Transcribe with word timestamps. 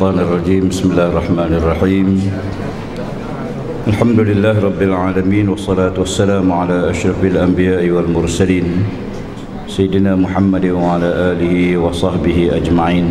الشيطان 0.00 0.24
الرجيم. 0.24 0.64
بسم 0.72 0.96
الله 0.96 1.06
الرحمن 1.12 1.52
الرحيم. 1.60 2.08
الحمد 3.92 4.20
لله 4.32 4.54
رب 4.56 4.80
العالمين 4.80 5.52
والصلاة 5.52 5.92
والسلام 5.92 6.48
على 6.48 6.88
أشرف 6.88 7.20
الأنبياء 7.20 7.84
والمرسلين 7.84 8.64
سيدنا 9.68 10.16
محمد 10.16 10.72
وعلى 10.72 11.08
آله 11.36 11.76
وصحبه 11.84 12.48
أجمعين. 12.48 13.06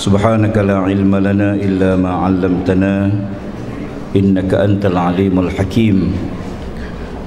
سبحانك 0.00 0.56
لا 0.56 0.80
علم 0.80 1.12
لنا 1.12 1.60
إلا 1.60 2.00
ما 2.00 2.12
علمتنا 2.24 3.12
إنك 4.16 4.48
أنت 4.48 4.88
العليم 4.88 5.36
الحكيم. 5.44 5.96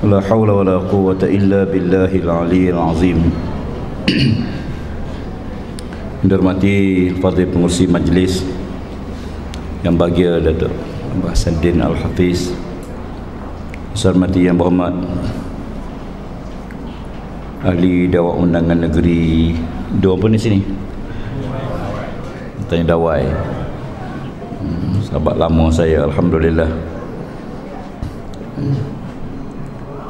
لا 0.09 0.25
حول 0.25 0.49
ولا 0.49 0.77
قوة 0.89 1.21
إلا 1.21 1.69
بالله 1.69 2.11
العلي 2.17 2.65
العظيم. 2.73 3.19
Dirmati 6.23 7.11
Fadil 7.19 7.51
Pengurusi 7.51 7.83
Majlis 7.89 8.45
Yang 9.83 9.95
bahagia 9.99 10.31
Datuk 10.39 10.71
Abah 11.19 11.35
Sandin 11.35 11.83
Al-Hafiz 11.83 12.55
Sarmati 13.95 14.47
yang 14.47 14.55
berhormat 14.55 14.95
Ahli 17.65 18.07
Dawak 18.07 18.37
Undangan 18.39 18.87
Negeri 18.87 19.55
Dua 19.95 20.13
pun 20.19 20.35
di 20.35 20.39
sini. 20.41 20.59
Tanya 22.67 22.93
Dawai. 22.93 23.23
Hmm, 24.59 24.99
Sahabat 24.99 25.35
lama 25.39 25.65
saya 25.71 26.03
Alhamdulillah. 26.03 26.67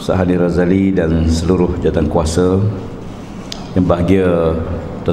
Sahadi 0.02 0.38
Razali 0.38 0.94
dan 0.94 1.26
seluruh 1.26 1.82
jatan 1.82 2.05
kuasa 2.05 2.62
Yang 3.74 3.85
bahagia 3.90 4.30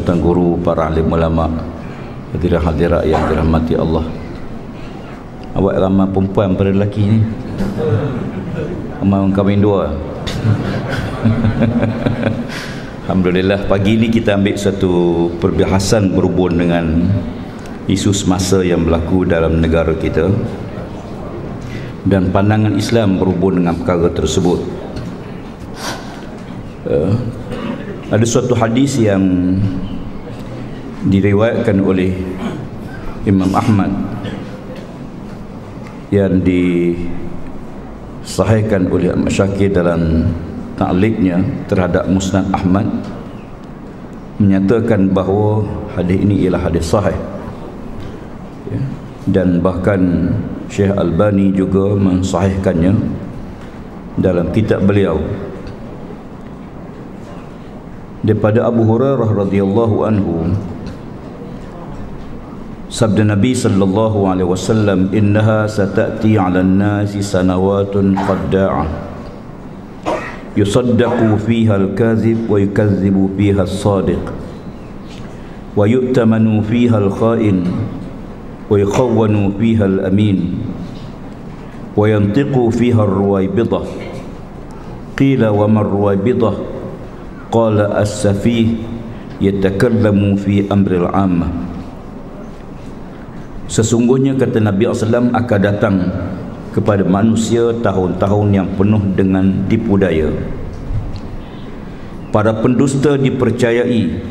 tuan 0.01 0.23
guru 0.23 0.57
para 0.63 0.89
alim 0.89 1.05
ulama 1.13 1.53
hadirat 2.33 2.65
hadirat 2.65 3.03
yang 3.05 3.21
dirahmati 3.29 3.77
Allah. 3.77 4.09
Awak 5.53 5.75
ramai 5.85 6.09
perempuan 6.09 6.57
pada 6.57 6.73
lelaki 6.73 7.03
ni. 7.05 7.21
Ramai 9.05 9.19
orang 9.21 9.37
kahwin 9.37 9.61
dua. 9.61 9.93
Alhamdulillah 13.05 13.69
pagi 13.69 14.01
ni 14.01 14.09
kita 14.09 14.41
ambil 14.41 14.57
satu 14.57 15.29
perbahasan 15.37 16.17
berhubung 16.17 16.57
dengan 16.57 17.05
isu 17.85 18.17
semasa 18.17 18.65
yang 18.65 18.89
berlaku 18.89 19.29
dalam 19.29 19.61
negara 19.61 19.93
kita. 19.93 20.33
Dan 22.09 22.33
pandangan 22.33 22.73
Islam 22.81 23.21
berhubung 23.21 23.61
dengan 23.61 23.77
perkara 23.77 24.09
tersebut. 24.09 24.65
Uh, 26.89 27.15
ada 28.13 28.29
suatu 28.29 28.53
hadis 28.53 29.01
yang 29.01 29.57
diriwayatkan 31.09 31.81
oleh 31.81 32.13
Imam 33.25 33.49
Ahmad 33.57 33.89
yang 36.13 36.45
disahihkan 38.21 38.93
oleh 38.93 39.17
Ahmad 39.17 39.33
Syakir 39.33 39.73
dalam 39.73 40.29
ta'liqnya 40.77 41.41
terhadap 41.73 42.05
Musnad 42.13 42.45
Ahmad 42.53 42.85
menyatakan 44.37 45.09
bahawa 45.09 45.65
hadis 45.97 46.21
ini 46.21 46.45
ialah 46.45 46.69
hadis 46.69 46.93
sahih 46.93 47.17
ya. 48.69 48.77
dan 49.33 49.65
bahkan 49.65 50.29
Syekh 50.69 50.93
Albani 51.01 51.49
juga 51.57 51.97
mensahihkannya 51.97 52.93
dalam 54.21 54.53
kitab 54.53 54.85
beliau 54.85 55.17
daripada 58.23 58.71
Abu 58.71 58.87
Hurairah 58.87 59.35
radhiyallahu 59.35 60.07
anhu 60.07 60.55
sabda 62.87 63.27
Nabi 63.27 63.51
sallallahu 63.51 64.31
alaihi 64.31 64.47
wasallam 64.47 65.11
innaha 65.11 65.67
satati 65.67 66.39
'ala 66.39 66.63
an-nasi 66.63 67.19
sanawatun 67.19 68.15
qadda'ah 68.15 68.87
yusaddaqu 70.55 71.35
fiha 71.43 71.75
al-kadhib 71.83 72.47
wa 72.47 72.63
yukazzibu 72.63 73.27
fiha 73.35 73.67
as-sadiq 73.67 74.23
wa 75.75 75.83
yu'tamanu 75.83 76.63
fiha 76.63 77.03
al-kha'in 77.03 77.67
wa 78.71 78.79
yukhawwanu 78.79 79.51
fiha 79.59 79.83
al-amin 79.83 80.63
wa 81.99 82.07
yantiqu 82.07 82.71
fiha 82.71 83.03
ar-ruwaybidah 83.03 83.83
qila 85.19 85.51
wa 85.51 85.67
ma 85.67 85.83
ar-ruwaybidah 85.83 86.82
qala 87.53 88.01
as-safih 88.01 88.81
yatakallamu 89.39 90.41
fi 90.41 90.65
amril 90.73 91.07
ammah 91.13 91.53
sesungguhnya 93.69 94.41
kata 94.41 94.65
Nabi 94.65 94.89
SAW 94.89 95.33
akan 95.37 95.61
datang 95.61 95.97
kepada 96.73 97.05
manusia 97.05 97.73
tahun-tahun 97.85 98.49
yang 98.53 98.69
penuh 98.81 99.01
dengan 99.13 99.69
tipu 99.69 100.01
daya. 100.01 100.33
Para 102.33 102.57
pendusta 102.65 103.21
dipercayai 103.21 104.25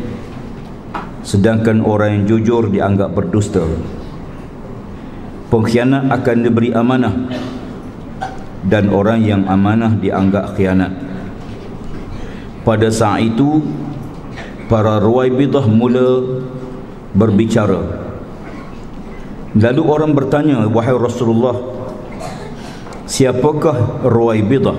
sedangkan 1.22 1.86
orang 1.86 2.18
yang 2.18 2.24
jujur 2.26 2.66
dianggap 2.74 3.14
berdusta. 3.14 3.62
Pengkhianat 5.54 6.10
akan 6.10 6.38
diberi 6.42 6.74
amanah 6.74 7.14
dan 8.66 8.90
orang 8.90 9.22
yang 9.22 9.46
amanah 9.46 9.94
dianggap 10.02 10.58
khianat 10.58 11.11
pada 12.62 12.88
saat 12.94 13.26
itu 13.34 13.66
para 14.70 15.02
ruwaibidah 15.02 15.66
mula 15.68 16.42
berbicara. 17.18 17.82
Lalu 19.52 19.82
orang 19.84 20.12
bertanya 20.16 20.64
wahai 20.72 20.96
Rasulullah 20.96 21.60
siapakah 23.04 24.08
ruwaibidah 24.08 24.78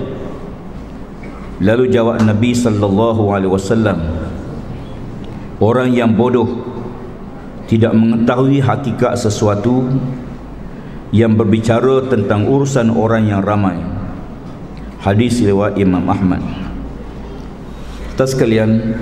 lalu 1.61 1.93
jawab 1.93 2.17
Nabi 2.25 2.57
sallallahu 2.57 3.29
alaihi 3.29 3.53
wasallam 3.53 4.01
orang 5.61 5.93
yang 5.93 6.17
bodoh 6.17 6.49
tidak 7.69 7.93
mengetahui 7.93 8.57
hakikat 8.57 9.13
sesuatu 9.13 9.85
yang 11.13 11.37
berbicara 11.37 12.09
tentang 12.09 12.49
urusan 12.49 12.89
orang 12.89 13.29
yang 13.29 13.45
ramai. 13.45 13.77
Hadis 14.97 15.37
riwayat 15.45 15.77
Imam 15.77 16.01
Ahmad 16.09 16.62
kita 18.13 18.29
sekalian 18.29 18.93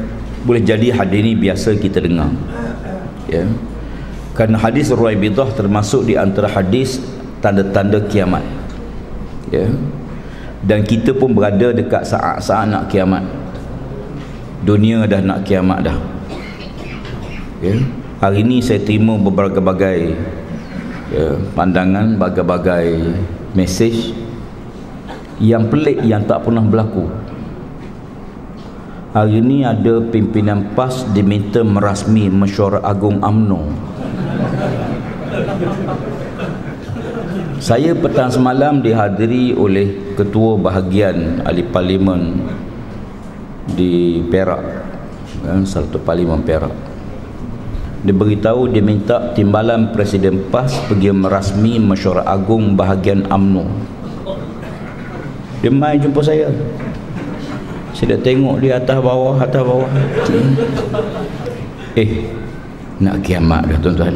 boleh 0.47 0.63
jadi 0.63 0.95
hadis 0.95 1.19
ini 1.19 1.35
biasa 1.35 1.75
kita 1.75 1.99
dengar. 1.99 2.31
Ya. 3.27 3.43
Kerana 4.31 4.55
hadis 4.55 4.87
Ruwaibidah 4.87 5.51
termasuk 5.51 6.07
di 6.07 6.15
antara 6.15 6.47
hadis 6.47 7.03
tanda-tanda 7.43 7.99
kiamat. 8.07 8.39
Ya. 9.51 9.67
Dan 10.63 10.87
kita 10.87 11.11
pun 11.11 11.35
berada 11.35 11.75
dekat 11.75 12.07
saat-saat 12.07 12.71
nak 12.71 12.87
kiamat. 12.87 13.27
Dunia 14.63 15.03
dah 15.03 15.19
nak 15.19 15.43
kiamat 15.43 15.91
dah. 15.91 15.99
Ya. 17.59 17.75
Hari 18.23 18.47
ini 18.47 18.63
saya 18.63 18.79
terima 18.79 19.19
berbagai-bagai 19.19 20.15
ya, 21.11 21.35
pandangan 21.51 22.15
bagai-bagai 22.15 23.11
mesej 23.59 24.15
yang 25.43 25.67
pelik 25.67 25.99
yang 26.07 26.23
tak 26.23 26.47
pernah 26.47 26.63
berlaku 26.63 27.20
Hari 29.11 29.43
ini 29.43 29.67
ada 29.67 29.99
pimpinan 29.99 30.71
PAS 30.71 31.03
diminta 31.11 31.59
merasmi 31.67 32.31
mesyuarat 32.31 32.79
agung 32.79 33.19
AMNO. 33.19 33.59
Saya 37.59 37.91
petang 37.91 38.31
semalam 38.31 38.79
dihadiri 38.79 39.51
oleh 39.51 40.15
ketua 40.15 40.55
bahagian 40.55 41.43
ahli 41.43 41.59
parlimen 41.59 42.39
di 43.75 44.23
Perak. 44.31 44.63
Kan, 45.43 45.67
satu 45.67 45.99
parlimen 45.99 46.39
Perak. 46.47 46.71
Dia 48.07 48.15
beritahu 48.15 48.71
dia 48.71 48.79
minta 48.79 49.35
timbalan 49.35 49.91
Presiden 49.91 50.39
PAS 50.47 50.79
pergi 50.87 51.11
merasmi 51.11 51.83
mesyuarat 51.83 52.31
agung 52.31 52.79
bahagian 52.79 53.27
AMNO. 53.27 53.67
Dia 55.59 55.67
mai 55.67 55.99
jumpa 55.99 56.23
saya. 56.23 56.47
Saya 57.91 58.15
dah 58.15 58.19
tengok 58.23 58.63
dia 58.63 58.79
atas 58.79 58.97
bawah 59.03 59.35
atas 59.35 59.61
bawah. 59.63 59.91
Eh 61.99 62.31
nak 63.01 63.19
kiamat 63.25 63.67
dah 63.67 63.77
tuan-tuan. 63.81 64.15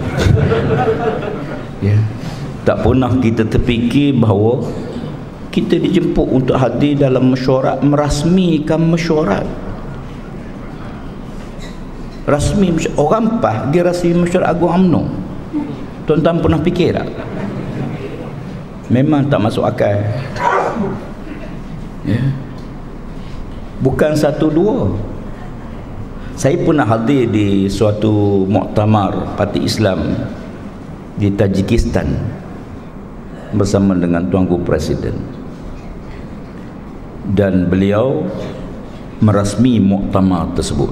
Ya. 1.83 1.97
Tak 2.65 2.81
pernah 2.81 3.11
kita 3.21 3.45
terfikir 3.45 4.15
bahawa 4.17 4.63
kita 5.53 5.77
dijemput 5.77 6.27
untuk 6.27 6.57
hadir 6.57 6.97
dalam 6.97 7.35
mesyuarat 7.35 7.83
merasmikan 7.83 8.81
mesyuarat. 8.89 9.45
Rasmi 12.25 12.73
orang 12.97 13.37
pah 13.37 13.69
dia 13.69 13.85
rasmi 13.85 14.25
mesyuarat 14.25 14.49
agung 14.49 14.73
UMNO 14.73 15.03
tuan-tuan 16.09 16.41
pernah 16.41 16.61
fikir 16.61 16.97
tak? 16.97 17.09
Memang 18.89 19.29
tak 19.29 19.41
masuk 19.41 19.65
akal. 19.65 19.97
Ya 22.05 22.44
bukan 23.79 24.15
satu 24.15 24.47
dua. 24.51 24.91
Saya 26.35 26.59
pernah 26.59 26.83
hadir 26.83 27.31
di 27.31 27.71
suatu 27.71 28.43
muktamar 28.43 29.39
parti 29.39 29.63
Islam 29.63 30.19
di 31.15 31.31
Tajikistan 31.31 32.11
bersama 33.55 33.95
dengan 33.95 34.27
tuanku 34.27 34.59
presiden. 34.67 35.15
Dan 37.25 37.71
beliau 37.71 38.27
merasmi 39.23 39.79
muktamar 39.79 40.51
tersebut. 40.59 40.91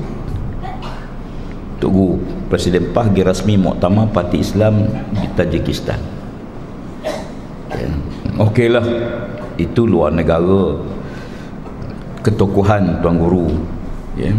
Tugu 1.84 2.16
Presiden 2.48 2.96
Pah 2.96 3.12
pergi 3.12 3.28
rasmi 3.28 3.60
muktamar 3.60 4.08
parti 4.16 4.40
Islam 4.40 4.88
di 5.12 5.28
Tajikistan. 5.36 6.00
Ya. 7.68 7.90
okeylah. 8.40 8.86
Itu 9.60 9.86
luar 9.86 10.16
negara 10.16 10.80
ketokohan 12.24 13.04
tuan 13.04 13.20
guru 13.20 13.52
ya. 14.16 14.32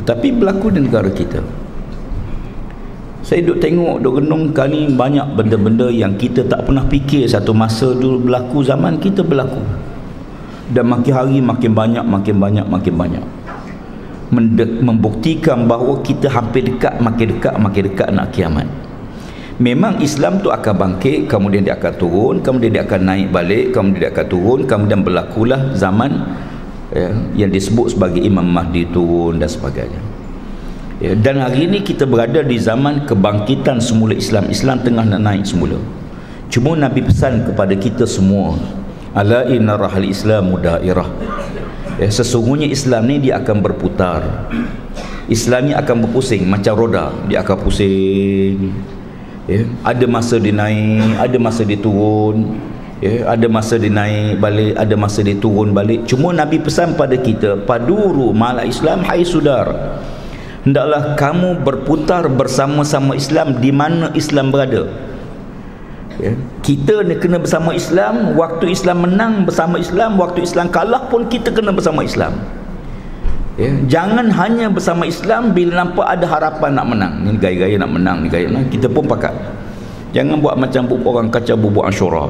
Tetapi 0.00 0.32
berlaku 0.32 0.72
di 0.72 0.80
negara 0.80 1.12
kita. 1.12 1.44
Saya 3.20 3.44
duduk 3.44 3.60
tengok 3.60 4.00
duduk 4.00 4.24
renung 4.24 4.48
kali 4.56 4.88
banyak 4.96 5.36
benda-benda 5.36 5.92
yang 5.92 6.16
kita 6.16 6.40
tak 6.48 6.64
pernah 6.64 6.88
fikir 6.88 7.28
satu 7.28 7.52
masa 7.52 7.92
dulu 7.92 8.26
berlaku 8.26 8.64
zaman 8.64 8.96
kita 8.96 9.20
berlaku. 9.20 9.60
Dan 10.72 10.88
makin 10.88 11.12
hari 11.12 11.38
makin 11.44 11.76
banyak 11.76 12.04
makin 12.06 12.36
banyak 12.40 12.66
makin 12.66 12.94
banyak. 12.96 13.24
Membuktikan 14.80 15.66
bahawa 15.66 16.00
kita 16.00 16.30
hampir 16.32 16.64
dekat 16.64 16.96
makin 17.02 17.36
dekat 17.36 17.54
makin 17.60 17.82
dekat 17.92 18.08
nak 18.08 18.32
kiamat. 18.32 18.66
Memang 19.60 20.00
Islam 20.00 20.40
tu 20.40 20.48
akan 20.48 20.72
bangkit 20.72 21.28
kemudian 21.28 21.60
dia 21.60 21.76
akan 21.76 21.92
turun 22.00 22.40
kemudian 22.40 22.80
dia 22.80 22.88
akan 22.88 23.00
naik 23.04 23.28
balik 23.28 23.76
kemudian 23.76 24.08
dia 24.08 24.12
akan 24.16 24.26
turun 24.32 24.60
kemudian 24.64 25.04
berlakulah 25.04 25.76
zaman 25.76 26.24
ya, 26.94 27.10
yang 27.34 27.50
disebut 27.50 27.94
sebagai 27.94 28.22
Imam 28.22 28.46
Mahdi 28.46 28.86
turun 28.90 29.38
dan 29.38 29.50
sebagainya. 29.50 30.00
Ya, 31.00 31.16
dan 31.16 31.40
hari 31.40 31.64
ini 31.64 31.80
kita 31.80 32.04
berada 32.04 32.44
di 32.44 32.60
zaman 32.60 33.08
kebangkitan 33.08 33.80
semula 33.80 34.12
Islam. 34.12 34.52
Islam 34.52 34.84
tengah 34.84 35.06
nak 35.06 35.20
naik 35.24 35.48
semula. 35.48 35.80
Cuma 36.52 36.76
Nabi 36.76 37.00
pesan 37.06 37.46
kepada 37.48 37.72
kita 37.72 38.04
semua 38.04 38.58
ala 39.16 39.48
inna 39.48 39.80
rahal 39.80 40.04
islamu 40.04 40.60
dairah. 40.60 41.08
Ya, 41.96 42.08
sesungguhnya 42.12 42.68
Islam 42.68 43.08
ni 43.08 43.16
dia 43.16 43.40
akan 43.40 43.64
berputar. 43.64 44.50
Islam 45.30 45.70
ni 45.70 45.72
akan 45.72 46.04
berpusing 46.04 46.44
macam 46.44 46.74
roda. 46.76 47.14
Dia 47.30 47.40
akan 47.46 47.56
pusing. 47.64 48.74
Ya, 49.48 49.66
ada 49.82 50.04
masa 50.06 50.38
dia 50.38 50.54
naik 50.54 51.16
ada 51.18 51.36
masa 51.42 51.66
dia 51.66 51.74
turun 51.74 52.60
ya, 53.00 53.32
ada 53.32 53.46
masa 53.48 53.80
dia 53.80 53.90
naik 53.90 54.38
balik 54.38 54.76
ada 54.76 54.94
masa 54.94 55.24
dia 55.24 55.36
turun 55.36 55.72
balik. 55.72 56.04
Cuma 56.06 56.30
Nabi 56.30 56.60
pesan 56.60 56.94
pada 56.94 57.16
kita 57.16 57.64
paduru 57.64 58.30
mala 58.36 58.62
Islam 58.62 59.02
hai 59.08 59.24
sudar. 59.24 59.98
Hendaklah 60.60 61.16
kamu 61.16 61.64
berputar 61.64 62.28
bersama-sama 62.28 63.16
Islam 63.16 63.56
di 63.58 63.72
mana 63.72 64.12
Islam 64.12 64.52
berada. 64.52 64.84
Ya. 66.20 66.36
kita 66.60 67.00
kena 67.16 67.40
bersama 67.40 67.72
Islam 67.72 68.36
waktu 68.36 68.76
Islam 68.76 69.08
menang 69.08 69.48
bersama 69.48 69.80
Islam 69.80 70.20
waktu 70.20 70.44
Islam 70.44 70.68
kalah 70.68 71.08
pun 71.08 71.24
kita 71.32 71.48
kena 71.48 71.72
bersama 71.72 72.04
Islam. 72.04 72.36
Ya. 73.56 73.72
jangan 73.88 74.28
hanya 74.28 74.68
bersama 74.68 75.08
Islam 75.08 75.56
bila 75.56 75.80
nampak 75.80 76.04
ada 76.04 76.28
harapan 76.28 76.76
nak 76.76 76.86
menang. 76.92 77.14
Ni 77.24 77.40
gaya-gaya 77.40 77.80
nak 77.80 77.96
menang 77.96 78.16
ni 78.20 78.28
gaya 78.28 78.52
nak 78.52 78.68
kita 78.68 78.92
pun 78.92 79.08
pakat. 79.08 79.32
Jangan 80.12 80.44
buat 80.44 80.60
macam 80.60 80.92
orang 81.08 81.32
kacau 81.32 81.56
bubuk 81.56 81.88
asyura 81.88 82.28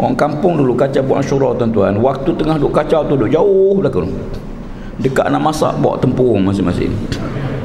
Orang 0.00 0.16
kampung 0.16 0.56
dulu 0.56 0.72
kacau 0.72 1.04
buat 1.04 1.20
asyura 1.20 1.52
tuan-tuan. 1.60 2.00
Waktu 2.00 2.32
tengah 2.32 2.56
duk 2.56 2.72
kacau 2.72 3.04
tu 3.04 3.20
duk 3.20 3.28
jauh 3.28 3.76
belakang. 3.76 4.08
Dekat 4.96 5.28
nak 5.28 5.44
masak 5.44 5.76
bawa 5.76 6.00
tempurung 6.00 6.48
masing-masing. 6.48 6.88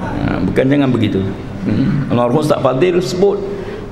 Ha, 0.03 0.43
bukan 0.43 0.67
jangan 0.67 0.91
begitu. 0.91 1.23
Hmm. 1.63 2.11
Allah 2.11 2.27
Ustaz 2.35 2.59
Fadil 2.59 2.99
sebut 2.99 3.39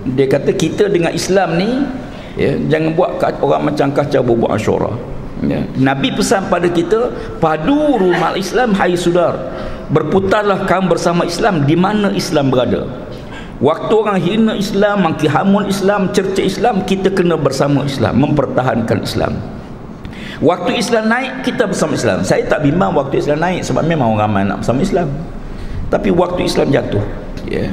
dia 0.04 0.28
kata 0.28 0.52
kita 0.52 0.92
dengan 0.92 1.16
Islam 1.16 1.56
ni 1.56 1.88
ya, 2.36 2.60
jangan 2.68 2.92
buat 3.00 3.24
orang 3.40 3.72
macam 3.72 3.88
kacau 3.96 4.20
bubuk 4.20 4.52
asyura. 4.52 4.92
Ya. 5.44 5.64
Nabi 5.80 6.12
pesan 6.12 6.52
pada 6.52 6.68
kita 6.68 7.16
padu 7.40 8.00
rumah 8.00 8.36
Islam 8.36 8.76
hai 8.80 8.96
sudar 8.96 9.36
berputarlah 9.92 10.64
kamu 10.68 10.96
bersama 10.96 11.28
Islam 11.28 11.64
di 11.68 11.76
mana 11.76 12.12
Islam 12.16 12.48
berada 12.48 12.88
Waktu 13.64 13.94
orang 13.96 14.20
hina 14.20 14.54
Islam, 14.60 15.08
maki 15.08 15.32
hamun 15.32 15.72
Islam, 15.72 16.12
cerca 16.12 16.44
Islam, 16.44 16.84
kita 16.84 17.08
kena 17.16 17.40
bersama 17.40 17.88
Islam, 17.88 18.20
mempertahankan 18.20 19.00
Islam. 19.08 19.40
Waktu 20.44 20.76
Islam 20.76 21.08
naik, 21.08 21.48
kita 21.48 21.72
bersama 21.72 21.96
Islam. 21.96 22.28
Saya 22.28 22.44
tak 22.44 22.68
bimbang 22.68 22.92
waktu 22.92 23.24
Islam 23.24 23.40
naik 23.40 23.64
sebab 23.64 23.88
memang 23.88 24.20
orang 24.20 24.28
ramai 24.28 24.44
nak 24.44 24.68
bersama 24.68 24.84
Islam. 24.84 25.08
Tapi 25.88 26.12
waktu 26.12 26.44
Islam 26.44 26.76
jatuh, 26.76 27.04
ya. 27.48 27.72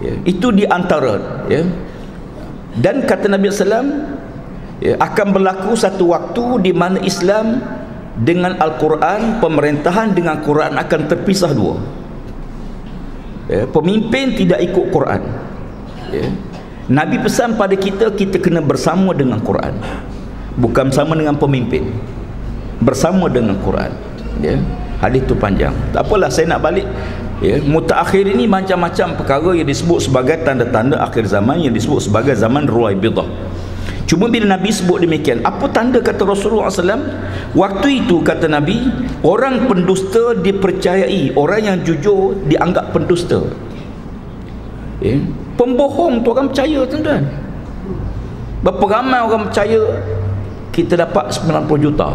ya. 0.00 0.14
Itu 0.24 0.48
di 0.48 0.64
antara, 0.64 1.44
ya. 1.52 1.60
Dan 2.80 3.04
kata 3.04 3.28
Nabi 3.28 3.52
sallam, 3.52 4.16
ya, 4.80 4.96
akan 4.96 5.26
berlaku 5.36 5.76
satu 5.76 6.08
waktu 6.08 6.64
di 6.64 6.72
mana 6.72 6.96
Islam 7.04 7.60
dengan 8.16 8.56
Al-Quran, 8.56 9.44
pemerintahan 9.44 10.16
dengan 10.16 10.40
Quran 10.40 10.72
akan 10.80 11.00
terpisah 11.04 11.52
dua 11.52 12.01
ya, 13.52 13.62
pemimpin 13.68 14.32
tidak 14.32 14.64
ikut 14.64 14.88
Quran 14.88 15.20
ya. 16.08 16.26
Nabi 16.88 17.20
pesan 17.20 17.60
pada 17.60 17.76
kita 17.76 18.08
kita 18.16 18.40
kena 18.40 18.64
bersama 18.64 19.12
dengan 19.12 19.38
Quran 19.44 19.76
bukan 20.56 20.88
bersama 20.88 21.12
dengan 21.12 21.36
pemimpin 21.36 21.92
bersama 22.80 23.28
dengan 23.28 23.60
Quran 23.60 23.92
ya. 24.40 24.56
hadis 25.04 25.22
tu 25.28 25.36
panjang 25.36 25.76
tak 25.92 26.08
apalah 26.08 26.32
saya 26.32 26.48
nak 26.56 26.64
balik 26.64 26.88
ya. 27.44 27.60
mutaakhir 27.60 28.24
ini 28.26 28.48
macam-macam 28.48 29.20
perkara 29.20 29.50
yang 29.52 29.68
disebut 29.68 30.08
sebagai 30.08 30.40
tanda-tanda 30.42 30.98
akhir 31.04 31.28
zaman 31.28 31.60
yang 31.60 31.72
disebut 31.76 32.08
sebagai 32.08 32.34
zaman 32.34 32.64
ruai 32.66 32.96
bidah 32.96 33.28
Cuma 34.12 34.28
bila 34.28 34.44
Nabi 34.44 34.68
sebut 34.68 35.00
demikian, 35.00 35.40
apa 35.40 35.64
tanda 35.72 35.96
kata 35.96 36.28
Rasulullah 36.28 36.68
SAW? 36.68 37.00
Waktu 37.56 38.04
itu 38.04 38.20
kata 38.20 38.44
Nabi, 38.44 38.84
orang 39.24 39.64
pendusta 39.64 40.36
dipercayai, 40.36 41.32
orang 41.32 41.60
yang 41.64 41.76
jujur 41.80 42.36
dianggap 42.44 42.92
pendusta. 42.92 43.40
Eh? 45.00 45.16
Pembohong 45.56 46.20
tu 46.20 46.28
orang 46.28 46.52
percaya 46.52 46.84
tuan-tuan. 46.84 47.24
Berapa 48.60 48.84
ramai 49.00 49.24
orang 49.24 49.48
percaya 49.48 49.80
kita 50.76 51.00
dapat 51.08 51.32
90 51.32 51.80
juta. 51.80 52.12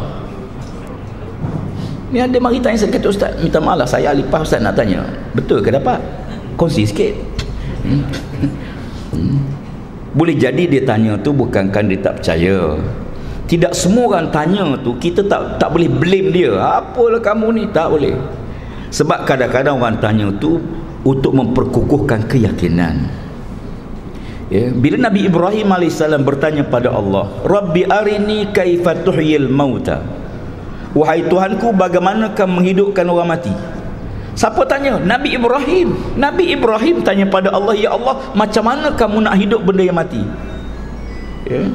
Ni 2.13 2.21
ada 2.21 2.37
mari 2.37 2.61
tanya 2.61 2.77
saya 2.77 2.93
kata 2.93 3.09
ustaz, 3.09 3.33
minta 3.41 3.57
maaf 3.57 3.81
lah 3.81 3.89
saya 3.89 4.13
alipah 4.13 4.45
ustaz 4.45 4.61
nak 4.61 4.77
tanya. 4.77 5.01
Betul 5.33 5.65
ke 5.65 5.73
dapat? 5.73 5.97
Kongsi 6.61 6.85
sikit. 6.85 7.17
Hmm. 7.81 8.05
Boleh 10.17 10.33
jadi 10.33 10.65
dia 10.65 10.81
tanya 10.81 11.13
tu 11.21 11.29
bukan 11.29 11.69
kan 11.69 11.85
dia 11.85 12.01
tak 12.01 12.19
percaya? 12.19 12.73
Tidak 13.45 13.71
semua 13.77 14.17
orang 14.17 14.33
tanya 14.33 14.73
tu 14.81 14.97
kita 14.97 15.21
tak 15.29 15.61
tak 15.61 15.69
boleh 15.69 15.87
blame 15.87 16.33
dia. 16.33 16.57
Apalah 16.57 17.21
kamu 17.21 17.47
ni? 17.53 17.63
Tak 17.69 17.93
boleh. 17.93 18.17
Sebab 18.89 19.29
kadang-kadang 19.29 19.77
orang 19.77 20.01
tanya 20.01 20.33
tu 20.41 20.57
untuk 21.05 21.37
memperkukuhkan 21.37 22.25
keyakinan. 22.25 23.07
Ya 24.49 24.73
bila 24.73 24.97
Nabi 25.11 25.27
Ibrahim 25.27 25.75
AS 25.75 25.99
bertanya 26.23 26.63
pada 26.63 26.87
Allah 26.95 27.27
Rabbi 27.43 27.83
arini 27.83 28.47
kaifa 28.55 28.95
tuhyil 29.03 29.51
mauta? 29.51 29.99
Wahai 30.95 31.27
Tuhanku 31.27 31.75
bagaimana 31.75 32.31
kamu 32.31 32.63
menghidupkan 32.63 33.05
orang 33.11 33.37
mati 33.37 33.51
Siapa 34.37 34.61
tanya? 34.69 35.01
Nabi 35.01 35.33
Ibrahim. 35.33 35.97
Nabi 36.13 36.53
Ibrahim 36.53 37.01
tanya 37.01 37.25
pada 37.25 37.49
Allah, 37.49 37.73
"Ya 37.73 37.89
Allah, 37.89 38.21
macam 38.37 38.69
mana 38.69 38.93
kamu 38.93 39.25
nak 39.25 39.33
hidup 39.33 39.65
benda 39.65 39.81
yang 39.81 39.97
mati?" 39.97 40.21
Ya. 41.49 41.65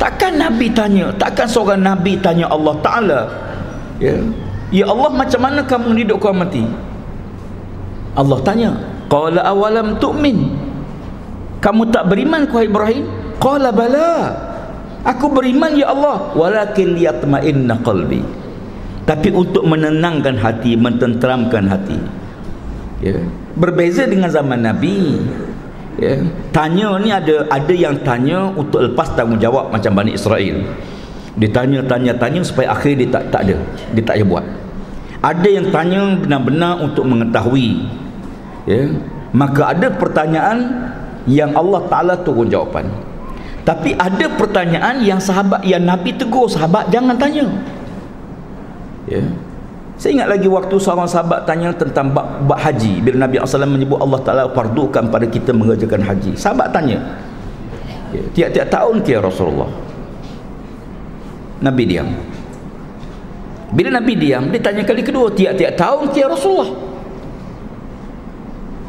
Takkan 0.00 0.40
Nabi 0.40 0.72
tanya, 0.72 1.12
takkan 1.20 1.44
seorang 1.44 1.84
Nabi 1.84 2.16
tanya 2.16 2.48
Allah 2.48 2.74
Taala, 2.80 3.20
ya. 4.00 4.16
Ya 4.72 4.88
Allah, 4.88 5.12
macam 5.12 5.40
mana 5.44 5.60
kamu 5.60 5.92
hidup 6.00 6.16
kau 6.16 6.32
mati? 6.32 6.64
Allah 8.16 8.40
tanya, 8.40 8.72
"Qala 9.12 9.44
awalam 9.44 10.00
tu'min?" 10.00 10.48
Kamu 11.60 11.92
tak 11.92 12.08
beriman 12.08 12.48
kau 12.48 12.64
Ibrahim? 12.64 13.04
Qala 13.36 13.68
bala. 13.68 14.32
Aku 15.04 15.28
beriman 15.28 15.76
ya 15.76 15.92
Allah, 15.92 16.32
walakin 16.32 16.96
liyatma'inna 16.96 17.84
qalbi 17.84 18.41
tapi 19.02 19.34
untuk 19.34 19.66
menenangkan 19.66 20.38
hati 20.38 20.78
mententeramkan 20.78 21.66
hati. 21.66 21.98
Ya. 23.02 23.18
Berbeza 23.58 24.06
dengan 24.06 24.30
zaman 24.30 24.62
nabi. 24.62 25.18
Ya. 25.98 26.22
Tanya 26.54 26.96
ni 27.02 27.10
ada 27.10 27.44
ada 27.50 27.74
yang 27.74 27.98
tanya 28.06 28.48
untuk 28.54 28.80
lepas 28.80 29.10
tanggungjawab 29.18 29.74
macam 29.74 29.92
Bani 29.92 30.14
Israel. 30.14 30.62
Ditanya 31.34 31.82
tanya 31.84 32.14
tanya 32.14 32.40
supaya 32.46 32.70
akhir 32.70 32.94
dia 33.02 33.08
tak 33.10 33.24
tak 33.34 33.40
ada. 33.50 33.56
Dia 33.90 34.02
tak 34.06 34.16
payah 34.22 34.28
buat. 34.28 34.44
Ada 35.22 35.48
yang 35.50 35.66
tanya 35.74 36.00
benar-benar 36.22 36.82
untuk 36.82 37.04
mengetahui. 37.06 37.90
Ya. 38.70 38.86
Maka 39.34 39.74
ada 39.74 39.90
pertanyaan 39.90 40.58
yang 41.26 41.50
Allah 41.58 41.82
Taala 41.90 42.14
turun 42.22 42.46
jawapan. 42.46 42.86
Tapi 43.62 43.94
ada 43.94 44.26
pertanyaan 44.34 45.02
yang 45.02 45.22
sahabat 45.22 45.62
yang 45.62 45.86
nabi 45.86 46.10
tegur 46.14 46.50
sahabat 46.50 46.90
jangan 46.90 47.14
tanya 47.14 47.46
ya. 49.18 49.22
Saya 50.02 50.18
ingat 50.18 50.34
lagi 50.34 50.50
waktu 50.50 50.74
seorang 50.82 51.06
sahabat 51.06 51.46
tanya 51.46 51.70
tentang 51.70 52.10
bab, 52.10 52.42
bab 52.50 52.58
haji. 52.58 52.98
Bila 53.06 53.22
Nabi 53.22 53.38
SAW 53.38 53.70
menyebut 53.70 54.02
Allah 54.02 54.18
Ta'ala 54.18 54.44
fardukan 54.50 55.06
pada 55.06 55.22
kita 55.30 55.54
mengerjakan 55.54 56.02
haji. 56.02 56.34
Sahabat 56.34 56.74
tanya. 56.74 56.98
Ya, 58.10 58.22
tiap-tiap 58.34 58.66
tahun 58.66 59.06
ke 59.06 59.22
Rasulullah? 59.22 59.70
Nabi 61.62 61.86
diam. 61.86 62.10
Bila 63.72 63.94
Nabi 63.94 64.18
diam 64.18 64.50
dia 64.50 64.58
tanya 64.58 64.82
kali 64.82 65.06
kedua 65.06 65.30
tiap-tiap 65.30 65.78
tahun 65.78 66.10
ke 66.10 66.20
Rasulullah? 66.26 66.70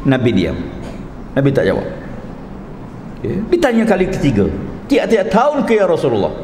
Nabi 0.04 0.30
diam. 0.34 0.58
Nabi 1.38 1.48
tak 1.54 1.70
jawab. 1.70 1.86
Ya. 3.22 3.38
ditanya 3.54 3.86
kali 3.86 4.10
ketiga. 4.10 4.50
Tiap-tiap 4.90 5.30
tahun 5.30 5.62
ke 5.62 5.78
Rasulullah? 5.86 6.34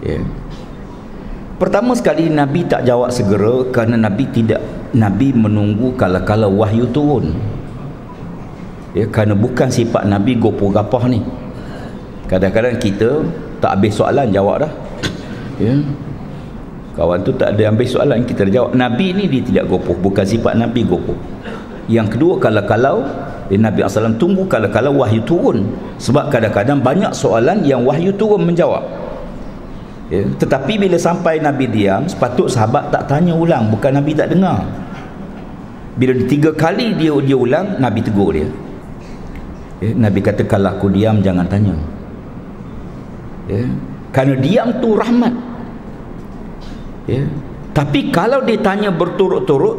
Ya 0.00 0.39
Pertama 1.60 1.92
sekali 1.92 2.32
Nabi 2.32 2.64
tak 2.64 2.88
jawab 2.88 3.12
segera 3.12 3.68
kerana 3.68 4.00
Nabi 4.00 4.24
tidak 4.32 4.64
Nabi 4.96 5.28
menunggu 5.36 5.92
kala-kala 5.92 6.48
wahyu 6.48 6.88
turun. 6.88 7.36
Ya 8.96 9.04
kerana 9.04 9.36
bukan 9.36 9.68
sifat 9.68 10.08
Nabi 10.08 10.40
gopoh 10.40 10.72
gapah 10.72 11.04
ni. 11.04 11.20
Kadang-kadang 12.32 12.80
kita 12.80 13.20
tak 13.60 13.76
habis 13.76 13.92
soalan 13.92 14.32
jawab 14.32 14.64
dah. 14.64 14.72
Ya. 15.60 15.76
Kawan 16.96 17.28
tu 17.28 17.36
tak 17.36 17.52
ada 17.52 17.68
ambil 17.68 17.84
soalan 17.84 18.24
kita 18.24 18.48
dah 18.48 18.52
jawab. 18.56 18.72
Nabi 18.72 19.12
ni 19.12 19.28
dia 19.28 19.44
tidak 19.44 19.64
gopoh, 19.68 19.92
bukan 20.00 20.24
sifat 20.24 20.56
Nabi 20.56 20.80
gopoh. 20.88 21.20
Yang 21.92 22.16
kedua 22.16 22.40
kalau-kalau 22.40 23.04
eh, 23.52 23.60
Nabi 23.60 23.84
SAW 23.84 24.16
tunggu 24.16 24.48
kalau-kalau 24.48 24.96
wahyu 25.04 25.20
turun 25.28 25.68
sebab 26.00 26.32
kadang-kadang 26.32 26.80
banyak 26.80 27.12
soalan 27.12 27.60
yang 27.68 27.84
wahyu 27.84 28.16
turun 28.16 28.48
menjawab 28.48 28.99
ya. 30.10 30.26
tetapi 30.36 30.76
bila 30.76 30.98
sampai 30.98 31.38
Nabi 31.38 31.70
diam 31.70 32.04
sepatut 32.04 32.50
sahabat 32.50 32.90
tak 32.90 33.06
tanya 33.06 33.32
ulang 33.32 33.70
bukan 33.70 33.96
Nabi 33.96 34.12
tak 34.12 34.34
dengar 34.34 34.66
bila 35.94 36.12
tiga 36.26 36.50
kali 36.52 36.98
dia 36.98 37.14
dia 37.22 37.38
ulang 37.38 37.78
Nabi 37.78 38.00
tegur 38.02 38.34
dia 38.34 38.50
ya. 39.80 39.90
Nabi 39.94 40.18
kata 40.20 40.42
kalau 40.44 40.74
aku 40.74 40.90
diam 40.90 41.22
jangan 41.22 41.46
tanya 41.46 41.78
ya. 43.46 43.64
kerana 44.10 44.34
diam 44.42 44.68
tu 44.82 44.98
rahmat 44.98 45.34
ya. 47.06 47.22
tapi 47.72 48.10
kalau 48.10 48.42
dia 48.42 48.58
tanya 48.58 48.90
berturut-turut 48.90 49.78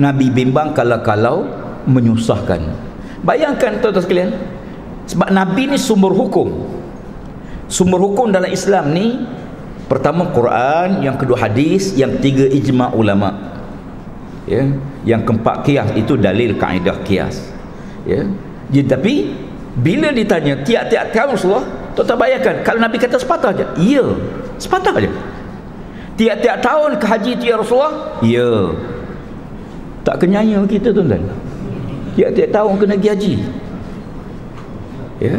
Nabi 0.00 0.32
bimbang 0.32 0.72
kalau-kalau 0.72 1.44
menyusahkan 1.84 2.64
bayangkan 3.20 3.76
tuan-tuan 3.84 4.04
sekalian 4.04 4.30
sebab 5.04 5.28
Nabi 5.28 5.68
ni 5.68 5.76
sumber 5.76 6.14
hukum 6.14 6.48
sumber 7.68 8.00
hukum 8.00 8.32
dalam 8.32 8.48
Islam 8.48 8.94
ni 8.94 9.20
pertama 9.92 10.32
Quran 10.32 11.04
yang 11.04 11.20
kedua 11.20 11.36
hadis 11.36 11.92
yang 11.92 12.16
ketiga 12.16 12.48
ijma 12.48 12.96
ulama. 12.96 13.52
Ya 14.48 14.72
yang 15.06 15.22
keempat 15.22 15.66
kias 15.68 15.92
itu 15.98 16.18
dalil 16.18 16.58
kaedah 16.58 16.98
kias 17.06 17.42
ya 18.06 18.26
jadi 18.70 18.86
tapi 18.98 19.34
bila 19.78 20.14
ditanya 20.14 20.58
tiap-tiap 20.62 21.10
tahun 21.10 21.34
Rasulullah? 21.34 21.66
Tak 21.92 22.16
bayangkan 22.16 22.64
kalau 22.64 22.80
Nabi 22.80 22.96
kata 22.96 23.20
sepatah 23.20 23.52
aja 23.52 23.66
ya 23.76 24.04
sepatah 24.56 24.94
aja. 24.96 25.12
Tiap-tiap 26.12 26.56
tahun 26.60 26.90
ke 27.00 27.06
haji 27.08 27.32
tu 27.40 27.44
ya 27.48 27.56
Rasulullah? 27.56 27.94
Ya. 28.20 28.52
Tak 30.04 30.20
kenyanya 30.20 30.60
kita 30.68 30.92
tuan-tuan. 30.92 31.24
Tiap-tiap 32.16 32.48
tahun 32.52 32.72
kena 32.76 32.94
pergi 33.00 33.08
haji. 33.08 33.34
Ya. 35.24 35.36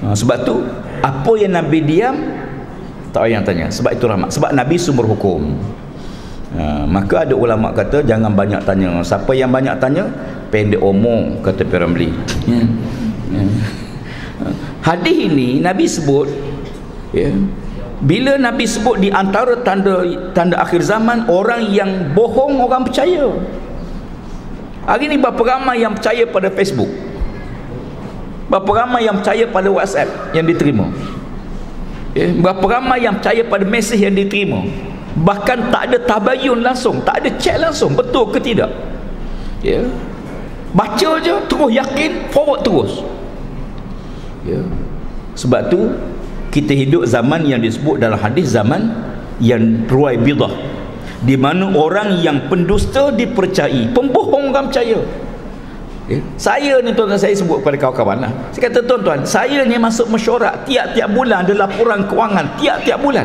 Ha, 0.00 0.16
sebab 0.16 0.38
tu 0.48 0.64
apa 1.04 1.32
yang 1.36 1.52
Nabi 1.56 1.78
diam 1.84 2.16
tak 3.14 3.30
payah 3.30 3.40
tanya. 3.46 3.70
Sebab 3.70 3.94
itu 3.94 4.04
rahmat. 4.10 4.34
Sebab 4.34 4.50
Nabi 4.50 4.74
sumber 4.74 5.06
hukum. 5.06 5.54
Ha, 6.58 6.82
maka 6.86 7.22
ada 7.22 7.34
ulama 7.38 7.70
kata 7.70 8.02
jangan 8.02 8.34
banyak 8.34 8.58
tanya. 8.66 8.98
Siapa 9.06 9.30
yang 9.38 9.54
banyak 9.54 9.78
tanya 9.78 10.10
pendek 10.54 10.78
omong 10.78 11.42
kata 11.42 11.66
Piramli 11.66 12.14
ya. 12.46 12.62
ya. 13.34 13.42
hadis 14.86 15.16
ini 15.26 15.58
Nabi 15.58 15.90
sebut 15.90 16.30
ya, 17.10 17.34
bila 17.98 18.38
Nabi 18.38 18.62
sebut 18.70 19.02
di 19.02 19.10
antara 19.10 19.58
tanda 19.66 20.06
tanda 20.30 20.62
akhir 20.62 20.86
zaman 20.86 21.26
orang 21.26 21.74
yang 21.74 22.14
bohong 22.14 22.62
orang 22.62 22.86
percaya. 22.86 23.34
Hari 24.86 25.10
ini 25.10 25.16
berapa 25.18 25.42
ramai 25.42 25.82
yang 25.82 25.96
percaya 25.98 26.22
pada 26.28 26.52
Facebook? 26.54 26.92
Berapa 28.46 28.84
ramai 28.84 29.08
yang 29.08 29.18
percaya 29.18 29.48
pada 29.48 29.72
WhatsApp 29.72 30.06
yang 30.36 30.46
diterima 30.46 30.86
ya, 32.14 32.30
berapa 32.32 32.64
ramai 32.80 33.04
yang 33.04 33.18
percaya 33.18 33.42
pada 33.44 33.66
mesej 33.66 34.00
yang 34.00 34.14
diterima? 34.14 34.64
Bahkan 35.14 35.70
tak 35.70 35.82
ada 35.90 35.98
tabayun 36.02 36.58
langsung 36.62 36.98
tak 37.06 37.22
ada 37.22 37.30
cek 37.38 37.56
langsung 37.62 37.94
betul 37.94 38.30
ke 38.34 38.38
tidak? 38.42 38.70
Ya. 39.62 39.86
Baca 40.74 41.10
je 41.22 41.34
terus 41.46 41.70
yakin 41.70 42.30
forward 42.34 42.66
terus. 42.66 42.92
Ya. 44.42 44.58
Sebab 45.38 45.70
tu 45.70 45.94
kita 46.50 46.74
hidup 46.74 47.06
zaman 47.06 47.46
yang 47.46 47.62
disebut 47.62 48.02
dalam 48.02 48.18
hadis 48.18 48.50
zaman 48.54 48.90
yang 49.38 49.86
ruai 49.86 50.18
bidah. 50.18 50.50
Di 51.24 51.38
mana 51.38 51.70
orang 51.72 52.20
yang 52.20 52.50
pendusta 52.50 53.14
dipercayai 53.14 53.94
pembohong 53.96 54.52
orang 54.52 54.68
percaya 54.68 54.98
Eh? 56.04 56.20
Saya 56.36 56.84
ni 56.84 56.92
tuan-tuan 56.92 57.16
saya 57.16 57.32
sebut 57.32 57.64
kepada 57.64 57.80
kawan-kawan 57.80 58.28
lah. 58.28 58.32
Saya 58.52 58.68
kata 58.68 58.84
tuan-tuan, 58.84 59.24
saya 59.24 59.64
ni 59.64 59.80
masuk 59.80 60.12
mesyuarat 60.12 60.68
tiap-tiap 60.68 61.08
bulan 61.08 61.48
ada 61.48 61.64
laporan 61.64 62.04
kewangan 62.04 62.60
tiap-tiap 62.60 63.00
bulan. 63.00 63.24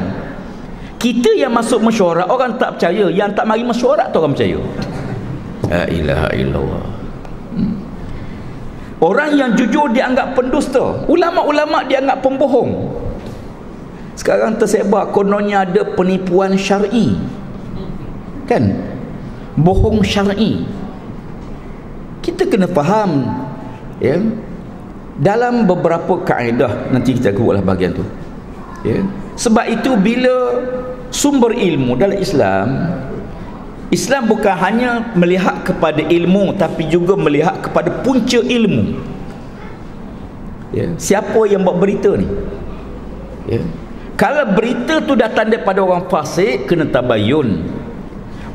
Kita 0.95 1.36
yang 1.36 1.51
masuk 1.51 1.83
mesyuarat 1.83 2.31
orang 2.31 2.55
tak 2.55 2.79
percaya, 2.79 3.12
yang 3.12 3.36
tak 3.36 3.43
mari 3.43 3.67
mesyuarat 3.67 4.15
tu 4.15 4.24
orang 4.24 4.31
percaya. 4.31 4.59
La 5.67 5.83
ilaha 5.91 6.29
illallah. 6.31 6.86
Hmm. 7.55 7.74
Orang 9.03 9.31
yang 9.36 9.51
jujur 9.59 9.91
dianggap 9.91 10.39
pendusta, 10.39 11.03
ulama-ulama 11.12 11.83
dianggap 11.83 12.24
pembohong. 12.24 12.95
Sekarang 14.15 14.55
tersebar 14.55 15.12
kononnya 15.12 15.67
ada 15.67 15.83
penipuan 15.83 16.55
syar'i. 16.55 17.15
Kan? 18.48 18.75
Bohong 19.59 20.03
syar'i 20.03 20.78
kita 22.19 22.47
kena 22.47 22.67
faham 22.67 23.27
ya. 24.03 24.19
Dalam 25.19 25.67
beberapa 25.67 26.23
kaedah 26.23 26.95
nanti 26.95 27.11
kita 27.11 27.35
keluarlah 27.35 27.59
bahagian 27.59 27.91
tu 27.91 28.03
ya. 28.88 29.03
Sebab 29.35 29.65
itu 29.67 29.91
bila 29.99 30.63
sumber 31.11 31.55
ilmu 31.55 31.99
dalam 31.99 32.19
Islam 32.19 32.67
Islam 33.89 34.29
bukan 34.29 34.53
hanya 34.53 35.11
melihat 35.17 35.65
kepada 35.65 36.05
ilmu 36.05 36.53
tapi 36.55 36.88
juga 36.88 37.17
melihat 37.17 37.59
kepada 37.59 37.89
punca 38.05 38.39
ilmu. 38.39 39.01
Ya 40.69 40.93
siapa 40.95 41.39
yang 41.49 41.65
buat 41.65 41.81
berita 41.81 42.13
ni? 42.15 42.27
Ya. 43.49 43.61
Kalau 44.19 44.51
berita 44.51 44.99
tu 45.01 45.15
datang 45.15 45.47
daripada 45.47 45.79
orang 45.81 46.05
fasik 46.11 46.67
kena 46.67 46.85
tabayun 46.85 47.78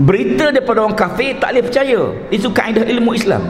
berita 0.00 0.50
daripada 0.50 0.82
orang 0.82 0.98
kafir 0.98 1.38
tak 1.38 1.54
boleh 1.54 1.64
percaya. 1.64 2.00
Itu 2.30 2.50
kaedah 2.50 2.84
ilmu 2.86 3.14
Islam. 3.14 3.42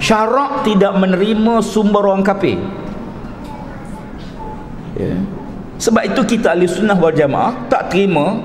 Syarak 0.00 0.64
tidak 0.64 0.96
menerima 0.96 1.60
sumber 1.60 2.06
orang 2.06 2.24
kafir. 2.24 2.58
Ya. 4.98 5.16
sebab 5.80 6.12
itu 6.12 6.36
kita 6.36 6.52
ahli 6.52 6.68
sunnah 6.68 6.92
wal 6.98 7.14
jamaah 7.14 7.56
tak 7.72 7.88
terima 7.88 8.36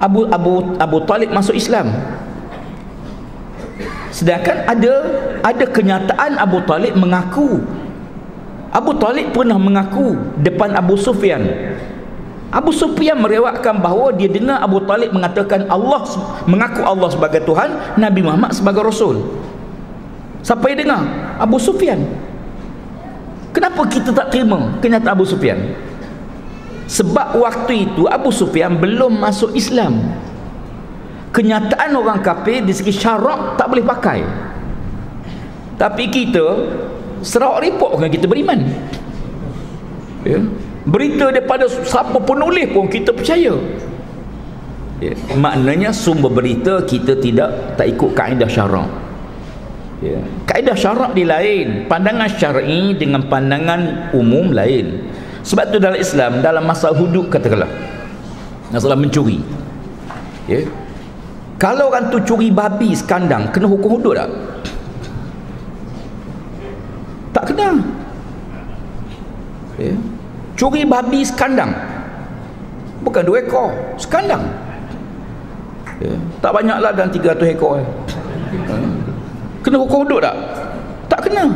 Abu 0.00 0.24
Abu 0.32 0.72
Abu 0.80 0.98
Talib 1.04 1.28
masuk 1.32 1.52
Islam. 1.52 1.92
Sedangkan 4.08 4.64
ada 4.64 4.94
ada 5.44 5.64
kenyataan 5.68 6.40
Abu 6.40 6.64
Talib 6.64 6.96
mengaku. 6.96 7.60
Abu 8.72 8.96
Talib 8.96 9.32
pernah 9.36 9.56
mengaku 9.60 10.16
depan 10.40 10.72
Abu 10.76 10.96
Sufyan 10.96 11.44
Abu 12.54 12.70
Sufyan 12.70 13.18
merewakkan 13.18 13.82
bahawa 13.82 14.14
dia 14.14 14.30
dengar 14.30 14.62
Abu 14.62 14.78
Talib 14.86 15.10
mengatakan 15.10 15.66
Allah 15.66 16.06
mengaku 16.46 16.82
Allah 16.86 17.08
sebagai 17.10 17.42
Tuhan, 17.42 17.98
Nabi 17.98 18.22
Muhammad 18.22 18.54
sebagai 18.54 18.86
Rasul. 18.86 19.18
Siapa 20.46 20.62
yang 20.70 20.86
dengar? 20.86 21.02
Abu 21.42 21.58
Sufyan. 21.58 22.06
Kenapa 23.50 23.82
kita 23.90 24.14
tak 24.14 24.30
terima 24.30 24.78
kenyataan 24.78 25.18
Abu 25.18 25.26
Sufyan? 25.26 25.58
Sebab 26.86 27.34
waktu 27.42 27.90
itu 27.90 28.06
Abu 28.06 28.30
Sufyan 28.30 28.78
belum 28.78 29.18
masuk 29.18 29.50
Islam. 29.58 30.06
Kenyataan 31.34 31.98
orang 31.98 32.22
kafir 32.22 32.62
di 32.62 32.70
segi 32.70 32.94
syarak 32.94 33.58
tak 33.58 33.66
boleh 33.66 33.82
pakai. 33.82 34.22
Tapi 35.76 36.04
kita 36.08 36.46
serak 37.26 37.58
report 37.58 38.06
kan 38.06 38.08
kita 38.08 38.30
beriman. 38.30 38.70
Ya 40.22 40.40
berita 40.86 41.34
daripada 41.34 41.66
siapa 41.66 42.14
penulis 42.22 42.70
pun 42.70 42.86
kita 42.86 43.10
percaya 43.10 43.58
ya. 45.02 45.12
maknanya 45.34 45.90
sumber 45.90 46.30
berita 46.30 46.78
kita 46.86 47.18
tidak 47.18 47.74
tak 47.74 47.90
ikut 47.90 48.10
kaedah 48.14 48.46
syarak 48.46 48.86
ya. 49.98 50.14
kaedah 50.46 50.78
syarak 50.78 51.10
di 51.18 51.26
lain 51.26 51.90
pandangan 51.90 52.30
syar'i 52.30 52.94
dengan 52.94 53.26
pandangan 53.26 54.14
umum 54.14 54.54
lain 54.54 55.10
sebab 55.42 55.74
tu 55.74 55.82
dalam 55.82 55.98
Islam 55.98 56.38
dalam 56.38 56.62
masa 56.62 56.94
hudud 56.94 57.26
katakanlah 57.34 57.68
masalah 58.70 58.94
mencuri 58.94 59.42
ya 60.46 60.62
kalau 61.58 61.90
orang 61.90 62.14
tu 62.14 62.22
curi 62.22 62.54
babi 62.54 62.94
sekandang 62.94 63.50
kena 63.50 63.66
hukum 63.66 63.98
hudud 63.98 64.14
tak 64.14 64.30
tak 67.34 67.44
kena 67.50 67.74
ya 69.82 69.94
curi 70.56 70.82
babi 70.88 71.22
sekandang. 71.22 71.70
Bukan 73.04 73.22
dua 73.22 73.44
ekor 73.44 73.70
sekandang. 74.00 74.42
Ya. 75.96 76.12
tak 76.44 76.52
banyaklah 76.52 76.92
dalam 76.92 77.08
300 77.08 77.56
ekor 77.56 77.80
ya. 77.80 77.84
kena 79.64 79.80
hukum 79.80 80.04
hudud 80.04 80.20
tak? 80.20 80.36
Tak 81.08 81.20
kena. 81.24 81.48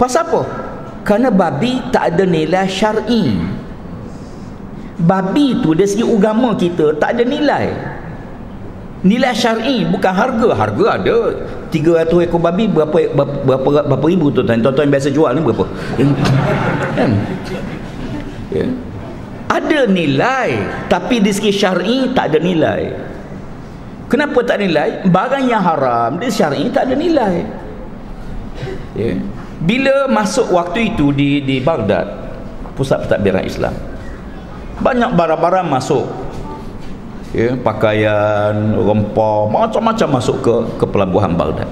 Pasal 0.00 0.24
apa? 0.24 0.40
Kerana 1.04 1.28
babi 1.28 1.84
tak 1.92 2.16
ada 2.16 2.24
nilai 2.24 2.64
syar'i. 2.64 3.36
Babi 4.96 5.60
tu 5.60 5.76
dari 5.76 5.84
segi 5.84 6.00
agama 6.00 6.56
kita 6.56 6.96
tak 6.96 7.20
ada 7.20 7.24
nilai. 7.28 7.68
Nilai 9.04 9.36
syar'i 9.36 9.84
bukan 9.84 10.12
harga. 10.16 10.48
Harga 10.56 10.86
ada. 10.96 11.16
300 11.68 12.08
ekor 12.24 12.40
babi 12.40 12.64
berapa 12.72 13.12
berapa 13.12 13.36
berapa, 13.44 13.68
berapa 13.84 14.06
ribu 14.08 14.32
tu? 14.32 14.40
Tuan-tuan 14.40 14.88
biasa 14.88 15.12
jual 15.12 15.36
ni 15.36 15.44
berapa? 15.44 15.64
Kan 16.96 17.10
ya. 18.52 18.66
ada 19.50 19.80
nilai 19.86 20.50
tapi 20.86 21.22
di 21.22 21.30
segi 21.30 21.52
syar'i 21.54 22.12
tak 22.12 22.34
ada 22.34 22.38
nilai. 22.42 22.82
Kenapa 24.06 24.38
tak 24.46 24.62
ada 24.62 24.64
nilai? 24.70 24.90
Barang 25.10 25.44
yang 25.50 25.62
haram 25.62 26.14
di 26.22 26.30
syar'i 26.30 26.70
tak 26.70 26.90
ada 26.90 26.94
nilai. 26.94 27.42
Ya. 28.94 29.18
Bila 29.56 30.06
masuk 30.06 30.52
waktu 30.54 30.94
itu 30.94 31.10
di 31.10 31.42
di 31.42 31.58
Baghdad 31.58 32.06
pusat 32.76 33.08
pentadbiran 33.08 33.42
Islam 33.42 33.74
banyak 34.80 35.10
barang-barang 35.16 35.66
masuk. 35.72 36.06
Ya 37.34 37.52
pakaian 37.58 38.54
rempah 38.76 39.50
macam-macam 39.50 40.08
masuk 40.20 40.36
ke 40.40 40.54
ke 40.80 40.84
pelabuhan 40.88 41.32
Baghdad. 41.36 41.68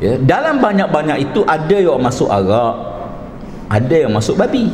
Ya 0.00 0.16
dalam 0.16 0.58
banyak-banyak 0.58 1.30
itu 1.30 1.44
ada 1.44 1.76
yang 1.76 2.00
masuk 2.00 2.30
arak 2.32 2.74
ada 3.70 3.94
yang 3.94 4.10
masuk 4.10 4.34
babi 4.34 4.72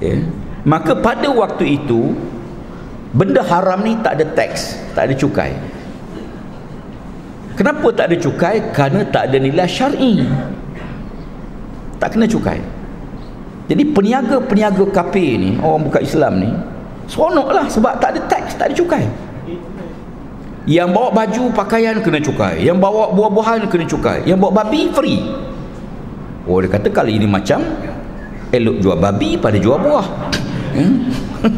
ya 0.00 0.16
maka 0.66 0.92
pada 0.96 1.28
waktu 1.32 1.80
itu 1.80 2.12
benda 3.12 3.40
haram 3.44 3.80
ni 3.84 3.96
tak 4.00 4.20
ada 4.20 4.26
teks 4.32 4.80
tak 4.92 5.08
ada 5.08 5.14
cukai 5.16 5.52
Kenapa 7.60 7.92
tak 7.92 8.08
ada 8.08 8.16
cukai? 8.16 8.56
Kerana 8.72 9.04
tak 9.12 9.28
ada 9.28 9.36
nilai 9.36 9.68
syar'i. 9.68 10.24
Tak 12.00 12.16
kena 12.16 12.24
cukai. 12.24 12.56
Jadi 13.68 13.84
peniaga-peniaga 13.92 14.80
kafir 14.88 15.36
ni, 15.36 15.60
orang 15.60 15.84
bukan 15.84 16.00
Islam 16.00 16.40
ni, 16.40 16.48
seronoklah 17.04 17.68
sebab 17.68 18.00
tak 18.00 18.16
ada 18.16 18.20
teks, 18.32 18.56
tak 18.56 18.72
ada 18.72 18.74
cukai. 18.80 19.04
Yang 20.64 20.88
bawa 20.88 21.12
baju, 21.12 21.52
pakaian 21.52 22.00
kena 22.00 22.24
cukai. 22.24 22.64
Yang 22.64 22.80
bawa 22.80 23.12
buah-buahan 23.12 23.68
kena 23.68 23.84
cukai. 23.84 24.24
Yang 24.24 24.40
bawa 24.40 24.64
babi 24.64 24.88
free. 24.96 25.20
Oh 26.48 26.64
dia 26.64 26.72
kata 26.72 26.88
kali 26.88 27.20
ini 27.20 27.28
macam 27.28 27.60
elok 28.50 28.76
jual 28.82 28.98
babi 28.98 29.38
pada 29.38 29.58
jual 29.58 29.78
buah. 29.78 30.06
Hmm? 30.74 30.94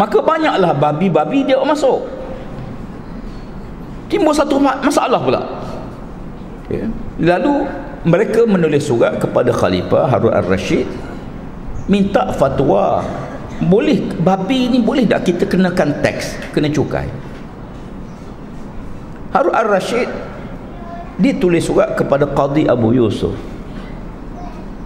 Maka 0.00 0.18
banyaklah 0.18 0.74
babi-babi 0.74 1.46
dia 1.46 1.60
masuk 1.62 2.02
timbul 4.14 4.30
satu 4.30 4.62
masalah 4.62 5.18
pula 5.18 5.42
ya. 6.70 6.86
lalu 7.18 7.66
mereka 8.06 8.46
menulis 8.46 8.86
surat 8.86 9.18
kepada 9.18 9.50
Khalifah 9.50 10.06
Harun 10.06 10.30
al-Rashid 10.30 10.86
minta 11.90 12.30
fatwa 12.36 13.02
boleh 13.58 14.06
babi 14.22 14.70
ni 14.70 14.78
boleh 14.78 15.02
tak 15.08 15.26
kita 15.26 15.50
kenakan 15.50 15.98
teks 16.04 16.38
kena 16.54 16.70
cukai 16.70 17.10
Harun 19.34 19.56
al-Rashid 19.56 20.06
dia 21.18 21.34
tulis 21.34 21.66
surat 21.66 21.98
kepada 21.98 22.30
Qadi 22.30 22.70
Abu 22.70 22.94
Yusuf 22.94 23.34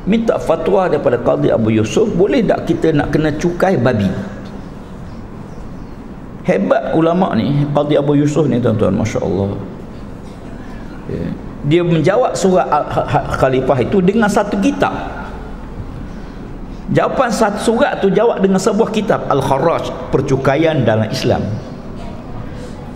minta 0.08 0.40
fatwa 0.40 0.88
daripada 0.88 1.20
Qadi 1.20 1.52
Abu 1.52 1.68
Yusuf 1.68 2.08
boleh 2.16 2.40
tak 2.40 2.64
kita 2.64 2.96
nak 2.96 3.12
kena 3.12 3.36
cukai 3.36 3.76
babi? 3.76 4.08
Hebat 6.48 6.96
ulama 6.96 7.36
ni 7.36 7.68
Qadi 7.76 8.00
Abu 8.00 8.16
Yusuf 8.16 8.48
ni 8.48 8.56
tuan-tuan 8.56 8.96
masya-Allah. 8.96 9.52
Ya. 11.08 11.24
dia 11.68 11.82
menjawab 11.84 12.32
surat 12.36 12.68
khalifah 13.36 13.78
itu 13.84 14.00
dengan 14.00 14.28
satu 14.32 14.56
kitab. 14.60 14.92
Jawapan 16.88 17.28
satu 17.28 17.60
surat 17.60 18.00
tu 18.00 18.08
jawab 18.08 18.40
dengan 18.40 18.56
sebuah 18.56 18.88
kitab 18.88 19.28
Al-Kharaj 19.28 20.08
percukaian 20.08 20.88
dalam 20.88 21.04
Islam. 21.12 21.44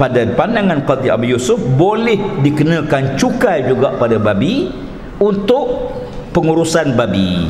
Pada 0.01 0.25
pandangan 0.33 0.81
Qadi 0.89 1.13
Abu 1.13 1.29
Yusuf 1.29 1.61
boleh 1.61 2.17
dikenakan 2.41 3.21
cukai 3.21 3.69
juga 3.69 3.93
pada 4.01 4.17
babi 4.17 4.73
untuk 5.21 5.93
pengurusan 6.33 6.97
babi. 6.97 7.49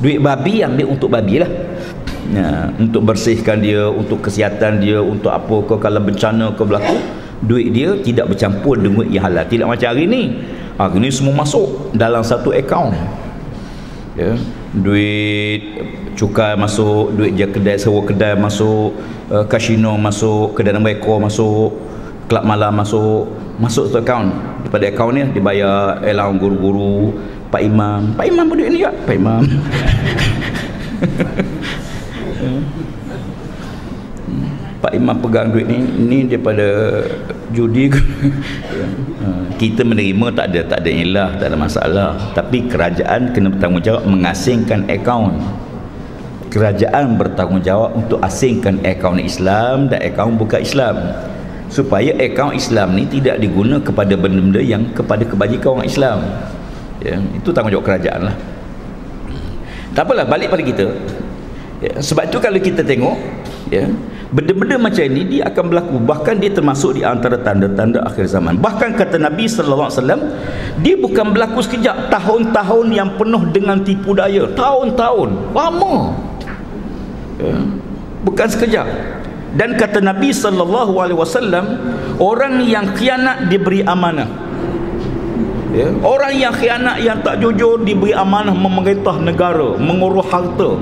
Duit 0.00 0.22
babi 0.22 0.62
ambil 0.62 0.86
untuk 0.94 1.10
babi 1.12 1.42
lah. 1.42 1.50
Ya, 2.26 2.74
untuk 2.82 3.06
bersihkan 3.06 3.62
dia 3.62 3.86
untuk 3.86 4.18
kesihatan 4.18 4.82
dia 4.82 4.98
untuk 4.98 5.30
apa 5.30 5.62
ke 5.62 5.74
kalau 5.78 6.02
bencana 6.02 6.50
ke 6.58 6.66
berlaku 6.66 6.98
duit 7.46 7.70
dia 7.70 7.94
tidak 8.02 8.34
bercampur 8.34 8.74
dengan 8.74 9.02
duit 9.02 9.14
yang 9.14 9.30
halal. 9.30 9.46
Tidak 9.46 9.66
macam 9.66 9.86
hari 9.86 10.10
ni. 10.10 10.22
Hari 10.76 10.98
ni 11.00 11.08
semua 11.08 11.46
masuk 11.46 11.94
dalam 11.94 12.26
satu 12.26 12.50
akaun. 12.50 12.92
Ya 14.18 14.34
duit 14.76 15.62
cukai 16.18 16.58
masuk 16.58 17.16
duit 17.16 17.32
dia 17.32 17.48
kedai 17.48 17.80
sewa 17.80 18.04
kedai 18.04 18.36
masuk 18.36 18.92
uh, 19.32 19.44
kasino 19.48 19.96
masuk 19.96 20.52
kedai 20.52 20.76
nombor 20.76 20.92
ekor 20.92 21.22
masuk 21.22 21.72
kelab 22.26 22.44
malam 22.44 22.74
masuk. 22.74 23.30
Masuk 23.56 23.88
satu 23.88 24.04
akaun. 24.04 24.28
Daripada 24.66 24.84
akaun 24.92 25.12
ni 25.16 25.22
dibayar 25.32 26.02
elang 26.04 26.36
guru-guru 26.36 27.16
pak 27.50 27.62
imam. 27.62 28.14
Pak 28.14 28.26
imam 28.26 28.44
pun 28.48 28.56
duit 28.58 28.70
ni 28.72 28.78
juga. 28.82 28.92
Pak 29.06 29.14
imam. 29.14 29.42
Pak 34.76 34.92
Imam 34.94 35.18
pegang 35.18 35.50
duit 35.50 35.66
ni 35.66 35.82
ni 35.82 36.18
daripada 36.30 37.02
judi 37.50 37.90
ha, 37.90 37.98
kita 39.60 39.82
menerima 39.82 40.26
tak 40.36 40.46
ada 40.52 40.60
tak 40.62 40.78
ada 40.84 40.90
ilah 40.92 41.30
tak 41.40 41.50
ada 41.50 41.58
masalah. 41.58 42.10
Tapi 42.36 42.70
kerajaan 42.70 43.34
kena 43.34 43.50
bertanggungjawab 43.50 44.04
mengasingkan 44.06 44.86
akaun. 44.86 45.42
Kerajaan 46.54 47.18
bertanggungjawab 47.18 47.98
untuk 47.98 48.22
asingkan 48.22 48.78
akaun 48.86 49.18
Islam 49.18 49.90
dan 49.90 50.06
akaun 50.06 50.38
bukan 50.38 50.62
Islam. 50.62 50.96
Supaya 51.66 52.14
akaun 52.22 52.54
Islam 52.54 52.94
ni 52.94 53.10
tidak 53.10 53.42
diguna 53.42 53.82
kepada 53.82 54.14
benda-benda 54.14 54.62
yang 54.62 54.86
kepada 54.94 55.26
kebajikan 55.26 55.82
orang 55.82 55.88
Islam 55.90 56.18
ya, 57.06 57.16
itu 57.38 57.48
tanggungjawab 57.54 57.86
kerajaan 57.86 58.20
lah. 58.26 58.36
Tak 59.94 60.02
apalah 60.04 60.26
balik 60.28 60.52
pada 60.52 60.60
kita. 60.60 60.86
Ya, 61.80 61.92
sebab 62.00 62.28
itu 62.28 62.38
kalau 62.40 62.60
kita 62.60 62.80
tengok 62.80 63.16
ya 63.68 63.84
benda-benda 64.32 64.80
macam 64.80 65.04
ini 65.06 65.22
dia 65.38 65.42
akan 65.48 65.64
berlaku. 65.72 65.96
Bahkan 66.02 66.34
dia 66.40 66.50
termasuk 66.52 66.98
di 66.98 67.02
antara 67.06 67.40
tanda-tanda 67.40 68.04
akhir 68.04 68.28
zaman. 68.28 68.58
Bahkan 68.60 68.96
kata 68.96 69.16
Nabi 69.16 69.48
sallallahu 69.48 69.88
alaihi 69.88 69.98
wasallam 70.00 70.20
dia 70.84 70.96
bukan 70.98 71.26
berlaku 71.32 71.60
sekejap 71.64 72.12
tahun-tahun 72.12 72.86
yang 72.92 73.14
penuh 73.16 73.42
dengan 73.52 73.80
tipu 73.80 74.12
daya. 74.12 74.44
Tahun-tahun 74.52 75.56
lama. 75.56 75.94
Ya. 77.36 77.56
bukan 78.24 78.48
sekejap. 78.48 78.86
Dan 79.56 79.76
kata 79.76 80.00
Nabi 80.04 80.32
sallallahu 80.32 80.92
alaihi 81.00 81.16
wasallam 81.16 81.64
orang 82.20 82.64
yang 82.64 82.92
khianat 82.96 83.48
diberi 83.48 83.80
amanah 83.84 84.45
ya. 85.76 85.92
orang 86.00 86.32
yang 86.32 86.52
khianat 86.56 86.96
yang 87.04 87.20
tak 87.20 87.44
jujur 87.44 87.84
diberi 87.84 88.16
amanah 88.16 88.56
memerintah 88.56 89.20
negara 89.20 89.76
mengurus 89.76 90.24
harta 90.32 90.80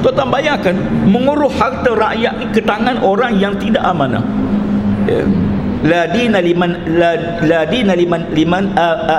Tuan-tuan 0.00 0.28
bayangkan 0.32 0.74
menguruh 1.04 1.52
harta 1.52 1.92
rakyat 1.92 2.32
ni 2.40 2.46
ke 2.52 2.60
tangan 2.64 3.00
orang 3.04 3.36
yang 3.36 3.52
tidak 3.60 3.84
amanah. 3.84 4.24
Ya. 5.04 5.24
La 5.80 6.02
dina 6.12 6.44
liman 6.44 6.76
la, 7.00 7.40
la 7.40 7.60
dina 7.68 7.92
liman 7.96 8.32
liman 8.32 8.76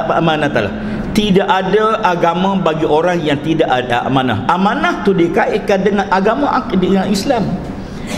amanatalah. 0.10 0.74
Tidak 1.12 1.44
ada 1.44 2.00
agama 2.08 2.56
bagi 2.56 2.88
orang 2.88 3.20
yang 3.20 3.38
tidak 3.44 3.68
ada 3.68 4.08
amanah. 4.08 4.48
Amanah 4.48 5.04
tu 5.04 5.12
dikaitkan 5.12 5.84
dengan 5.84 6.06
agama 6.08 6.50
dengan 6.72 7.06
Islam. 7.12 7.46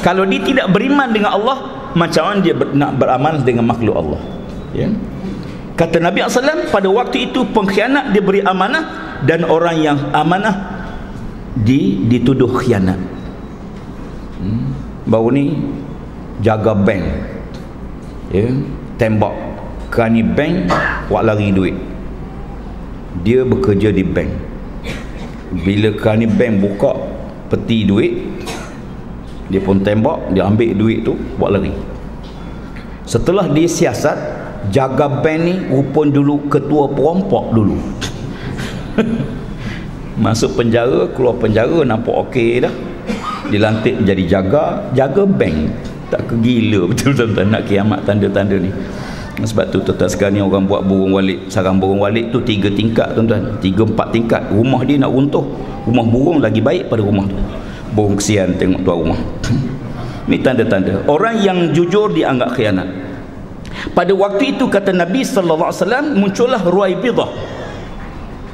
Kalau 0.06 0.28
dia 0.28 0.44
tidak 0.44 0.70
beriman 0.70 1.10
dengan 1.10 1.34
Allah, 1.34 1.90
macam 1.98 2.22
mana 2.30 2.40
dia 2.44 2.54
ber, 2.54 2.70
nak 2.76 3.00
beramal 3.02 3.42
dengan 3.42 3.66
makhluk 3.66 3.96
Allah? 3.98 4.22
Ya. 4.78 4.94
Kata 5.74 5.98
Nabi 5.98 6.22
SAW 6.22 6.70
pada 6.70 6.86
waktu 6.86 7.30
itu 7.30 7.42
pengkhianat 7.50 8.14
diberi 8.14 8.46
amanah 8.46 9.18
dan 9.26 9.42
orang 9.50 9.82
yang 9.82 9.98
amanah 10.14 10.54
di 11.58 12.06
dituduh 12.10 12.50
khianat. 12.50 13.00
Hmm. 14.44 14.76
baru 15.08 15.30
ni 15.34 15.46
jaga 16.44 16.76
bank. 16.78 17.04
Ya. 18.30 18.50
Tembak 19.00 19.34
kerani 19.90 20.22
bank 20.22 20.70
buat 21.10 21.26
lari 21.26 21.50
duit. 21.50 21.76
Dia 23.26 23.42
bekerja 23.42 23.90
di 23.90 24.06
bank. 24.06 24.32
Bila 25.54 25.90
kerani 25.98 26.30
bank 26.30 26.54
buka 26.62 26.94
peti 27.50 27.86
duit 27.86 28.14
dia 29.54 29.62
pun 29.62 29.78
tembak 29.86 30.34
dia 30.34 30.50
ambil 30.50 30.74
duit 30.74 31.06
tu 31.06 31.14
buat 31.38 31.54
lari. 31.54 31.70
Setelah 33.06 33.46
dia 33.54 33.70
siasat 33.70 34.18
jaga 34.72 35.10
bank 35.10 35.40
ni 35.44 35.54
rupa 35.68 36.08
dulu 36.08 36.48
ketua 36.48 36.88
perompak 36.88 37.46
dulu. 37.52 37.76
Masuk 40.14 40.56
penjara 40.56 41.10
keluar 41.12 41.36
penjara 41.42 41.82
nampak 41.84 42.16
okey 42.30 42.64
dah. 42.64 42.74
Dilantik 43.50 44.00
menjadi 44.00 44.24
jaga 44.40 44.64
jaga 44.94 45.26
bank. 45.26 45.74
Tak 46.14 46.30
kegila 46.30 46.86
betul 46.86 47.12
tuan-tuan 47.18 47.50
nak 47.50 47.66
kiamat 47.66 48.06
tanda-tanda 48.06 48.56
ni. 48.62 48.70
Sebab 49.34 49.74
tu 49.74 49.82
tuan 49.82 50.06
sekarang 50.06 50.38
ni 50.38 50.42
orang 50.46 50.70
buat 50.70 50.86
burung 50.86 51.18
walik. 51.18 51.50
Sarang 51.50 51.82
burung 51.82 51.98
walik 51.98 52.30
tu 52.30 52.38
tiga 52.46 52.70
tingkat 52.70 53.18
tuan-tuan. 53.18 53.58
Tiga 53.58 53.84
empat 53.84 54.14
tingkat. 54.14 54.46
Rumah 54.54 54.86
dia 54.86 55.02
nak 55.02 55.10
runtuh. 55.10 55.44
Rumah 55.90 56.06
burung 56.06 56.40
lagi 56.40 56.62
baik 56.62 56.88
pada 56.94 57.02
rumah 57.02 57.26
tu. 57.26 57.36
Burung 57.98 58.16
kesian 58.22 58.54
tengok 58.56 58.86
tuan 58.86 58.98
rumah. 59.10 59.20
Ni 60.30 60.38
tanda-tanda. 60.40 61.02
Orang 61.10 61.42
yang 61.42 61.74
jujur 61.74 62.14
dianggap 62.14 62.54
khianat 62.54 63.03
pada 63.92 64.16
waktu 64.16 64.56
itu 64.56 64.72
kata 64.72 64.96
Nabi 64.96 65.28
sallallahu 65.28 65.68
alaihi 65.68 65.82
wasallam 65.84 66.06
muncullah 66.16 66.62
ruaibidah 66.64 67.30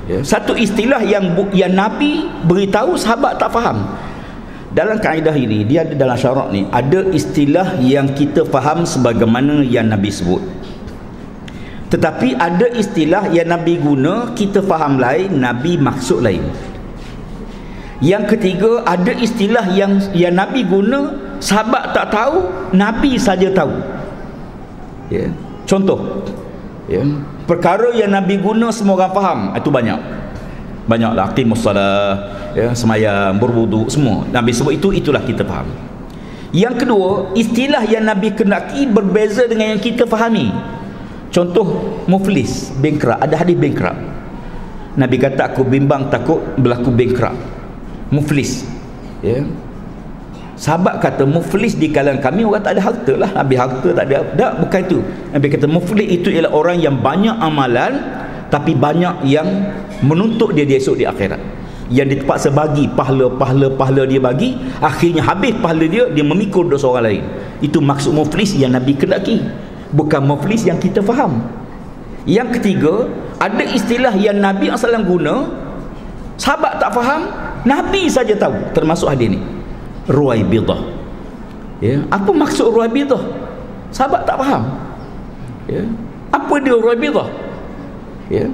ya, 0.10 0.26
satu 0.26 0.58
istilah 0.58 1.06
yang 1.06 1.38
yang 1.54 1.78
Nabi 1.78 2.26
beritahu 2.50 2.98
sahabat 2.98 3.38
tak 3.38 3.54
faham. 3.54 3.86
Dalam 4.70 5.02
kaedah 5.02 5.34
ini 5.34 5.66
dia 5.66 5.82
ada 5.86 5.94
dalam 5.98 6.18
syarak 6.18 6.50
ni 6.54 6.66
ada 6.70 7.02
istilah 7.14 7.78
yang 7.82 8.10
kita 8.14 8.46
faham 8.46 8.86
sebagaimana 8.86 9.62
yang 9.62 9.86
Nabi 9.86 10.10
sebut. 10.10 10.42
Tetapi 11.90 12.38
ada 12.38 12.70
istilah 12.74 13.34
yang 13.34 13.50
Nabi 13.50 13.82
guna 13.82 14.34
kita 14.34 14.62
faham 14.66 15.02
lain 15.02 15.42
Nabi 15.42 15.78
maksud 15.78 16.22
lain. 16.22 16.42
Yang 18.02 18.38
ketiga 18.38 18.86
ada 18.86 19.10
istilah 19.14 19.74
yang 19.74 19.98
yang 20.14 20.38
Nabi 20.38 20.66
guna 20.66 21.18
sahabat 21.42 21.98
tak 21.98 22.14
tahu 22.14 22.50
Nabi 22.74 23.18
saja 23.18 23.50
tahu 23.50 23.99
ya 25.10 25.28
contoh 25.66 26.26
ya 26.90 27.06
perkara 27.46 27.94
yang 27.94 28.14
Nabi 28.14 28.42
guna 28.42 28.70
semua 28.74 28.98
orang 28.98 29.14
faham 29.14 29.40
itu 29.58 29.70
banyak 29.70 30.00
banyaklah 30.90 31.30
aqimus 31.30 31.62
salah 31.62 32.18
ya 32.58 32.74
semayang 32.74 33.38
berwuduk 33.38 33.90
semua 33.94 34.26
Nabi 34.34 34.54
sebut 34.54 34.74
itu 34.78 34.90
itulah 34.94 35.22
kita 35.22 35.46
faham 35.46 35.70
yang 36.50 36.74
kedua 36.74 37.34
istilah 37.38 37.86
yang 37.86 38.10
Nabi 38.10 38.34
kenaki 38.34 38.90
berbeza 38.90 39.46
dengan 39.46 39.78
yang 39.78 39.82
kita 39.82 40.10
fahami 40.10 40.50
Contoh 41.30 42.02
muflis, 42.10 42.74
bankrupt, 42.82 43.22
ada 43.22 43.36
hadis 43.38 43.54
bankrupt. 43.54 44.02
Nabi 44.98 45.16
kata 45.22 45.54
aku 45.54 45.62
bimbang 45.62 46.10
takut 46.10 46.42
berlaku 46.58 46.90
bankrupt. 46.90 47.38
Muflis. 48.10 48.66
Ya. 49.22 49.46
Sahabat 50.60 51.00
kata 51.00 51.24
muflis 51.24 51.80
di 51.80 51.88
kalangan 51.88 52.20
kami 52.20 52.44
orang 52.44 52.60
tak 52.60 52.76
ada 52.76 52.84
harta 52.84 53.14
lah. 53.16 53.32
Nabi 53.32 53.56
harta 53.56 53.90
tak 53.96 54.06
ada. 54.12 54.28
Tak, 54.36 54.52
bukan 54.60 54.80
itu. 54.84 55.00
Nabi 55.32 55.48
kata 55.48 55.66
muflis 55.72 56.08
itu 56.12 56.28
ialah 56.36 56.52
orang 56.52 56.78
yang 56.84 57.00
banyak 57.00 57.36
amalan 57.40 57.96
tapi 58.52 58.76
banyak 58.76 59.24
yang 59.24 59.48
menuntut 60.04 60.52
dia, 60.52 60.68
dia 60.68 60.76
esok 60.76 61.00
di 61.00 61.08
akhirat. 61.08 61.40
Yang 61.88 62.22
terpaksa 62.22 62.52
bagi 62.52 62.86
pahala-pahala-pahala 62.92 64.06
dia 64.06 64.22
bagi, 64.22 64.60
akhirnya 64.78 65.26
habis 65.26 65.58
pahala 65.58 65.88
dia, 65.88 66.06
dia 66.12 66.22
memikul 66.22 66.68
dosa 66.68 66.86
orang 66.92 67.06
lain. 67.08 67.24
Itu 67.64 67.80
maksud 67.80 68.12
muflis 68.12 68.54
yang 68.60 68.76
Nabi 68.76 68.94
kendaki 69.00 69.42
bukan 69.94 70.22
muflis 70.26 70.66
yang 70.66 70.78
kita 70.78 71.02
faham 71.02 71.42
yang 72.30 72.54
ketiga 72.54 73.10
ada 73.42 73.64
istilah 73.66 74.14
yang 74.14 74.38
Nabi 74.38 74.70
SAW 74.70 75.02
guna 75.06 75.36
sahabat 76.38 76.78
tak 76.78 76.94
faham 76.94 77.26
Nabi 77.66 78.06
saja 78.06 78.38
tahu 78.38 78.54
termasuk 78.78 79.10
hadis 79.10 79.34
ni 79.34 79.40
ruaibidah 80.10 80.82
ya 81.80 82.02
apa 82.10 82.30
maksud 82.34 82.74
ruaibidah 82.74 83.22
sahabat 83.94 84.26
tak 84.26 84.36
faham 84.42 84.64
ya 85.70 85.86
apa 86.34 86.54
dia 86.60 86.76
ruaibidah 86.76 87.30
ya 88.28 88.46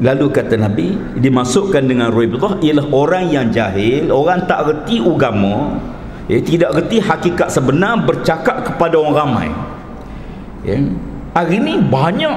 lalu 0.00 0.32
kata 0.32 0.56
Nabi 0.56 0.96
dimasukkan 1.20 1.84
dengan 1.84 2.08
ruaibidah 2.08 2.60
ialah 2.64 2.86
orang 2.92 3.28
yang 3.28 3.48
jahil 3.52 4.08
orang 4.12 4.44
tak 4.48 4.64
reti 4.64 5.00
agama 5.00 5.76
ya 6.30 6.38
tidak 6.40 6.70
reti 6.78 7.02
hakikat 7.02 7.48
sebenar 7.52 8.00
bercakap 8.06 8.64
kepada 8.64 8.96
orang 8.96 9.16
ramai 9.16 9.48
ya. 10.64 10.78
hari 11.36 11.58
ni 11.60 11.76
banyak 11.80 12.36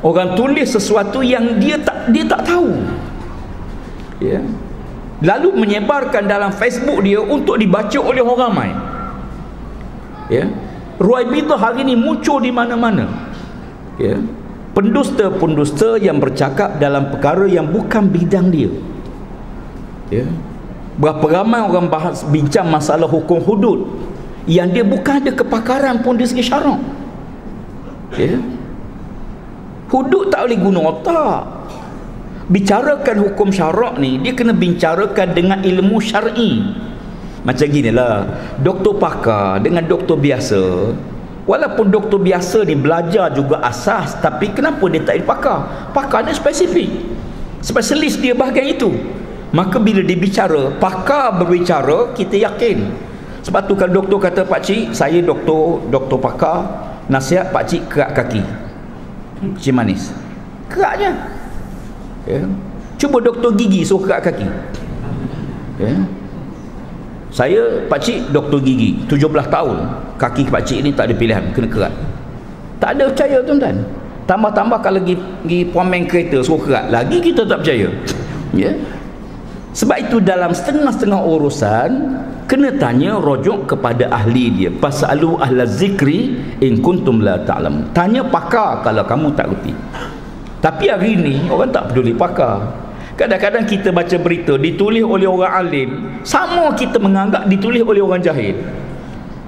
orang 0.00 0.32
tulis 0.38 0.68
sesuatu 0.72 1.20
yang 1.20 1.58
dia 1.60 1.76
tak 1.76 2.08
dia 2.14 2.24
tak 2.24 2.40
tahu 2.46 2.70
ya. 4.22 4.40
Lalu 5.22 5.54
menyebarkan 5.54 6.26
dalam 6.26 6.50
Facebook 6.50 7.06
dia 7.06 7.22
untuk 7.22 7.56
dibaca 7.56 7.98
oleh 8.02 8.20
orang 8.20 8.40
ramai 8.42 8.70
ya. 10.28 10.44
Ruai 10.98 11.26
Bita 11.26 11.58
hari 11.58 11.82
ni 11.86 11.94
muncul 11.98 12.42
di 12.42 12.50
mana-mana 12.50 13.06
ya. 13.96 14.18
pendusta-pendusta 14.74 15.98
yang 16.02 16.18
bercakap 16.18 16.78
dalam 16.82 17.10
perkara 17.14 17.46
yang 17.46 17.70
bukan 17.70 18.10
bidang 18.10 18.50
dia 18.50 18.70
ya. 20.10 20.26
berapa 20.98 21.42
ramai 21.42 21.62
orang 21.62 21.86
bahas 21.86 22.26
bincang 22.28 22.68
masalah 22.68 23.06
hukum 23.08 23.40
hudud 23.40 23.88
yang 24.50 24.74
dia 24.74 24.82
bukan 24.82 25.22
ada 25.22 25.32
kepakaran 25.32 26.02
pun 26.02 26.18
di 26.18 26.26
segi 26.26 26.50
syarak 26.50 26.82
ya. 28.18 28.42
hudud 29.86 30.34
tak 30.34 30.50
boleh 30.50 30.58
guna 30.58 30.80
otak 30.90 31.61
bicarakan 32.50 33.16
hukum 33.28 33.54
syarak 33.54 34.00
ni 34.02 34.18
dia 34.18 34.34
kena 34.34 34.50
bicarakan 34.56 35.28
dengan 35.36 35.58
ilmu 35.62 36.02
syar'i. 36.02 36.74
Macam 37.42 37.66
gini 37.66 37.90
lah 37.90 38.26
doktor 38.62 38.98
pakar 38.98 39.62
dengan 39.62 39.82
doktor 39.86 40.18
biasa. 40.18 40.94
Walaupun 41.42 41.90
doktor 41.90 42.22
biasa 42.22 42.62
ni 42.62 42.78
belajar 42.78 43.34
juga 43.34 43.58
asas 43.66 44.14
tapi 44.22 44.54
kenapa 44.54 44.86
dia 44.86 45.02
tak 45.02 45.26
pakar 45.26 45.90
pakar 45.90 46.22
ni 46.22 46.32
spesifik. 46.34 46.90
Spesialis 47.62 48.18
dia 48.18 48.34
bahagian 48.34 48.74
itu. 48.74 48.90
Maka 49.52 49.76
bila 49.76 50.00
dia 50.00 50.16
bicara 50.16 50.72
pakar 50.78 51.34
berbicara 51.36 52.14
kita 52.14 52.40
yakin. 52.40 52.90
Sebab 53.42 53.66
tu 53.66 53.74
kalau 53.74 54.02
doktor 54.02 54.18
kata 54.22 54.40
pak 54.46 54.62
cik 54.62 54.94
saya 54.94 55.18
doktor 55.18 55.82
doktor 55.90 56.18
pakar. 56.22 56.58
Nasihat 57.10 57.50
pak 57.50 57.66
cik 57.66 57.90
kerak 57.90 58.14
kaki. 58.14 58.42
Cik 59.58 59.74
manis. 59.74 60.14
Keraknya 60.70 61.41
ya. 62.26 62.42
cuba 62.98 63.18
doktor 63.18 63.50
gigi 63.58 63.82
suruh 63.82 64.06
kerak 64.06 64.30
kaki. 64.30 64.46
Ya. 65.80 65.94
saya 67.32 67.60
pak 67.88 67.98
cik 68.04 68.30
doktor 68.30 68.60
gigi. 68.62 69.02
17 69.08 69.48
tahun. 69.48 69.76
Kaki 70.20 70.52
pak 70.52 70.62
cik 70.68 70.78
ni 70.84 70.90
tak 70.92 71.10
ada 71.10 71.14
pilihan 71.16 71.44
kena 71.56 71.68
kerak. 71.68 71.94
Tak 72.78 72.98
ada 72.98 73.10
percaya 73.10 73.38
tuan-tuan. 73.42 73.76
Tambah-tambah 74.22 74.78
kalau 74.78 75.02
pergi, 75.02 75.16
pergi 75.18 75.60
pomen 75.70 76.02
kereta 76.06 76.38
suruh 76.44 76.62
kerak. 76.62 76.84
Lagi 76.94 77.18
kita 77.18 77.42
tak 77.48 77.64
percaya. 77.64 77.88
Ya. 78.52 78.72
sebab 79.72 79.96
itu 80.04 80.20
dalam 80.20 80.52
setengah-setengah 80.52 81.24
urusan 81.24 81.90
kena 82.44 82.68
tanya 82.76 83.16
rujuk 83.16 83.64
kepada 83.64 84.12
ahli 84.12 84.52
dia. 84.52 84.68
Fasalu 84.76 85.40
ahla 85.40 85.64
zikri 85.64 86.36
in 86.60 86.84
kuntum 86.84 87.24
la 87.24 87.40
ta'lam 87.40 87.88
tanya 87.96 88.20
pakar 88.28 88.84
kalau 88.84 89.00
kamu 89.08 89.32
tak 89.32 89.48
reti 89.56 89.72
tapi 90.62 90.86
hari 90.86 91.18
ini 91.18 91.50
orang 91.50 91.74
tak 91.74 91.90
peduli 91.90 92.14
pakar. 92.14 92.70
Kadang-kadang 93.18 93.68
kita 93.68 93.92
baca 93.92 94.16
berita 94.16 94.56
ditulis 94.56 95.04
oleh 95.04 95.28
orang 95.28 95.52
alim 95.52 95.90
sama 96.24 96.72
kita 96.72 96.96
menganggap 96.96 97.44
ditulis 97.50 97.82
oleh 97.82 98.00
orang 98.00 98.22
jahil. 98.22 98.56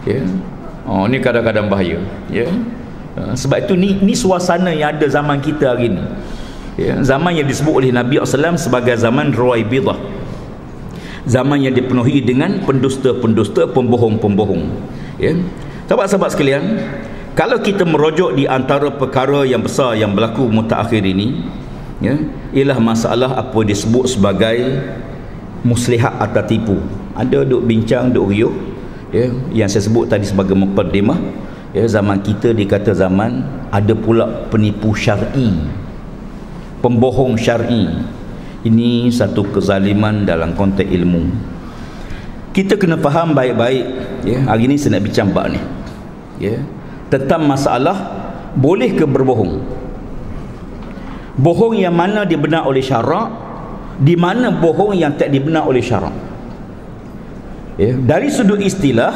Ya. 0.04 0.20
Oh 0.84 1.08
ni 1.08 1.22
kadang-kadang 1.22 1.70
bahaya. 1.70 2.02
Ya. 2.28 2.50
Ha, 3.14 3.32
sebab 3.38 3.62
itu 3.62 3.78
ni 3.78 3.94
ni 4.02 4.12
suasana 4.12 4.74
yang 4.74 4.98
ada 4.98 5.06
zaman 5.06 5.38
kita 5.38 5.78
hari 5.78 5.94
ini 5.94 6.02
ya 6.74 6.98
zaman 6.98 7.38
yang 7.38 7.46
disebut 7.46 7.70
oleh 7.70 7.90
Nabi 7.94 8.18
SAW 8.18 8.58
sebagai 8.58 8.98
zaman 8.98 9.30
ruaibidah 9.30 9.94
zaman 11.24 11.64
yang 11.64 11.72
dipenuhi 11.72 12.20
dengan 12.20 12.60
pendusta-pendusta 12.68 13.72
pembohong-pembohong. 13.72 14.68
Ya. 15.16 15.32
Sahabat-sahabat 15.88 16.36
sekalian 16.36 16.84
kalau 17.34 17.58
kita 17.58 17.82
merujuk 17.82 18.38
di 18.38 18.46
antara 18.46 18.94
perkara 18.94 19.42
yang 19.42 19.58
besar 19.58 19.98
yang 19.98 20.14
berlaku 20.14 20.46
mutakhir 20.46 21.02
ini 21.02 21.42
ya 21.98 22.14
ialah 22.54 22.78
masalah 22.78 23.34
apa 23.34 23.58
disebut 23.66 24.06
sebagai 24.06 24.78
muslihat 25.66 26.14
atau 26.22 26.42
tipu. 26.46 26.76
Ada 27.18 27.42
duk 27.42 27.66
bincang 27.66 28.14
duk 28.14 28.30
riuh 28.30 28.54
ya 29.10 29.34
yang 29.50 29.66
saya 29.66 29.82
sebut 29.82 30.06
tadi 30.06 30.22
sebagai 30.22 30.54
mukaddimah 30.54 31.18
ya 31.74 31.82
zaman 31.90 32.22
kita 32.22 32.54
dikata 32.54 32.94
zaman 32.94 33.42
ada 33.74 33.94
pula 33.98 34.46
penipu 34.50 34.94
syar'i 34.94 35.50
pembohong 36.78 37.34
syar'i. 37.34 37.90
Ini 38.64 39.12
satu 39.12 39.44
kezaliman 39.52 40.24
dalam 40.24 40.56
konteks 40.56 40.88
ilmu. 40.88 41.28
Kita 42.56 42.80
kena 42.80 42.96
faham 42.96 43.36
baik-baik 43.36 43.84
ya. 44.24 44.40
Hari 44.48 44.70
ni 44.70 44.80
saya 44.80 44.96
nak 44.96 45.04
bincang 45.04 45.28
bab 45.34 45.52
ni 45.52 45.60
ya 46.40 46.58
tentang 47.14 47.46
masalah 47.46 47.94
boleh 48.58 48.90
ke 48.98 49.06
berbohong? 49.06 49.62
Bohong 51.38 51.78
yang 51.78 51.94
mana 51.94 52.26
dibenar 52.26 52.66
oleh 52.66 52.82
syarak 52.82 53.30
di 53.98 54.18
mana 54.18 54.50
bohong 54.50 54.98
yang 54.98 55.14
tak 55.14 55.30
dibenar 55.30 55.70
oleh 55.70 55.78
syarak 55.78 56.14
ya 57.78 57.94
dari 57.94 58.30
sudut 58.30 58.58
istilah 58.58 59.12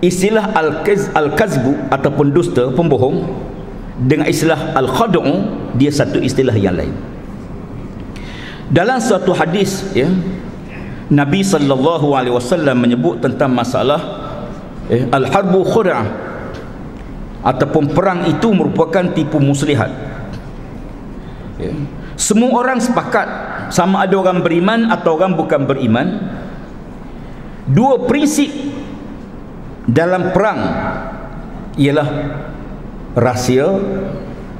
istilah 0.00 0.52
al-kaz 0.52 1.08
al-kazbu 1.16 1.88
ataupun 1.88 2.32
dusta 2.32 2.68
pembohong 2.72 3.24
dengan 3.96 4.28
istilah 4.28 4.76
al-khad'u 4.76 5.24
dia 5.72 5.88
satu 5.88 6.20
istilah 6.20 6.52
yang 6.52 6.76
lain. 6.76 6.92
Dalam 8.68 9.00
suatu 9.00 9.32
hadis 9.32 9.88
ya 9.96 10.10
Nabi 11.08 11.40
sallallahu 11.40 12.12
alaihi 12.12 12.34
wasallam 12.34 12.76
menyebut 12.82 13.24
tentang 13.24 13.56
masalah 13.56 14.00
eh, 14.92 15.06
al-harbu 15.08 15.64
khur'ah 15.64 16.04
ataupun 17.46 17.94
perang 17.94 18.26
itu 18.26 18.50
merupakan 18.50 19.06
tipu 19.14 19.38
muslihat. 19.38 20.18
Ya. 21.56 21.72
semua 22.20 22.52
orang 22.52 22.76
sepakat 22.82 23.24
sama 23.72 24.04
ada 24.04 24.12
orang 24.18 24.44
beriman 24.44 24.90
atau 24.90 25.14
orang 25.14 25.38
bukan 25.38 25.62
beriman. 25.64 26.06
Dua 27.66 28.04
prinsip 28.06 28.50
dalam 29.86 30.34
perang 30.34 30.60
ialah 31.78 32.08
rahsia 33.14 33.66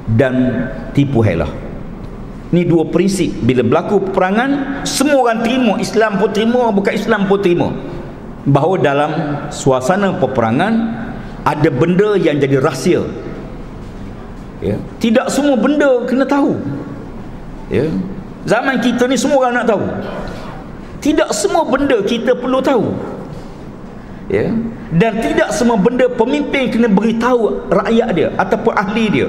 dan 0.07 0.67
tipu 0.95 1.23
helah 1.23 1.67
ni 2.51 2.63
dua 2.63 2.87
prinsip. 2.87 3.31
Bila 3.43 3.63
berlaku 3.63 4.11
peperangan 4.11 4.83
semua 4.87 5.27
orang 5.27 5.43
terima. 5.43 5.73
Islam 5.79 6.19
pun 6.19 6.29
terima 6.31 6.71
bukan 6.71 6.93
Islam 6.95 7.27
pun 7.27 7.39
terima. 7.39 7.67
Bahawa 8.47 8.79
dalam 8.79 9.11
suasana 9.51 10.15
peperangan 10.15 10.73
ada 11.47 11.69
benda 11.71 12.19
yang 12.19 12.35
jadi 12.43 12.59
rahsia. 12.59 13.07
Ya. 14.57 14.73
tidak 14.97 15.29
semua 15.29 15.53
benda 15.53 16.01
kena 16.09 16.25
tahu. 16.25 16.57
Ya. 17.69 17.85
zaman 18.49 18.81
kita 18.81 19.05
ni 19.05 19.15
semua 19.15 19.47
orang 19.47 19.63
nak 19.63 19.67
tahu. 19.69 19.85
Tidak 20.97 21.29
semua 21.31 21.63
benda 21.63 22.01
kita 22.03 22.35
perlu 22.35 22.59
tahu. 22.59 22.91
Ya. 24.27 24.51
Dan 24.91 25.23
tidak 25.23 25.55
semua 25.55 25.79
benda 25.79 26.09
pemimpin 26.11 26.67
kena 26.67 26.91
beritahu 26.91 27.63
rakyat 27.71 28.09
dia 28.11 28.29
ataupun 28.35 28.73
ahli 28.75 29.05
dia. 29.07 29.27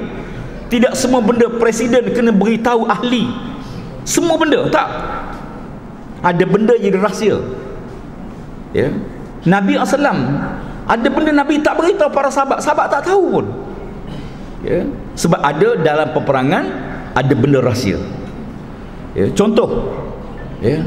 Tidak 0.67 0.93
semua 0.97 1.23
benda 1.23 1.47
presiden 1.47 2.03
kena 2.11 2.35
beritahu 2.35 2.89
ahli. 2.89 3.31
Semua 4.03 4.35
benda 4.35 4.65
tak? 4.67 4.89
Ada 6.25 6.43
benda 6.43 6.73
jadi 6.75 6.99
rahsia. 6.99 7.37
Ya. 8.75 8.91
Nabi 9.47 9.79
SAW 9.79 10.59
ada 10.89 11.07
benda 11.13 11.29
Nabi 11.29 11.61
tak 11.61 11.77
beritahu 11.77 12.09
para 12.09 12.33
sahabat. 12.33 12.65
Sahabat 12.65 12.89
tak 12.89 13.13
tahu 13.13 13.23
pun. 13.29 13.45
Ya. 14.65 14.89
Sebab 15.13 15.37
ada 15.37 15.77
dalam 15.77 16.07
peperangan 16.17 16.63
ada 17.13 17.33
benda 17.37 17.61
rahsia. 17.61 18.01
Ya 19.13 19.29
contoh 19.37 19.93
ya 20.59 20.81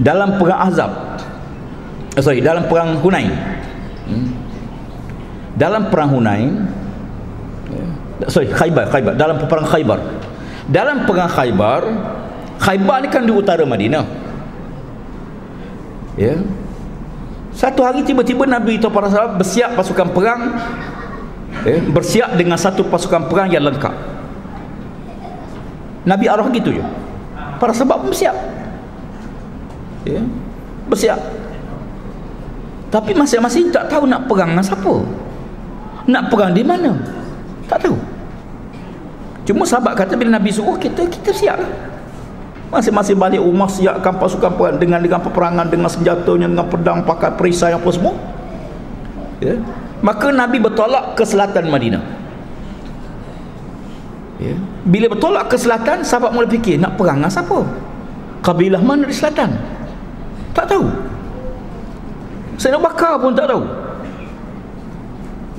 dalam 0.00 0.36
perang 0.42 0.60
azab 0.68 0.90
eh, 2.12 2.22
sorry 2.22 2.40
dalam 2.40 2.66
perang 2.66 2.98
Hunain. 3.00 3.32
Hmm. 4.04 4.28
dalam 5.56 5.88
perang 5.88 6.12
Hunain 6.12 6.68
ya, 7.72 7.84
sorry 8.28 8.48
Khaybar 8.48 8.88
Khaybar. 8.92 9.12
Dalam 9.16 9.36
perang 9.44 9.66
Khaybar. 9.68 10.00
Dalam 10.68 10.96
perang 11.04 11.30
Khaybar 11.30 11.82
Khaybar 12.60 12.96
ni 13.04 13.08
kan 13.12 13.22
di 13.24 13.32
utara 13.32 13.64
Madinah. 13.64 14.04
Ya 16.14 16.40
satu 17.64 17.80
hari 17.80 18.04
tiba-tiba 18.04 18.44
Nabi 18.44 18.76
itu 18.76 18.84
para 18.92 19.08
sahabat 19.08 19.40
bersiap 19.40 19.72
pasukan 19.72 20.12
perang 20.12 20.52
ya, 21.64 21.80
bersiap 21.88 22.36
dengan 22.36 22.60
satu 22.60 22.84
pasukan 22.84 23.24
perang 23.24 23.48
yang 23.48 23.64
lengkap. 23.64 23.94
Nabi 26.04 26.28
arah 26.28 26.44
gitu 26.52 26.76
je. 26.76 26.84
Para 27.56 27.72
sahabat 27.72 28.04
pun 28.04 28.12
bersiap. 28.12 28.36
Ya, 30.04 30.20
bersiap. 30.92 31.16
Tapi 32.92 33.16
masing-masing 33.16 33.72
tak 33.72 33.88
tahu 33.88 34.04
nak 34.04 34.28
perang 34.28 34.52
dengan 34.52 34.60
siapa. 34.68 34.94
Nak 36.04 36.22
perang 36.28 36.52
di 36.52 36.60
mana? 36.60 36.92
Tak 37.64 37.88
tahu. 37.88 37.96
Cuma 39.48 39.64
sahabat 39.64 39.96
kata 39.96 40.20
bila 40.20 40.36
Nabi 40.36 40.52
suruh 40.52 40.76
kita 40.76 41.08
kita 41.08 41.32
siap 41.32 41.56
lah 41.56 41.93
masing-masing 42.72 43.16
balik 43.18 43.40
rumah 43.40 43.68
siapkan 43.68 44.16
pasukan 44.16 44.52
perang 44.56 44.76
dengan 44.80 45.00
dengan 45.02 45.20
peperangan 45.20 45.66
dengan 45.68 45.90
senjatanya 45.90 46.46
dengan 46.48 46.66
pedang 46.66 46.98
pakai 47.04 47.34
perisai 47.36 47.74
apa 47.74 47.88
semua. 47.92 48.14
Ya. 49.42 49.60
maka 50.00 50.30
Nabi 50.30 50.62
bertolak 50.62 51.18
ke 51.18 51.24
selatan 51.26 51.68
Madinah. 51.68 52.04
Ya. 54.40 54.56
bila 54.88 55.10
bertolak 55.10 55.46
ke 55.52 55.56
selatan 55.56 56.02
sahabat 56.02 56.34
mula 56.34 56.48
fikir 56.48 56.80
nak 56.80 56.96
perang 56.96 57.22
dengan 57.22 57.32
siapa? 57.32 57.60
Kabilah 58.44 58.80
mana 58.80 59.08
di 59.08 59.14
selatan? 59.14 59.56
Tak 60.52 60.68
tahu. 60.68 60.84
Sayyidina 62.60 62.82
Bakar 62.82 63.18
pun 63.18 63.32
tak 63.34 63.50
tahu. 63.50 63.62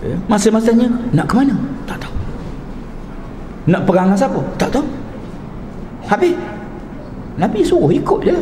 Ya. 0.06 0.16
masing-masingnya 0.30 0.90
nak 1.12 1.26
ke 1.26 1.34
mana? 1.34 1.56
Tak 1.90 1.98
tahu. 1.98 2.14
Nak 3.66 3.82
perang 3.90 4.06
dengan 4.14 4.20
siapa? 4.22 4.42
Tak 4.62 4.70
tahu. 4.70 4.86
Habis 6.06 6.38
Nabi 7.36 7.60
suruh 7.64 7.92
ikut 7.92 8.20
je. 8.24 8.36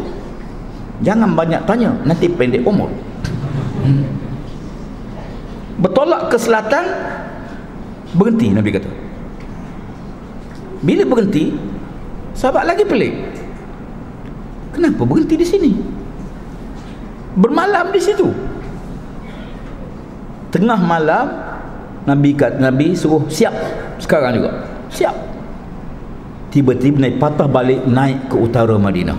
Jangan 1.03 1.33
banyak 1.33 1.65
tanya 1.65 1.91
nanti 2.05 2.29
pendek 2.29 2.63
umur. 2.63 2.89
Hmm. 3.83 4.07
bertolak 5.73 6.31
ke 6.31 6.37
selatan 6.39 6.85
berhenti 8.15 8.53
Nabi 8.53 8.69
kata. 8.71 8.87
Bila 10.85 11.03
berhenti 11.03 11.57
sahabat 12.37 12.69
lagi 12.69 12.85
pelik. 12.87 13.11
Kenapa 14.71 15.03
berhenti 15.03 15.35
di 15.35 15.43
sini? 15.43 15.71
Bermalam 17.35 17.91
di 17.91 17.99
situ. 17.99 18.29
Tengah 20.53 20.79
malam 20.79 21.25
Nabi 22.05 22.37
kat 22.37 22.61
Nabi 22.61 22.93
suruh 22.93 23.25
siap 23.27 23.51
sekarang 23.97 24.37
juga. 24.39 24.63
Siap 24.93 25.32
tiba-tiba 26.53 27.01
naik 27.01 27.17
patah 27.17 27.49
balik 27.49 27.81
naik 27.89 28.29
ke 28.29 28.35
utara 28.37 28.77
Madinah 28.77 29.17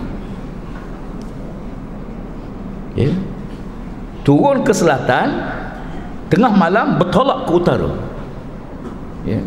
ya 2.95 3.11
turun 4.23 4.63
ke 4.63 4.71
selatan 4.71 5.35
tengah 6.31 6.55
malam 6.55 6.95
bertolak 6.95 7.43
ke 7.43 7.51
utara 7.51 7.91
ya 9.27 9.43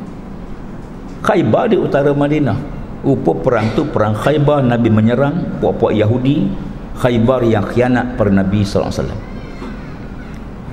Khaybar 1.24 1.72
di 1.72 1.76
utara 1.80 2.12
Madinah 2.12 2.56
rupa 3.02 3.32
perang 3.40 3.72
tu 3.72 3.88
perang 3.88 4.14
Khaybar 4.14 4.62
Nabi 4.62 4.92
menyerang 4.92 5.58
puak-puak 5.58 5.96
Yahudi 5.96 6.68
Khaybar 6.98 7.46
yang 7.46 7.62
khianat 7.62 8.18
pada 8.18 8.34
Nabi 8.34 8.66
wasallam. 8.66 9.18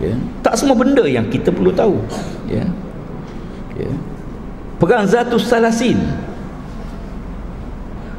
Ya, 0.02 0.12
tak 0.42 0.58
semua 0.58 0.76
benda 0.76 1.06
yang 1.06 1.30
kita 1.30 1.54
perlu 1.54 1.72
tahu, 1.72 2.02
ya. 2.50 2.66
Ya. 3.78 3.92
Perang 4.82 5.08
Zatus 5.08 5.48
Salasin. 5.48 6.02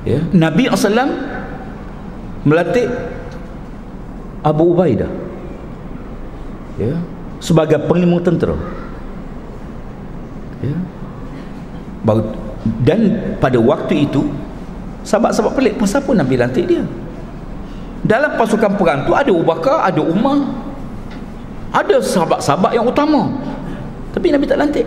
Ya, 0.07 0.23
Nabi 0.31 0.71
sallallahu 0.71 1.15
melatih 2.47 2.87
Abu 4.47 4.71
Ubaidah. 4.71 5.11
Ya, 6.79 6.95
sebagai 7.43 7.83
penglima 7.91 8.23
tentera. 8.23 8.55
Ya. 10.63 10.77
Dan 12.87 13.35
pada 13.43 13.59
waktu 13.59 14.07
itu 14.07 14.31
sahabat-sahabat 15.03 15.53
pelik 15.59 15.75
pasal 15.75 16.07
apa 16.07 16.11
Nabi 16.15 16.35
lantik 16.39 16.67
dia? 16.71 16.87
dalam 18.07 18.39
pasukan 18.39 18.79
perang 18.79 19.03
tu 19.03 19.13
ada 19.13 19.35
Ubaka, 19.35 19.83
ada 19.83 19.99
Umar 19.99 20.47
ada 21.75 21.99
sahabat-sahabat 21.99 22.73
yang 22.79 22.87
utama 22.87 23.35
tapi 24.15 24.31
Nabi 24.31 24.47
tak 24.47 24.63
lantik 24.63 24.87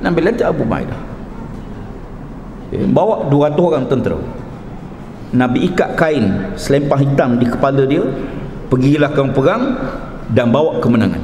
Nabi 0.00 0.20
lantik 0.22 0.46
Abu 0.46 0.62
okay. 0.64 0.86
Bawa 2.72 3.28
200 3.28 3.60
orang 3.60 3.84
tentera. 3.86 4.18
Nabi 5.34 5.66
ikat 5.66 5.98
kain 5.98 6.54
selempang 6.54 7.02
hitam 7.02 7.42
di 7.42 7.46
kepala 7.50 7.82
dia 7.84 8.06
pergilah 8.70 9.10
ke 9.10 9.22
perang 9.34 9.62
dan 10.30 10.54
bawa 10.54 10.78
kemenangan. 10.78 11.22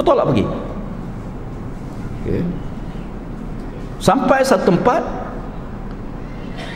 Betul 0.00 0.16
tak 0.16 0.28
pergi? 0.32 0.46
Okay. 2.26 2.42
sampai 4.02 4.42
satu 4.42 4.74
tempat 4.74 4.98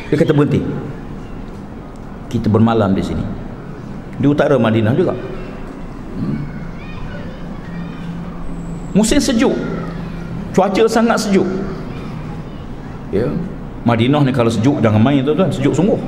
dia 0.07 0.17
kata 0.19 0.31
berhenti. 0.31 0.63
Kita 2.31 2.47
bermalam 2.47 2.95
di 2.95 3.03
sini. 3.03 3.25
Di 4.15 4.27
utara 4.31 4.55
Madinah 4.55 4.95
juga. 4.95 5.15
Hmm. 6.15 6.39
musim 8.95 9.19
sejuk. 9.19 9.55
Cuaca 10.55 10.83
sangat 10.87 11.27
sejuk 11.27 11.47
ya. 13.15 13.29
Madinah 13.87 14.23
ni 14.25 14.33
kalau 14.35 14.53
sejuk 14.53 14.83
jangan 14.85 15.01
main 15.01 15.25
tu 15.25 15.33
tuan 15.33 15.51
sejuk 15.51 15.73
sungguh. 15.73 15.99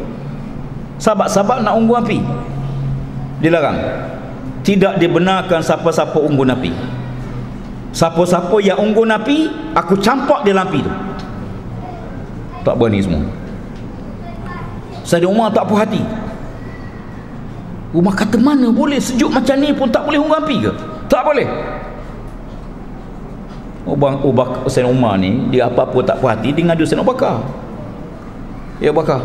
Sahabat-sahabat 0.99 1.67
nak 1.67 1.75
unggun 1.79 1.99
api. 2.03 2.19
Dilarang. 3.43 3.79
Tidak 4.63 5.03
dibenarkan 5.03 5.59
siapa-siapa 5.59 6.15
unggun 6.15 6.55
api 6.55 6.73
siapa-siapa 7.93 8.57
yang 8.65 8.81
unggun 8.81 9.13
api 9.13 9.53
aku 9.77 10.01
campak 10.01 10.43
dalam 10.49 10.65
api 10.67 10.81
tu. 10.81 10.93
Tak 12.65 12.75
berani 12.81 13.05
semua. 13.05 13.23
Sayyidina 15.05 15.31
Umar 15.31 15.49
tak 15.53 15.69
puas 15.69 15.85
hati. 15.85 16.01
Umar 17.93 18.17
kata 18.17 18.41
mana 18.41 18.73
boleh 18.73 18.97
sejuk 18.97 19.29
macam 19.29 19.57
ni 19.61 19.69
pun 19.77 19.93
tak 19.93 20.09
boleh 20.09 20.17
unggang 20.17 20.41
api 20.41 20.57
ke? 20.65 20.73
Tak 21.13 21.23
boleh. 21.29 21.45
Ubang 23.83 24.23
Ubak 24.23 24.71
Sayyid 24.71 24.87
Umar 24.87 25.19
ni 25.19 25.51
dia 25.51 25.67
apa-apa 25.67 25.99
tak 26.07 26.23
puas 26.23 26.39
hati 26.39 26.55
dia 26.55 26.63
ngadu 26.63 26.87
Sayyid 26.87 27.03
Bakar. 27.03 27.43
Ya 28.79 28.95
Bakar. 28.95 29.23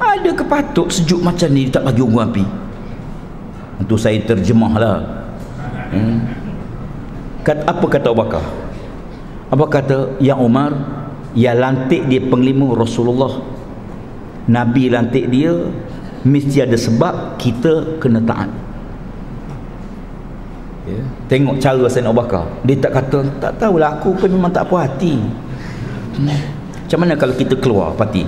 Ada 0.00 0.30
kepatut 0.34 0.90
sejuk 0.90 1.22
macam 1.22 1.48
ni 1.54 1.70
tak 1.70 1.86
bagi 1.86 2.02
unggang 2.02 2.34
api? 2.34 2.44
Untuk 3.78 3.96
saya 3.96 4.18
terjemahlah. 4.26 5.06
Hmm. 5.94 6.18
Kata, 7.46 7.62
apa 7.64 7.84
kata 7.86 8.06
Abu 8.10 8.20
Bakar? 8.26 8.44
Apa 9.50 9.64
kata 9.66 9.96
yang 10.18 10.42
Umar 10.42 10.74
yang 11.34 11.62
lantik 11.62 12.10
dia 12.10 12.18
penglima 12.26 12.74
Rasulullah 12.74 13.38
Nabi 14.50 14.90
lantik 14.90 15.30
dia 15.30 15.54
mesti 16.26 16.66
ada 16.66 16.74
sebab 16.74 17.38
kita 17.38 18.02
kena 18.02 18.18
taat 18.26 18.50
ya. 20.86 21.00
tengok 21.28 21.56
cara 21.60 21.84
Sayyidina 21.88 22.12
Abu 22.12 22.20
Bakar. 22.20 22.44
Dia 22.64 22.76
tak 22.80 22.92
kata 22.96 23.18
tak 23.40 23.52
tahulah 23.60 24.00
aku 24.00 24.16
pun 24.16 24.28
memang 24.30 24.52
tak 24.52 24.68
puas 24.68 24.88
hati. 24.88 25.20
Macam 26.20 26.98
mana 27.06 27.14
kalau 27.14 27.34
kita 27.38 27.54
keluar 27.56 27.94
parti? 27.94 28.26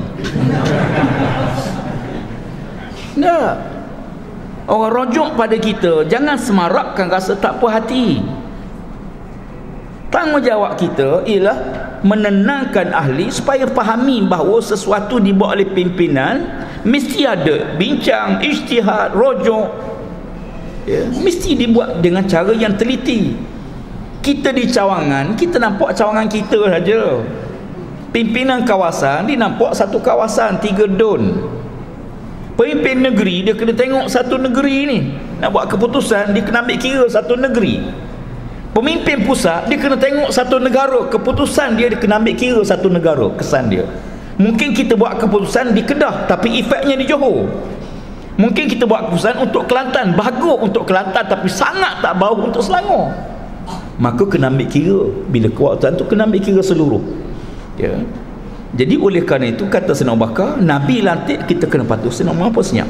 Tak 3.18 3.54
orang 4.70 4.92
rojok 4.94 5.34
pada 5.34 5.56
kita 5.58 6.06
jangan 6.06 6.38
semarakkan 6.38 7.10
rasa 7.10 7.34
tak 7.36 7.58
puas 7.58 7.74
hati. 7.74 8.22
Tanggungjawab 10.12 10.76
kita 10.76 11.24
ialah 11.24 11.56
menenangkan 12.04 12.92
ahli 12.92 13.32
supaya 13.32 13.64
fahami 13.64 14.28
bahawa 14.28 14.60
sesuatu 14.60 15.16
dibuat 15.16 15.56
oleh 15.56 15.68
pimpinan 15.72 16.66
mesti 16.84 17.24
ada 17.24 17.78
bincang, 17.80 18.42
ijtihad, 18.44 19.16
rojok 19.16 19.91
ya, 20.86 21.06
mesti 21.08 21.54
dibuat 21.54 22.02
dengan 22.02 22.24
cara 22.26 22.52
yang 22.54 22.74
teliti. 22.74 23.34
Kita 24.22 24.54
di 24.54 24.70
cawangan 24.70 25.34
kita 25.34 25.58
nampak 25.58 25.98
cawangan 25.98 26.30
kita 26.30 26.70
saja. 26.70 27.22
Pimpinan 28.12 28.62
kawasan 28.62 29.24
dia 29.26 29.40
nampak 29.40 29.72
satu 29.72 29.96
kawasan 29.98 30.60
tiga 30.60 30.84
don 30.84 31.32
pemimpin 32.62 33.02
negeri 33.02 33.42
dia 33.42 33.54
kena 33.56 33.74
tengok 33.74 34.06
satu 34.06 34.38
negeri 34.38 34.76
ni. 34.86 34.98
Nak 35.42 35.50
buat 35.50 35.66
keputusan 35.66 36.30
dia 36.30 36.42
kena 36.46 36.62
ambil 36.62 36.78
kira 36.78 37.06
satu 37.10 37.34
negeri. 37.34 37.82
Pemimpin 38.72 39.26
pusat 39.26 39.66
dia 39.66 39.76
kena 39.76 39.98
tengok 39.98 40.30
satu 40.30 40.62
negara. 40.62 41.10
Keputusan 41.10 41.74
dia 41.74 41.90
dia 41.90 41.98
kena 41.98 42.22
ambil 42.22 42.38
kira 42.38 42.62
satu 42.62 42.86
negara 42.86 43.26
kesan 43.34 43.72
dia. 43.72 43.82
Mungkin 44.38 44.72
kita 44.72 44.96
buat 44.96 45.18
keputusan 45.20 45.76
di 45.76 45.82
Kedah 45.84 46.24
tapi 46.30 46.62
efeknya 46.62 46.96
di 46.96 47.04
Johor 47.04 47.46
mungkin 48.42 48.66
kita 48.66 48.82
buat 48.90 49.06
keputusan 49.06 49.38
untuk 49.38 49.70
Kelantan. 49.70 50.18
Bagus 50.18 50.58
untuk 50.58 50.82
Kelantan 50.90 51.22
tapi 51.30 51.46
sangat 51.46 52.02
tak 52.02 52.18
bau 52.18 52.34
untuk 52.34 52.58
Selangor. 52.58 53.14
Maka 54.02 54.26
kena 54.26 54.50
ambil 54.50 54.66
kira. 54.66 55.06
Bila 55.30 55.46
kekuatan 55.46 55.94
tu 55.94 56.02
kena 56.10 56.26
ambil 56.26 56.42
kira 56.42 56.58
seluruh. 56.58 56.98
Ya. 57.78 58.02
Jadi 58.74 58.98
oleh 58.98 59.22
kerana 59.22 59.52
itu 59.52 59.68
kata 59.68 59.92
Senang 59.92 60.16
Bakar 60.16 60.56
Nabi 60.56 61.04
lantik 61.04 61.44
kita 61.44 61.68
kena 61.68 61.84
patuh 61.84 62.08
Senang 62.08 62.40
apa 62.40 62.58
senyap? 62.64 62.88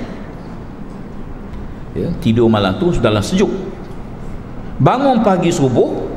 Ya, 1.93 2.09
tidur 2.25 2.49
malam 2.49 2.81
tu 2.81 2.95
sudahlah 2.95 3.21
sejuk. 3.21 3.51
Bangun 4.81 5.21
pagi 5.21 5.53
subuh 5.53 6.09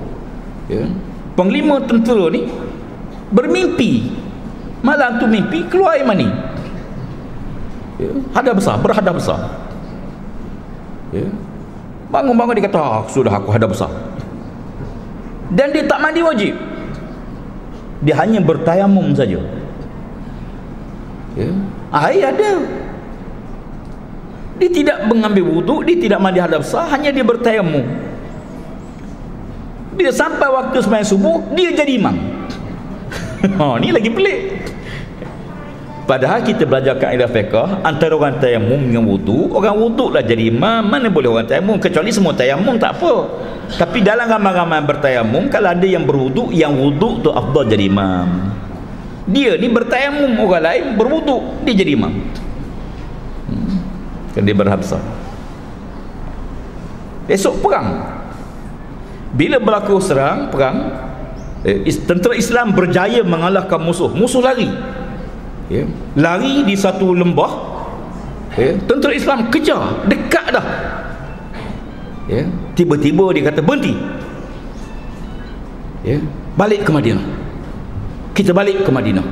ya, 0.72 0.88
penglima 1.36 1.84
tentera 1.84 2.32
ni 2.32 2.48
bermimpi. 3.34 4.24
Malam 4.86 5.18
tu 5.18 5.26
mimpi 5.26 5.66
keluar 5.66 5.98
air 5.98 6.06
mani 6.06 6.30
ya, 8.00 8.12
hadap 8.36 8.54
besar 8.60 8.76
berhadap 8.80 9.14
besar. 9.16 9.40
Ya. 11.14 11.28
bangun-bangun 12.12 12.60
dia 12.60 12.66
kata 12.68 12.80
ah, 12.80 13.02
sudah 13.08 13.34
aku 13.34 13.50
hadap 13.52 13.72
besar. 13.72 13.92
Dan 15.54 15.72
dia 15.72 15.86
tak 15.86 16.02
mandi 16.02 16.20
wajib. 16.26 16.56
Dia 18.04 18.16
hanya 18.20 18.44
bertayamum 18.44 19.16
saja. 19.16 19.40
Ya. 21.36 21.50
air 21.92 22.32
ada. 22.32 22.52
Dia 24.56 24.70
tidak 24.72 25.04
mengambil 25.12 25.44
wuduk 25.60 25.84
dia 25.84 26.00
tidak 26.00 26.20
mandi 26.24 26.40
hadap 26.40 26.64
besar 26.64 26.88
hanya 26.92 27.12
dia 27.12 27.24
bertayamum. 27.24 27.84
Bila 29.96 30.12
sampai 30.12 30.48
waktu 30.52 30.78
sembahyang 30.84 31.08
subuh 31.08 31.38
dia 31.56 31.72
jadi 31.72 31.96
imam. 32.00 32.16
Ha 33.46 33.78
ni 33.78 33.94
lagi 33.94 34.10
pelik 34.10 34.55
padahal 36.06 36.46
kita 36.46 36.64
belajar 36.70 36.96
kaedah 36.98 37.30
fiqh 37.30 37.82
antara 37.82 38.14
orang 38.14 38.38
tayamum 38.38 38.78
dengan 38.78 39.04
wudu 39.06 39.52
orang 39.54 39.76
wudu 39.76 40.14
lah 40.14 40.24
jadi 40.24 40.54
imam. 40.54 40.86
Mana 40.86 41.10
boleh 41.10 41.30
orang 41.30 41.50
tayamum 41.50 41.82
kecuali 41.82 42.14
semua 42.14 42.32
tayamum 42.38 42.78
tak 42.80 43.02
apa. 43.02 43.14
Tapi 43.76 44.06
dalam 44.06 44.30
ramai-ramai 44.30 44.82
bertayamum 44.86 45.50
kalau 45.50 45.74
ada 45.74 45.88
yang 45.90 46.06
berwudu 46.06 46.54
yang 46.54 46.74
wudu 46.78 47.26
tu 47.26 47.30
afdal 47.34 47.66
jadi 47.66 47.90
imam. 47.90 48.54
Dia 49.26 49.58
ni 49.58 49.68
bertayamum 49.68 50.38
orang 50.38 50.64
lain 50.64 50.86
berwudu 50.96 51.66
dia 51.66 51.74
jadi 51.74 51.98
imam. 51.98 52.14
Hmm. 53.46 53.78
kan 54.34 54.42
dia 54.42 54.58
berhabsah 54.58 55.26
esok 57.30 57.62
perang. 57.62 57.90
Bila 59.36 59.60
berlaku 59.60 60.00
serang 60.00 60.48
perang 60.48 60.96
eh, 61.68 61.84
tentera 62.08 62.34
Islam 62.38 62.72
berjaya 62.72 63.22
mengalahkan 63.26 63.82
musuh. 63.82 64.14
Musuh 64.14 64.40
lari 64.40 64.70
ya. 65.70 65.84
lari 66.18 66.66
di 66.66 66.76
satu 66.78 67.14
lembah 67.14 67.52
ya. 68.58 68.78
tentera 68.86 69.14
Islam 69.14 69.50
kejar 69.50 70.06
dekat 70.06 70.46
dah 70.54 70.66
ya. 72.30 72.44
tiba-tiba 72.78 73.26
dia 73.34 73.44
kata 73.50 73.62
berhenti 73.62 73.94
ya. 76.06 76.18
balik 76.58 76.86
ke 76.86 76.92
Madinah 76.94 77.26
kita 78.36 78.52
balik 78.52 78.84
ke 78.84 78.92
Madinah 78.92 79.26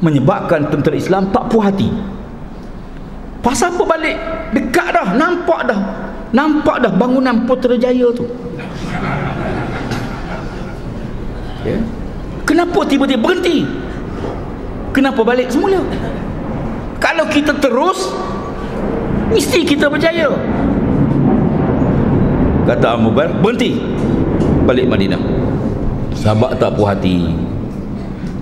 menyebabkan 0.00 0.72
tentera 0.72 0.96
Islam 0.96 1.28
tak 1.28 1.52
puas 1.52 1.68
hati 1.68 1.90
pasal 3.44 3.72
apa 3.76 3.84
balik 3.84 4.16
dekat 4.56 4.88
dah 4.96 5.08
nampak 5.16 5.60
dah 5.68 5.80
nampak 6.30 6.76
dah 6.80 6.92
bangunan 6.94 7.44
Putrajaya 7.44 8.08
tu 8.14 8.24
ya. 11.66 11.76
kenapa 12.46 12.80
tiba-tiba 12.86 13.20
berhenti 13.20 13.66
kenapa 14.90 15.20
balik 15.22 15.50
semula? 15.50 15.82
Kalau 17.00 17.24
kita 17.30 17.56
terus 17.56 18.12
mesti 19.32 19.64
kita 19.64 19.88
berjaya 19.88 20.28
kata 22.70 22.94
Abu 22.94 23.10
Bakar 23.10 23.34
berhenti. 23.42 23.82
Balik 24.62 24.86
Madinah. 24.86 25.18
Sahabat 26.14 26.60
tak 26.62 26.78
puas 26.78 26.94
hati. 26.94 27.34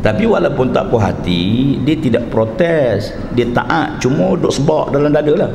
Tapi 0.05 0.29
walaupun 0.29 0.71
tak 0.71 0.93
puas 0.93 1.09
hati 1.09 1.79
dia 1.87 1.97
tidak 1.97 2.29
protes. 2.29 3.17
Dia 3.33 3.49
taat 3.57 3.97
cuma 4.03 4.37
duduk 4.37 4.53
sebab 4.53 4.93
dalam 4.93 5.15
dada 5.15 5.33
lah. 5.33 5.51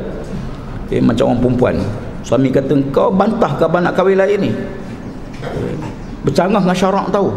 Eh, 0.90 0.98
macam 0.98 1.30
orang 1.30 1.40
perempuan. 1.40 1.76
Suami 2.24 2.48
kata 2.50 2.74
kau 2.90 3.12
bantah 3.12 3.52
ke 3.54 3.62
abang 3.62 3.84
nak 3.84 3.94
kahwin 3.94 4.18
lain 4.18 4.48
ni? 4.48 4.52
Bercanggah 6.24 6.64
dengan 6.64 6.76
syarak 6.76 7.12
tahu 7.12 7.28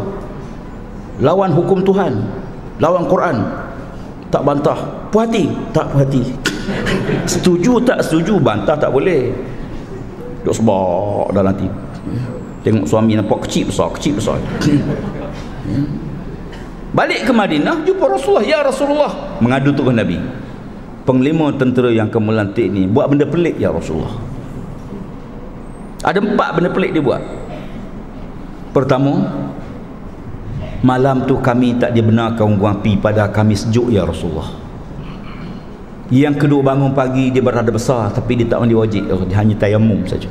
lawan 1.18 1.50
hukum 1.50 1.82
Tuhan 1.82 2.14
lawan 2.78 3.04
Quran. 3.06 3.36
Tak 4.28 4.42
bantah. 4.44 4.78
Puas 5.08 5.24
hati? 5.24 5.48
Tak 5.72 5.88
puas 5.92 6.04
hati. 6.04 6.22
Setuju 7.24 7.80
tak 7.80 8.04
setuju? 8.04 8.36
Bantah 8.36 8.76
tak 8.76 8.92
boleh. 8.92 9.32
Duk 10.44 10.52
sebab 10.52 11.32
dalam 11.32 11.50
hati. 11.52 11.68
Tengok 12.66 12.84
suami 12.84 13.16
nampak 13.16 13.48
kecil 13.48 13.70
besar 13.70 13.88
kecil 13.96 14.18
besar. 14.18 14.36
Balik 16.92 17.24
ke 17.24 17.32
Madinah 17.32 17.84
jumpa 17.84 18.04
Rasulullah. 18.04 18.44
Ya 18.44 18.60
Rasulullah. 18.60 19.40
Mengadu 19.40 19.72
tu 19.72 19.84
Nabi. 19.88 20.20
Penglima 21.08 21.48
tentera 21.56 21.88
yang 21.88 22.12
kamu 22.12 22.36
lantik 22.36 22.68
ni 22.68 22.84
buat 22.84 23.08
benda 23.08 23.24
pelik 23.24 23.56
ya 23.56 23.72
Rasulullah. 23.72 24.12
Ada 26.04 26.20
empat 26.20 26.48
benda 26.52 26.68
pelik 26.68 26.92
dia 26.92 27.00
buat. 27.00 27.22
Pertama 28.76 29.24
malam 30.82 31.26
tu 31.26 31.38
kami 31.42 31.74
tak 31.78 31.90
dibenarkan 31.90 32.54
buang 32.54 32.78
api 32.78 32.98
pada 33.02 33.26
kami 33.30 33.58
sejuk 33.58 33.90
ya 33.90 34.06
Rasulullah. 34.06 34.54
Yang 36.08 36.46
kedua 36.46 36.64
bangun 36.64 36.96
pagi 36.96 37.28
dia 37.28 37.44
berada 37.44 37.68
besar 37.68 38.08
tapi 38.14 38.38
dia 38.38 38.46
tak 38.48 38.64
mandi 38.64 38.72
wajib. 38.72 39.04
Dia 39.28 39.36
hanya 39.42 39.54
tayamum 39.58 40.06
saja. 40.08 40.30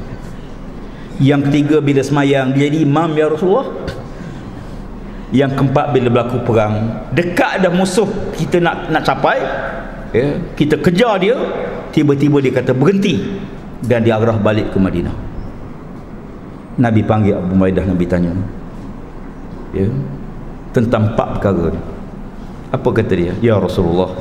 Yang 1.21 1.49
ketiga 1.49 1.77
bila 1.81 2.01
semayang 2.01 2.53
dia 2.55 2.69
jadi 2.69 2.81
imam 2.87 3.09
ya 3.13 3.27
Rasulullah. 3.29 3.69
Yang 5.27 5.59
keempat 5.59 5.85
bila 5.91 6.07
berlaku 6.07 6.39
perang 6.47 7.03
dekat 7.11 7.59
dah 7.59 7.67
musuh 7.67 8.07
kita 8.39 8.63
nak 8.63 8.87
nak 8.87 9.03
capai 9.03 9.43
ya, 10.15 10.39
kita 10.55 10.79
kejar 10.79 11.19
dia 11.19 11.35
tiba-tiba 11.91 12.39
dia 12.39 12.55
kata 12.55 12.71
berhenti 12.71 13.35
dan 13.83 14.07
dia 14.07 14.15
arah 14.15 14.39
balik 14.39 14.71
ke 14.71 14.79
Madinah. 14.79 15.11
Nabi 16.79 17.03
panggil 17.03 17.35
Abu 17.35 17.59
Maidah 17.59 17.83
Nabi 17.83 18.07
tanya 18.07 18.31
ya 19.75 19.91
tentang 20.77 21.13
empat 21.13 21.41
perkara 21.41 21.73
ni. 21.73 21.81
Apa 22.69 22.89
kata 22.93 23.13
dia? 23.17 23.33
Ya 23.41 23.57
Rasulullah. 23.57 24.13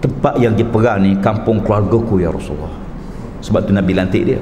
Tempat 0.00 0.40
yang 0.40 0.56
diperang 0.56 1.04
ni 1.04 1.12
kampung 1.20 1.60
keluarga 1.60 2.00
ku 2.00 2.16
ya 2.16 2.32
Rasulullah. 2.32 2.72
Sebab 3.44 3.68
tu 3.68 3.76
Nabi 3.76 3.92
lantik 3.92 4.24
dia. 4.24 4.40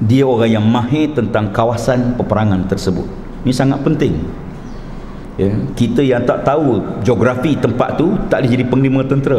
Dia 0.00 0.24
orang 0.24 0.48
yang 0.48 0.64
mahir 0.64 1.12
tentang 1.12 1.52
kawasan 1.52 2.16
peperangan 2.16 2.64
tersebut. 2.70 3.04
Ini 3.44 3.52
sangat 3.52 3.84
penting. 3.84 4.16
Ya, 5.38 5.54
kita 5.78 6.02
yang 6.02 6.26
tak 6.26 6.42
tahu 6.42 6.82
geografi 7.06 7.54
tempat 7.54 7.94
tu 7.94 8.18
tak 8.26 8.42
boleh 8.42 8.50
jadi 8.50 8.64
penglima 8.66 9.02
tentera. 9.06 9.38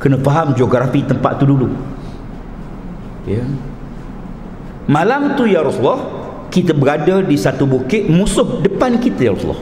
Kena 0.00 0.16
faham 0.20 0.56
geografi 0.56 1.04
tempat 1.04 1.40
tu 1.40 1.44
dulu. 1.44 1.68
Ya. 3.26 3.42
malam 4.86 5.34
tu 5.34 5.50
ya 5.50 5.66
Rasulullah 5.66 6.15
kita 6.56 6.72
berada 6.72 7.20
di 7.20 7.36
satu 7.36 7.68
bukit 7.68 8.08
musuh 8.08 8.64
depan 8.64 8.96
kita 8.96 9.28
ya 9.28 9.36
Rasulullah. 9.36 9.60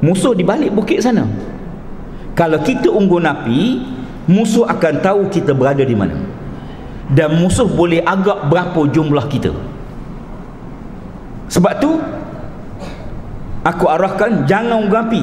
Musuh 0.00 0.32
di 0.32 0.40
balik 0.40 0.72
bukit 0.72 1.04
sana. 1.04 1.28
Kalau 2.32 2.56
kita 2.64 2.88
unggun 2.88 3.28
api 3.28 3.84
musuh 4.24 4.64
akan 4.64 5.04
tahu 5.04 5.28
kita 5.28 5.52
berada 5.52 5.84
di 5.84 5.92
mana. 5.92 6.16
Dan 7.12 7.36
musuh 7.36 7.68
boleh 7.68 8.00
agak 8.00 8.48
berapa 8.48 8.88
jumlah 8.88 9.28
kita. 9.28 9.52
Sebab 11.52 11.72
tu 11.76 12.00
aku 13.60 13.84
arahkan 13.92 14.48
jangan 14.48 14.88
unggun 14.88 15.00
api 15.04 15.22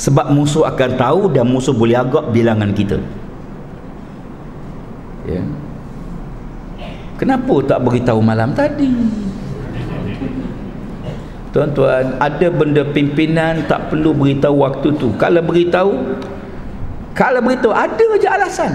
sebab 0.00 0.32
musuh 0.32 0.64
akan 0.64 0.90
tahu 0.96 1.20
dan 1.28 1.44
musuh 1.44 1.76
boleh 1.76 2.00
agak 2.00 2.32
bilangan 2.32 2.72
kita. 2.72 2.96
Ya. 5.28 5.44
Kenapa 7.20 7.54
tak 7.68 7.84
beritahu 7.84 8.18
malam 8.24 8.56
tadi 8.56 8.90
Tuan-tuan, 11.54 12.18
ada 12.18 12.50
benda 12.50 12.82
pimpinan 12.82 13.62
tak 13.70 13.86
perlu 13.86 14.10
beritahu 14.10 14.66
waktu 14.66 14.90
tu. 14.98 15.14
Kalau 15.14 15.38
beritahu, 15.38 16.18
kalau 17.14 17.38
beritahu 17.38 17.70
ada 17.70 18.06
je 18.18 18.26
alasan. 18.26 18.74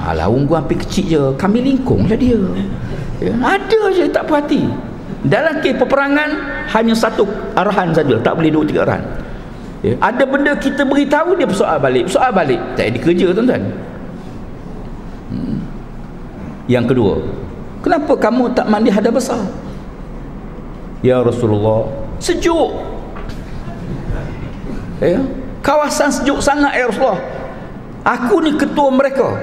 Alah, 0.00 0.32
ungguan 0.32 0.64
api 0.64 0.80
kecil 0.80 1.04
je. 1.04 1.22
Kami 1.36 1.60
lingkung 1.60 2.08
lah 2.08 2.16
dia. 2.16 2.40
Ya, 3.20 3.36
ada 3.36 3.80
je 3.92 4.08
tak 4.08 4.24
perhati. 4.24 4.64
Dalam 5.28 5.60
kes 5.60 5.76
peperangan, 5.76 6.30
hanya 6.72 6.96
satu 6.96 7.28
arahan 7.52 7.92
saja. 7.92 8.16
Tak 8.16 8.32
boleh 8.32 8.48
dua 8.48 8.64
tiga 8.64 8.80
arahan. 8.88 9.04
Ya, 9.84 9.92
ada 10.00 10.24
benda 10.24 10.56
kita 10.56 10.88
beritahu, 10.88 11.36
dia 11.36 11.44
bersoal 11.44 11.76
balik. 11.76 12.08
Bersoal 12.08 12.32
balik. 12.32 12.64
Tak 12.80 12.96
ada 12.96 12.98
kerja, 13.04 13.26
tuan-tuan. 13.36 13.62
Hmm. 15.28 15.60
Yang 16.64 16.96
kedua, 16.96 17.14
kenapa 17.84 18.16
kamu 18.16 18.56
tak 18.56 18.72
mandi 18.72 18.88
hadap 18.88 19.20
besar? 19.20 19.63
Ya 21.04 21.20
Rasulullah. 21.20 21.84
Sejuk. 22.16 22.72
Ya. 25.04 25.20
Kawasan 25.60 26.08
sejuk 26.08 26.40
sangat 26.40 26.80
ya 26.80 26.88
Rasulullah. 26.88 27.20
Aku 28.08 28.40
ni 28.40 28.56
ketua 28.56 28.88
mereka. 28.88 29.36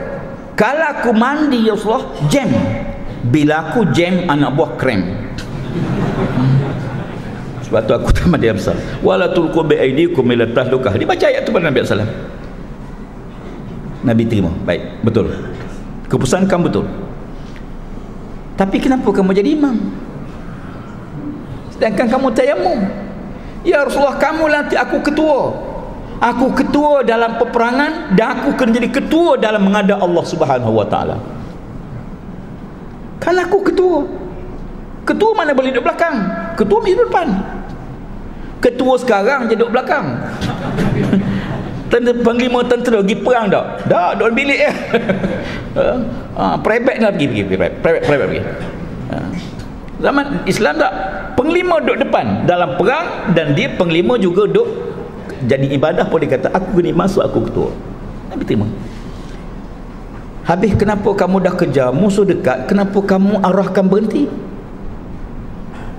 Kalau 0.57 0.85
aku 0.89 1.13
mandi 1.13 1.69
ya 1.69 1.77
Rasulullah 1.77 2.09
Jam. 2.33 2.49
Bila 3.21 3.69
aku 3.69 3.85
jam 3.93 4.25
anak 4.25 4.57
buah 4.57 4.71
krem. 4.81 5.05
Sebab 7.69 7.81
tu 7.85 7.93
aku 7.93 8.09
tak 8.17 8.25
mandi 8.25 8.49
besar. 8.49 8.73
Wala 9.05 9.29
tulku 9.29 9.61
bi'aidikum 9.61 10.25
ila 10.25 10.49
tahlukah 10.49 10.97
Dia 10.97 11.05
baca 11.05 11.25
ayat 11.29 11.45
tu 11.45 11.53
pada 11.53 11.69
Nabi 11.69 11.85
SAW 11.85 12.09
Nabi 14.01 14.23
terima. 14.25 14.49
Baik 14.65 15.05
Betul. 15.05 15.29
Keputusan 16.09 16.49
kamu 16.49 16.73
betul. 16.73 16.85
Tapi 18.57 18.77
kenapa 18.81 19.13
kamu 19.13 19.31
jadi 19.37 19.53
imam 19.53 19.77
sedangkan 21.81 22.13
kamu 22.13 22.27
tayamum. 22.37 22.77
Ya 23.65 23.81
Rasulullah 23.81 24.21
kamu 24.21 24.45
nanti 24.53 24.77
aku 24.77 25.01
ketua. 25.01 25.49
Aku 26.21 26.53
ketua 26.53 27.01
dalam 27.01 27.41
peperangan 27.41 28.13
dan 28.13 28.37
aku 28.37 28.53
kena 28.53 28.77
jadi 28.77 28.93
ketua 28.93 29.41
dalam 29.41 29.65
menghadap 29.65 29.97
Allah 29.97 30.21
subhanahu 30.21 30.77
wa 30.77 30.85
ta'ala. 30.85 31.17
Kan 33.17 33.33
aku 33.41 33.65
ketua 33.65 34.05
ketua 35.09 35.33
mana 35.33 35.57
boleh 35.57 35.73
duduk 35.73 35.89
belakang? 35.89 36.21
Ketua 36.53 36.77
mesti 36.85 37.01
depan. 37.01 37.27
Ketua 38.61 38.93
sekarang 39.01 39.49
je 39.49 39.57
duduk 39.57 39.73
belakang. 39.73 40.21
Tentera 41.89 42.21
panglima 42.21 42.61
tentera 42.69 43.01
pergi 43.01 43.17
perang 43.19 43.49
tak? 43.49 43.89
Tak 43.89 44.21
duduk 44.21 44.31
bilik 44.37 44.59
ya 44.63 44.71
ha, 46.39 46.55
private 46.61 47.01
nak 47.01 47.17
pergi 47.17 47.25
pergi 47.25 47.43
private. 47.49 47.73
Private, 47.81 48.03
private 48.05 48.27
pergi. 48.29 48.43
Ha. 49.11 49.17
Zaman 50.01 50.43
Islam 50.49 50.81
tak? 50.81 50.93
Penglima 51.37 51.79
duduk 51.81 52.05
depan 52.05 52.45
dalam 52.49 52.75
perang 52.75 53.33
dan 53.33 53.53
dia 53.57 53.71
penglima 53.73 54.19
juga 54.19 54.45
duduk 54.45 54.91
jadi 55.45 55.73
ibadah 55.73 56.05
dia 56.05 56.29
kata 56.37 56.53
aku 56.53 56.81
kena 56.81 56.93
masuk 56.93 57.25
aku 57.25 57.49
ketua. 57.49 57.69
Nabi 58.29 58.43
terima. 58.45 58.67
Habis 60.45 60.73
kenapa 60.77 61.09
kamu 61.13 61.37
dah 61.41 61.53
kejar 61.53 61.89
musuh 61.93 62.25
dekat 62.25 62.69
kenapa 62.69 62.97
kamu 63.01 63.41
arahkan 63.41 63.85
berhenti? 63.85 64.25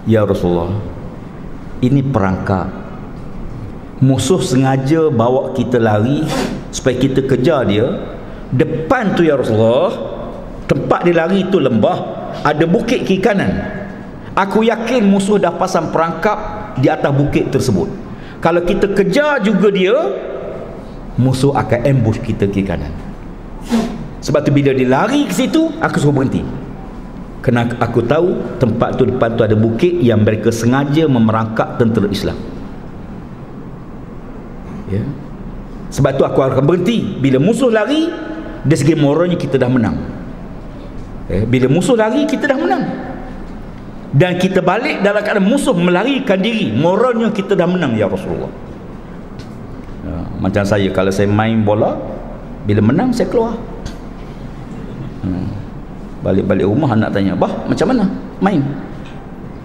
Ya 0.06 0.26
Rasulullah 0.26 0.78
ini 1.82 2.02
perangkap. 2.02 2.70
Musuh 4.02 4.42
sengaja 4.42 5.10
bawa 5.14 5.54
kita 5.54 5.78
lari 5.78 6.26
supaya 6.74 6.94
kita 6.98 7.22
kejar 7.22 7.66
dia. 7.70 7.86
Depan 8.52 9.16
tu 9.16 9.24
Ya 9.24 9.38
Rasulullah 9.38 9.94
tempat 10.68 11.08
dia 11.08 11.24
lari 11.24 11.48
tu 11.48 11.56
lembah 11.56 12.28
ada 12.44 12.64
bukit 12.68 13.08
kiri 13.08 13.20
kanan 13.20 13.81
Aku 14.32 14.64
yakin 14.64 15.04
musuh 15.04 15.36
dah 15.36 15.52
pasang 15.52 15.92
perangkap 15.92 16.72
di 16.80 16.88
atas 16.88 17.12
bukit 17.12 17.52
tersebut. 17.52 17.84
Kalau 18.40 18.64
kita 18.64 18.88
kejar 18.96 19.44
juga 19.44 19.68
dia, 19.68 19.92
musuh 21.20 21.52
akan 21.52 21.80
ambush 21.84 22.16
kita 22.24 22.48
ke 22.48 22.64
kanan. 22.64 22.90
Sebab 24.24 24.40
tu 24.40 24.50
bila 24.54 24.72
dia 24.72 24.88
lari 24.88 25.28
ke 25.28 25.34
situ, 25.36 25.76
aku 25.76 25.96
suruh 26.00 26.16
berhenti. 26.16 26.40
Kerana 27.44 27.76
aku 27.76 28.00
tahu 28.06 28.56
tempat 28.56 28.96
tu 28.96 29.04
depan 29.04 29.36
tu 29.36 29.42
ada 29.44 29.52
bukit 29.52 30.00
yang 30.00 30.24
mereka 30.24 30.48
sengaja 30.48 31.04
memerangkap 31.10 31.76
tentera 31.76 32.08
Islam. 32.08 32.38
Ya. 34.88 35.04
Sebab 35.92 36.16
tu 36.16 36.24
aku 36.24 36.40
akan 36.40 36.64
berhenti. 36.64 37.20
Bila 37.20 37.36
musuh 37.36 37.68
lari, 37.68 38.08
dari 38.64 38.78
segi 38.80 38.96
moralnya 38.96 39.36
kita 39.36 39.60
dah 39.60 39.68
menang. 39.68 40.00
Ya. 41.28 41.44
Bila 41.44 41.68
musuh 41.68 41.98
lari, 41.98 42.24
kita 42.24 42.48
dah 42.48 42.56
menang 42.56 43.11
dan 44.12 44.36
kita 44.36 44.60
balik 44.60 45.00
dalam 45.00 45.24
keadaan 45.24 45.48
musuh 45.48 45.72
melarikan 45.72 46.36
diri 46.36 46.68
moralnya 46.68 47.32
kita 47.32 47.56
dah 47.56 47.64
menang 47.64 47.96
ya 47.96 48.04
Rasulullah 48.08 48.52
ya, 50.04 50.16
macam 50.36 50.62
saya 50.68 50.88
kalau 50.92 51.08
saya 51.08 51.28
main 51.32 51.64
bola 51.64 51.96
bila 52.68 52.84
menang 52.84 53.08
saya 53.16 53.26
keluar 53.32 53.56
hmm. 55.24 55.46
balik-balik 56.20 56.68
rumah 56.68 56.92
anak 56.92 57.08
tanya 57.16 57.32
bah 57.32 57.52
macam 57.64 57.86
mana 57.88 58.04
main 58.44 58.60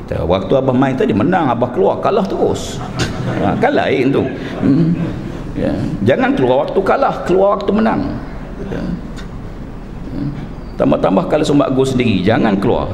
waktu 0.07 0.53
abah 0.55 0.71
main 0.71 0.95
tadi 0.95 1.11
menang 1.11 1.51
abah 1.51 1.69
keluar 1.75 1.99
kalah 1.99 2.23
terus 2.23 2.79
ha, 3.43 3.51
kan 3.59 3.75
lain 3.75 4.15
tu 4.15 4.23
hmm. 4.63 4.95
ya. 5.59 5.75
jangan 6.07 6.31
keluar 6.31 6.63
waktu 6.63 6.79
kalah 6.79 7.27
keluar 7.27 7.59
waktu 7.59 7.71
menang 7.75 8.15
ya. 8.71 8.83
Tambah-tambah 10.77 11.25
kalau 11.25 11.41
sumbak 11.41 11.73
go 11.73 11.81
sendiri 11.81 12.21
jangan 12.21 12.53
keluar. 12.61 12.93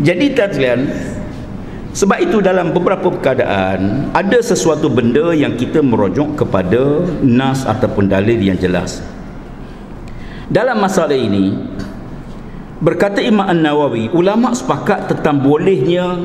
Jadi 0.00 0.32
tuan 0.32 0.88
sebab 1.94 2.18
itu 2.18 2.40
dalam 2.40 2.72
beberapa 2.72 3.12
keadaan 3.22 4.10
ada 4.16 4.40
sesuatu 4.40 4.88
benda 4.88 5.36
yang 5.36 5.54
kita 5.54 5.84
merujuk 5.84 6.40
kepada 6.40 7.04
nas 7.20 7.68
ataupun 7.68 8.08
dalil 8.08 8.40
yang 8.40 8.56
jelas. 8.56 9.04
Dalam 10.48 10.80
masalah 10.80 11.16
ini 11.16 11.56
berkata 12.80 13.20
Imam 13.20 13.44
An-Nawawi 13.44 14.12
ulama 14.16 14.52
sepakat 14.52 15.12
tentang 15.12 15.40
bolehnya 15.44 16.24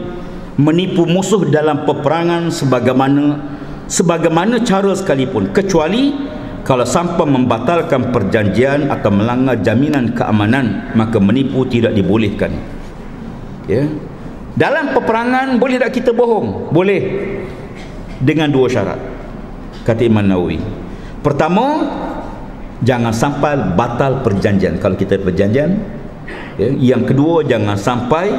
menipu 0.60 1.08
musuh 1.08 1.48
dalam 1.48 1.88
peperangan 1.88 2.52
sebagaimana 2.52 3.40
sebagaimana 3.88 4.64
cara 4.64 4.92
sekalipun. 4.96 5.52
Kecuali 5.52 6.16
kalau 6.64 6.86
sampai 6.86 7.26
membatalkan 7.26 8.12
perjanjian 8.14 8.92
atau 8.92 9.10
melanggar 9.10 9.60
jaminan 9.60 10.12
keamanan 10.14 10.94
maka 10.94 11.18
menipu 11.18 11.66
tidak 11.66 11.96
dibolehkan. 11.96 12.52
Ya. 13.70 13.86
Dalam 14.58 14.92
peperangan 14.92 15.56
boleh 15.62 15.78
tak 15.80 15.94
kita 15.96 16.12
bohong? 16.12 16.74
Boleh. 16.74 17.02
Dengan 18.20 18.52
dua 18.52 18.68
syarat. 18.68 19.00
Kata 19.88 20.04
Imam 20.04 20.26
Nawawi. 20.28 20.60
Pertama 21.24 21.88
jangan 22.84 23.16
sampai 23.16 23.56
batal 23.76 24.20
perjanjian. 24.20 24.76
Kalau 24.80 25.00
kita 25.00 25.16
perjanjian 25.20 25.80
ya. 26.60 26.96
yang 26.96 27.08
kedua 27.08 27.48
jangan 27.48 27.80
sampai 27.80 28.36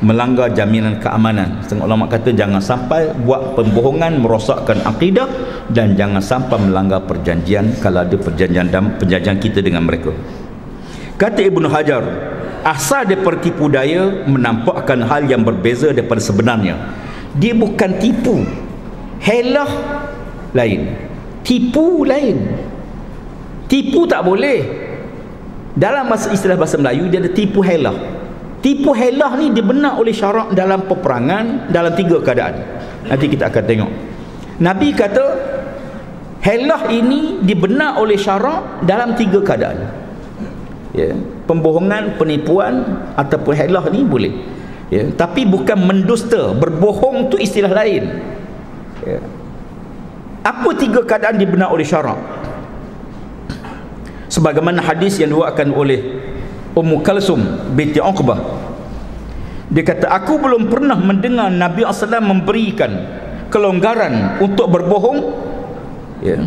melanggar 0.00 0.48
jaminan 0.52 0.96
keamanan. 0.96 1.60
Setengah 1.64 1.84
ulama 1.84 2.08
kata 2.08 2.32
jangan 2.32 2.60
sampai 2.60 3.12
buat 3.24 3.56
pembohongan 3.56 4.20
merosakkan 4.20 4.80
akidah 4.88 5.28
dan 5.68 5.92
jangan 5.94 6.24
sampai 6.24 6.56
melanggar 6.56 7.04
perjanjian 7.04 7.76
kalau 7.84 8.04
ada 8.04 8.16
perjanjian 8.16 8.68
perjanjian 8.96 9.36
kita 9.36 9.60
dengan 9.60 9.84
mereka. 9.84 10.12
Kata 11.20 11.40
Ibnu 11.44 11.68
Hajar 11.68 12.02
asal 12.64 13.04
daripada 13.04 13.44
tipu 13.44 13.68
daya 13.68 14.24
menampakkan 14.24 15.04
hal 15.04 15.28
yang 15.28 15.44
berbeza 15.44 15.92
daripada 15.92 16.20
sebenarnya. 16.20 16.80
Dia 17.36 17.52
bukan 17.52 18.00
tipu. 18.00 18.40
Helah 19.20 19.68
lain. 20.56 20.96
Tipu 21.44 22.08
lain. 22.08 22.40
Tipu 23.68 24.08
tak 24.08 24.24
boleh. 24.24 24.88
Dalam 25.76 26.08
istilah 26.10 26.56
bahasa 26.58 26.80
Melayu 26.80 27.06
dia 27.06 27.22
ada 27.22 27.30
tipu 27.30 27.62
helah 27.62 28.19
tipu 28.60 28.92
helah 28.92 29.36
ni 29.40 29.52
dibenar 29.52 29.96
oleh 29.96 30.12
syarak 30.12 30.52
dalam 30.52 30.84
peperangan 30.84 31.72
dalam 31.72 31.92
tiga 31.96 32.20
keadaan. 32.20 32.54
Nanti 33.08 33.26
kita 33.26 33.48
akan 33.48 33.64
tengok. 33.64 33.92
Nabi 34.60 34.92
kata 34.92 35.24
helah 36.44 36.88
ini 36.92 37.40
dibenar 37.40 37.96
oleh 37.96 38.16
syarak 38.20 38.84
dalam 38.84 39.16
tiga 39.16 39.40
keadaan. 39.40 39.88
Ya 40.92 41.16
pembohongan 41.48 42.20
penipuan 42.20 43.04
ataupun 43.16 43.52
helah 43.56 43.84
ni 43.88 44.04
boleh. 44.04 44.32
Ya 44.92 45.08
tapi 45.16 45.48
bukan 45.48 45.80
mendusta 45.80 46.52
berbohong 46.52 47.32
tu 47.32 47.36
istilah 47.40 47.72
lain. 47.72 48.04
Ya. 49.02 49.18
Apa 50.44 50.72
tiga 50.76 51.04
keadaan 51.04 51.36
dibenar 51.36 51.72
oleh 51.72 51.84
syarak? 51.84 52.16
Sebagaimana 54.30 54.78
hadis 54.78 55.18
yang 55.18 55.34
diwakilkan 55.34 55.74
oleh 55.74 56.00
Ummu 56.74 57.02
Kalsum 57.02 57.40
binti 57.74 57.98
Uqbah. 57.98 58.38
Dia 59.70 59.86
kata 59.86 60.10
aku 60.10 60.38
belum 60.38 60.66
pernah 60.66 60.98
mendengar 60.98 61.46
Nabi 61.46 61.86
SAW 61.86 62.18
memberikan 62.22 62.90
kelonggaran 63.54 64.42
untuk 64.42 64.66
berbohong. 64.66 65.18
Ya. 66.22 66.38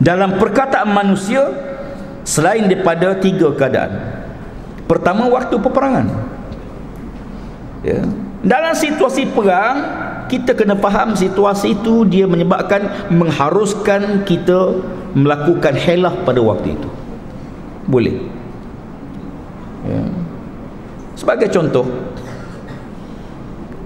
Dalam 0.00 0.36
perkataan 0.40 0.92
manusia 0.92 1.44
selain 2.24 2.68
daripada 2.68 3.16
tiga 3.20 3.52
keadaan. 3.52 4.00
Pertama 4.88 5.28
waktu 5.28 5.56
peperangan. 5.60 6.06
Ya. 7.84 8.00
Dalam 8.40 8.72
situasi 8.76 9.32
perang 9.32 9.76
kita 10.28 10.56
kena 10.56 10.76
faham 10.76 11.16
situasi 11.16 11.76
itu 11.76 12.04
dia 12.08 12.24
menyebabkan 12.28 13.12
mengharuskan 13.12 14.24
kita 14.28 14.76
melakukan 15.16 15.76
helah 15.76 16.12
pada 16.24 16.40
waktu 16.40 16.76
itu. 16.76 16.88
Boleh 17.86 18.35
ya. 19.86 20.02
sebagai 21.16 21.48
contoh 21.48 21.86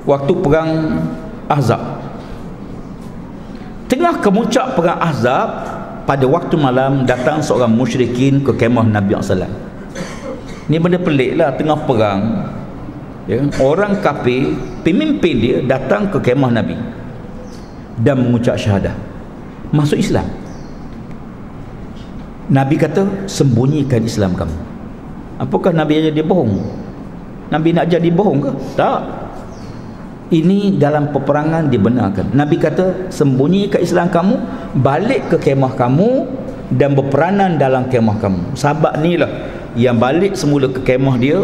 waktu 0.08 0.32
perang 0.40 0.70
Ahzab. 1.50 1.82
Tengah 3.90 4.22
kemuncak 4.22 4.78
perang 4.78 4.98
Ahzab 5.02 5.48
pada 6.06 6.26
waktu 6.26 6.54
malam 6.54 7.02
datang 7.06 7.42
seorang 7.42 7.70
musyrikin 7.70 8.42
ke 8.42 8.54
kemah 8.54 8.86
Nabi 8.86 9.18
SAW 9.18 9.50
ni 10.70 10.78
benda 10.78 11.02
pelik 11.02 11.34
lah 11.34 11.50
tengah 11.58 11.82
perang 11.82 12.46
ya, 13.26 13.42
orang 13.58 13.98
kafir 13.98 14.54
pemimpin 14.86 15.34
dia 15.42 15.58
datang 15.66 16.06
ke 16.06 16.22
kemah 16.22 16.54
Nabi 16.54 16.78
dan 17.98 18.22
mengucap 18.22 18.54
syahadah. 18.54 18.94
Masuk 19.74 19.98
Islam. 19.98 20.24
Nabi 22.50 22.74
kata 22.78 23.30
sembunyikan 23.30 24.02
Islam 24.02 24.34
kamu 24.34 24.69
apakah 25.40 25.72
Nabi 25.72 26.04
ajar 26.04 26.12
dia 26.12 26.22
bohong? 26.22 26.60
Nabi 27.50 27.74
nak 27.74 27.90
jadi 27.90 28.08
bohong 28.12 28.38
ke? 28.44 28.50
Tak. 28.78 29.00
Ini 30.30 30.78
dalam 30.78 31.10
peperangan 31.10 31.66
dibenarkan. 31.66 32.30
Nabi 32.38 32.54
kata 32.54 33.10
sembunyikan 33.10 33.82
Islam 33.82 34.06
kamu 34.14 34.38
balik 34.78 35.26
ke 35.26 35.50
kemah 35.50 35.74
kamu 35.74 36.30
dan 36.70 36.94
berperanan 36.94 37.58
dalam 37.58 37.90
kemah 37.90 38.14
kamu. 38.22 38.54
Sahabat 38.54 39.02
ni 39.02 39.18
lah 39.18 39.26
yang 39.74 39.98
balik 39.98 40.38
semula 40.38 40.70
ke 40.70 40.86
kemah 40.86 41.18
dia 41.18 41.42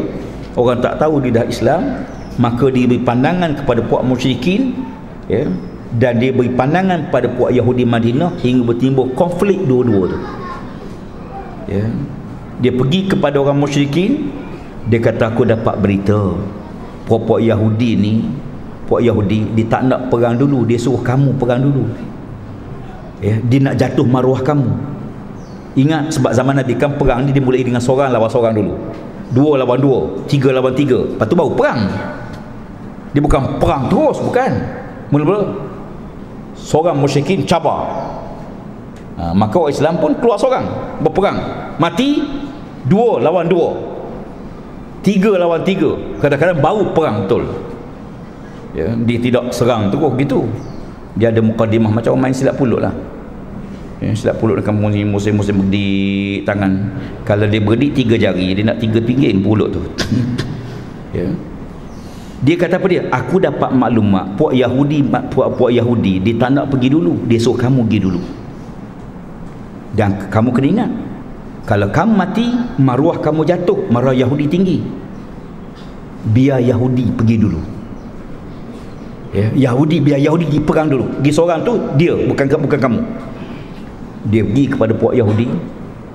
orang 0.54 0.78
tak 0.78 1.02
tahu 1.02 1.18
dia 1.18 1.42
dah 1.42 1.46
Islam 1.50 2.06
maka 2.38 2.70
dia 2.70 2.86
beri 2.86 3.02
pandangan 3.02 3.58
kepada 3.58 3.82
puak 3.82 4.06
musyrikin 4.06 4.78
ya 5.26 5.50
dan 5.98 6.22
dia 6.22 6.30
beri 6.30 6.54
pandangan 6.54 7.10
kepada 7.10 7.26
puak 7.34 7.50
Yahudi 7.50 7.82
Madinah 7.82 8.38
hingga 8.38 8.70
bertimbul 8.70 9.10
konflik 9.18 9.58
dua-dua 9.66 10.14
tu. 10.14 10.18
Ya 11.66 11.90
dia 12.60 12.72
pergi 12.72 13.10
kepada 13.12 13.36
orang 13.36 13.60
musyrikin 13.60 14.32
dia 14.86 15.02
kata 15.02 15.34
aku 15.34 15.44
dapat 15.44 15.76
berita. 15.82 16.36
Puak-puak 17.06 17.38
Yahudi 17.42 17.90
ni 17.94 18.14
puak 18.86 19.02
Yahudi 19.02 19.50
dia 19.54 19.66
tak 19.66 19.86
nak 19.86 20.08
perang 20.08 20.38
dulu. 20.38 20.64
Dia 20.64 20.78
suruh 20.78 21.02
kamu 21.02 21.36
perang 21.36 21.60
dulu. 21.62 21.84
Ya 23.20 23.38
dia 23.42 23.58
nak 23.60 23.74
jatuh 23.76 24.06
maruah 24.06 24.40
kamu. 24.40 24.70
Ingat 25.76 26.16
sebab 26.16 26.32
zaman 26.32 26.56
Nabi 26.56 26.72
kan 26.80 26.96
perang 26.96 27.28
ni 27.28 27.36
dimulai 27.36 27.60
dengan 27.60 27.84
seorang 27.84 28.08
lawan 28.08 28.30
seorang 28.32 28.54
dulu. 28.56 28.74
Dua 29.26 29.58
lawan 29.60 29.78
dua 29.82 30.00
tiga 30.24 30.54
lawan 30.54 30.72
tiga. 30.72 31.02
Lepas 31.02 31.26
tu 31.28 31.36
baru 31.36 31.52
perang. 31.52 31.80
Dia 33.12 33.20
bukan 33.20 33.60
perang 33.60 33.90
terus 33.92 34.16
bukan. 34.22 34.52
Mula-mula 35.12 35.40
seorang 36.56 36.96
musyrikin 36.96 37.44
cabar. 37.44 37.86
Ha, 39.16 39.32
maka 39.32 39.56
orang 39.56 39.72
Islam 39.72 39.94
pun 39.96 40.12
keluar 40.20 40.36
seorang 40.36 40.66
berperang. 41.00 41.38
Mati 41.76 42.20
dua 42.86 43.18
lawan 43.22 43.46
dua 43.50 43.96
tiga 45.06 45.38
lawan 45.38 45.62
tiga. 45.62 45.94
Kadang-kadang 46.18 46.58
baru 46.58 46.90
perang 46.90 47.16
betul. 47.22 47.46
Ya, 48.74 48.90
dia 48.98 49.18
tidak 49.22 49.54
serang 49.54 49.94
terus 49.94 50.10
gitu. 50.18 50.50
Dia 51.14 51.30
ada 51.30 51.38
mukadimah 51.38 51.94
macam 51.94 52.18
orang 52.18 52.28
main 52.28 52.34
silap 52.34 52.58
pulut 52.58 52.82
lah. 52.82 52.92
Ya, 54.02 54.12
silap 54.12 54.36
pulut 54.42 54.58
dekat 54.58 54.74
musim-musim 54.74 55.62
berdi 55.62 56.42
tangan. 56.42 56.90
Kalau 57.22 57.46
dia 57.46 57.62
berdi 57.62 57.94
tiga 57.94 58.18
jari 58.18 58.52
dia 58.52 58.66
nak 58.66 58.82
tiga 58.82 58.98
pinggir 58.98 59.30
pulut 59.38 59.70
tu. 59.70 59.82
Ya. 61.16 61.32
dia 62.44 62.60
kata 62.60 62.76
apa 62.76 62.92
dia? 62.92 63.08
Aku 63.08 63.40
dapat 63.40 63.72
maklumat 63.72 64.36
puak 64.36 64.52
Yahudi 64.52 65.00
puak-puak 65.32 65.72
Yahudi 65.72 66.20
dia 66.20 66.36
tak 66.36 66.52
nak 66.52 66.68
pergi 66.68 66.92
dulu. 66.92 67.24
Dia 67.24 67.40
suruh 67.40 67.56
kamu 67.56 67.88
pergi 67.88 68.00
dulu. 68.04 68.20
Dan 69.96 70.28
kamu 70.28 70.52
kena 70.52 70.66
ingat 70.68 70.90
kalau 71.66 71.90
kamu 71.90 72.12
mati 72.14 72.46
maruah 72.78 73.18
kamu 73.18 73.42
jatuh 73.42 73.90
maruah 73.90 74.14
Yahudi 74.14 74.46
tinggi. 74.46 74.78
Biar 76.30 76.62
Yahudi 76.62 77.10
pergi 77.10 77.36
dulu. 77.42 77.58
Ya, 79.34 79.50
Yahudi 79.70 79.98
biar 79.98 80.22
Yahudi 80.22 80.62
perang 80.62 80.86
dulu. 80.86 81.10
Pergi 81.18 81.30
seorang 81.34 81.66
tu 81.66 81.74
dia 81.98 82.14
bukan 82.14 82.46
bukan 82.70 82.78
kamu. 82.78 83.00
Dia 84.30 84.42
pergi 84.46 84.64
kepada 84.70 84.94
puak 84.94 85.18
Yahudi. 85.18 85.50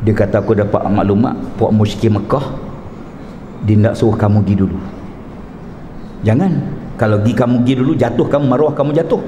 Dia 0.07 0.13
kata 0.15 0.39
aku 0.39 0.55
dapat 0.55 0.87
maklumat 0.87 1.35
puak 1.59 1.75
musyrik 1.75 2.15
Mekah. 2.15 2.47
Dia 3.67 3.75
nak 3.75 3.99
suruh 3.99 4.15
kamu 4.15 4.47
pergi 4.47 4.55
dulu. 4.55 4.79
Jangan. 6.23 6.79
Kalau 6.95 7.19
pergi 7.19 7.33
kamu 7.35 7.55
pergi 7.67 7.75
dulu 7.75 7.91
jatuh 7.99 8.27
kamu 8.31 8.45
maruah 8.47 8.71
kamu 8.71 8.95
jatuh. 8.95 9.19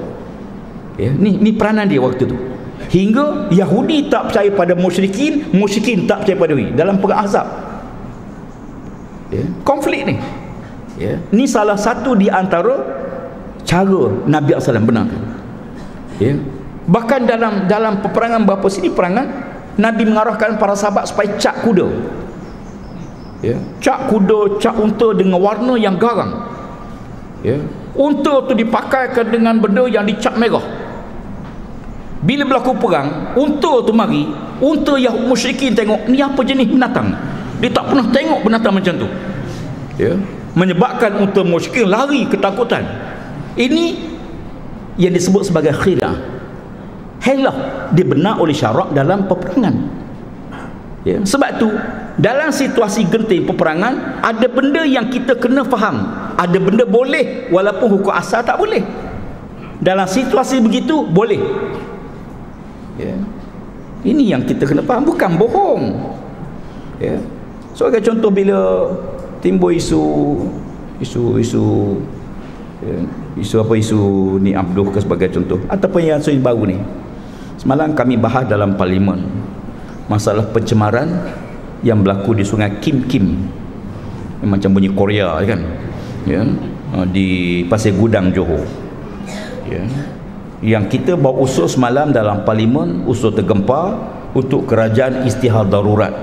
Ya, 0.96 1.12
ni 1.12 1.36
ni 1.36 1.52
peranan 1.52 1.84
dia 1.84 2.00
waktu 2.00 2.32
tu 2.32 2.53
hingga 2.90 3.48
Yahudi 3.54 4.12
tak 4.12 4.32
percaya 4.32 4.50
pada 4.52 4.74
musyrikin 4.76 5.52
musyrikin 5.54 6.04
tak 6.04 6.24
percaya 6.24 6.36
pada 6.36 6.52
Yahudi 6.52 6.72
dalam 6.76 7.00
perang 7.00 7.20
azab 7.24 7.46
ya, 9.34 9.44
konflik 9.66 10.06
ni. 10.06 10.16
Ya, 10.94 11.18
ni 11.34 11.50
salah 11.50 11.74
satu 11.74 12.14
di 12.14 12.30
antara 12.30 12.78
cara 13.66 14.02
Nabi 14.30 14.54
SAW 14.54 14.86
benarkan. 14.86 15.22
Ya. 16.22 16.38
bahkan 16.86 17.26
dalam 17.26 17.66
dalam 17.66 17.98
peperangan 17.98 18.46
berapa 18.46 18.68
sini 18.70 18.94
perangan 18.94 19.26
Nabi 19.74 20.06
mengarahkan 20.06 20.54
para 20.62 20.78
sahabat 20.78 21.10
supaya 21.10 21.34
cak 21.34 21.66
kuda. 21.66 21.90
Ya. 23.42 23.58
cak 23.82 24.06
kuda 24.14 24.62
cak 24.62 24.78
unta 24.78 25.10
dengan 25.18 25.42
warna 25.42 25.74
yang 25.74 25.98
garang. 25.98 26.46
Ya. 27.42 27.58
unta 27.98 28.46
tu 28.46 28.54
dipakaikan 28.54 29.34
dengan 29.34 29.58
benda 29.58 29.90
yang 29.90 30.06
dicap 30.06 30.38
merah 30.38 30.62
bila 32.24 32.48
berlaku 32.48 32.72
perang 32.80 33.36
unta 33.36 33.84
tu 33.84 33.92
mari 33.92 34.24
unta 34.64 34.96
yang 34.96 35.28
musyrikin 35.28 35.76
tengok 35.76 36.08
ni 36.08 36.24
apa 36.24 36.40
jenis 36.40 36.72
binatang. 36.72 37.12
Dia 37.60 37.68
tak 37.68 37.92
pernah 37.92 38.08
tengok 38.08 38.40
binatang 38.40 38.72
macam 38.72 38.94
tu. 38.96 39.08
Ya. 39.94 40.18
menyebabkan 40.58 41.22
unta 41.22 41.44
musyrikin 41.44 41.86
lari 41.86 42.26
ketakutan. 42.26 42.82
Ini 43.54 43.94
yang 44.96 45.12
disebut 45.12 45.46
sebagai 45.46 45.76
khilaf. 45.76 46.16
Helah 47.20 47.88
dibenar 47.92 48.40
oleh 48.40 48.56
syarak 48.56 48.90
dalam 48.96 49.28
peperangan. 49.28 50.02
Ya. 51.04 51.20
sebab 51.20 51.60
tu 51.60 51.68
dalam 52.16 52.48
situasi 52.48 53.04
genting 53.12 53.44
peperangan 53.44 54.24
ada 54.24 54.48
benda 54.48 54.88
yang 54.88 55.12
kita 55.12 55.36
kena 55.36 55.60
faham. 55.68 56.24
Ada 56.40 56.56
benda 56.56 56.88
boleh 56.88 57.52
walaupun 57.52 58.00
hukum 58.00 58.16
asal 58.16 58.40
tak 58.40 58.56
boleh. 58.56 58.80
Dalam 59.84 60.08
situasi 60.08 60.64
begitu 60.64 61.04
boleh 61.04 61.38
ya. 62.98 63.14
ini 64.04 64.30
yang 64.30 64.42
kita 64.44 64.66
kena 64.68 64.82
faham 64.84 65.06
bukan 65.06 65.30
bohong. 65.38 65.82
Ya. 67.02 67.18
sebagai 67.74 68.06
contoh 68.06 68.30
bila 68.30 68.86
timbul 69.42 69.74
isu 69.74 70.02
isu 71.02 71.42
isu 71.42 71.62
ya, 72.86 72.96
isu 73.34 73.54
apa 73.58 73.74
isu 73.74 73.98
ni 74.38 74.54
Abdul 74.54 74.94
ke 74.94 75.02
sebagai 75.02 75.34
contoh 75.34 75.58
ataupun 75.66 76.00
yang 76.04 76.20
isu 76.22 76.38
baru 76.38 76.70
ni. 76.70 76.78
Semalam 77.58 77.96
kami 77.96 78.20
bahas 78.20 78.44
dalam 78.46 78.76
parlimen 78.76 79.24
masalah 80.06 80.44
pencemaran 80.52 81.08
yang 81.80 82.04
berlaku 82.04 82.36
di 82.36 82.44
sungai 82.44 82.78
Kim 82.78 83.06
Kim. 83.08 83.40
Yang 84.44 84.50
macam 84.60 84.70
bunyi 84.76 84.90
Korea 84.92 85.40
kan? 85.42 85.60
Ya. 86.28 86.44
Ha, 86.94 87.08
di 87.08 87.62
Pasir 87.66 87.96
Gudang 87.96 88.30
Johor. 88.30 88.62
Ya 89.66 89.82
yang 90.64 90.88
kita 90.88 91.12
bawa 91.12 91.44
usul 91.44 91.68
semalam 91.68 92.08
dalam 92.08 92.40
parlimen 92.48 93.04
usul 93.04 93.36
tergempar 93.36 94.00
untuk 94.32 94.64
kerajaan 94.64 95.28
istihad 95.28 95.68
darurat. 95.68 96.16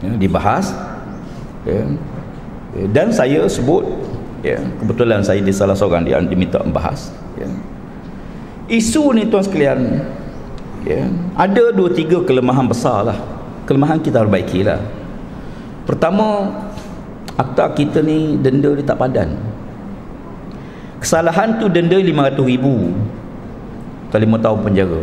Ya, 0.00 0.16
dibahas. 0.16 0.72
Ya. 1.62 1.84
dan 2.90 3.12
saya 3.14 3.46
sebut 3.46 3.86
ya, 4.40 4.58
kebetulan 4.80 5.20
saya 5.22 5.38
di 5.44 5.52
salah 5.52 5.76
seorang 5.76 6.08
dia 6.08 6.18
diminta 6.24 6.58
membahas. 6.64 7.12
Ya. 7.36 7.46
isu 8.72 9.12
ni 9.12 9.28
tuan 9.28 9.44
sekalian 9.44 10.00
ya, 10.88 11.06
ada 11.36 11.70
dua 11.76 11.92
tiga 11.92 12.24
kelemahan 12.24 12.64
besar 12.64 13.04
lah 13.12 13.18
kelemahan 13.68 14.00
kita 14.00 14.24
perbaiki 14.24 14.64
lah. 14.64 14.80
Pertama 15.84 16.50
akta 17.36 17.70
kita 17.76 18.00
ni 18.00 18.40
denda 18.40 18.72
dia 18.74 18.86
tak 18.86 18.98
padan 18.98 19.51
kesalahan 21.02 21.58
tu 21.58 21.66
denda 21.66 21.98
500 21.98 22.38
ribu. 22.46 22.94
Atau 24.08 24.22
5 24.22 24.38
tahun 24.38 24.58
penjara. 24.62 25.02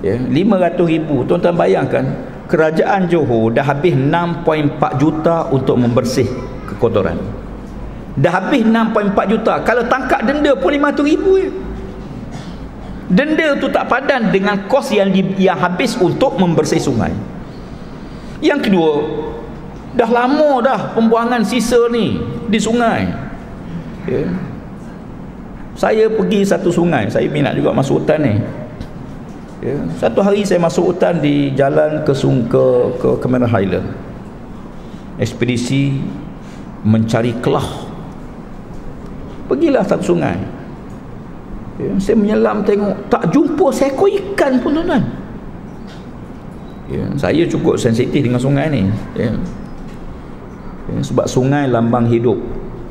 Ya, 0.00 0.16
500 0.16 0.80
ribu. 0.88 1.28
Tuan-tuan 1.28 1.52
bayangkan 1.52 2.04
kerajaan 2.48 3.12
Johor 3.12 3.52
dah 3.52 3.64
habis 3.64 3.92
6.4 3.92 4.80
juta 4.96 5.52
untuk 5.52 5.76
membersih 5.76 6.28
kekotoran. 6.72 7.20
Dah 8.16 8.32
habis 8.40 8.64
6.4 8.64 9.12
juta. 9.28 9.60
Kalau 9.60 9.84
tangkap 9.84 10.24
denda 10.24 10.56
pun 10.56 10.72
500 10.72 11.04
ribu 11.04 11.30
je. 11.36 11.50
Denda 13.04 13.52
tu 13.60 13.68
tak 13.68 13.84
padan 13.92 14.32
dengan 14.32 14.64
kos 14.64 14.88
yang, 14.88 15.12
di, 15.12 15.20
yang 15.36 15.60
habis 15.60 15.92
untuk 16.00 16.40
membersih 16.40 16.80
sungai. 16.80 17.12
Yang 18.40 18.70
kedua 18.70 18.92
dah 19.94 20.10
lama 20.10 20.58
dah 20.64 20.80
pembuangan 20.96 21.46
sisa 21.46 21.86
ni 21.92 22.18
di 22.50 22.58
sungai 22.58 23.23
ya. 24.08 24.24
saya 25.74 26.04
pergi 26.06 26.40
satu 26.44 26.70
sungai 26.70 27.08
saya 27.10 27.26
minat 27.28 27.56
juga 27.56 27.74
masuk 27.74 28.04
hutan 28.04 28.20
ni 28.22 28.34
ya. 29.64 29.76
satu 29.98 30.20
hari 30.20 30.44
saya 30.44 30.60
masuk 30.60 30.94
hutan 30.94 31.18
di 31.18 31.50
jalan 31.56 32.04
ke 32.04 32.12
ke 32.48 32.64
ke 33.00 33.08
Cameron 33.20 33.48
Highland 33.48 33.88
ekspedisi 35.18 35.98
mencari 36.84 37.32
kelah 37.40 37.64
pergilah 39.48 39.84
satu 39.84 40.14
sungai 40.14 40.36
ya. 41.80 41.92
saya 41.96 42.16
menyelam 42.16 42.60
tengok 42.62 43.08
tak 43.08 43.24
jumpa 43.32 43.66
seekor 43.72 44.08
ikan 44.08 44.60
pun 44.60 44.78
tuan-tuan 44.78 45.02
ya. 46.92 47.04
saya 47.16 47.42
cukup 47.48 47.80
sensitif 47.80 48.20
dengan 48.20 48.40
sungai 48.40 48.68
ni 48.68 48.82
ya. 49.16 49.32
Ya. 50.92 51.00
sebab 51.00 51.24
sungai 51.24 51.64
lambang 51.72 52.04
hidup 52.04 52.36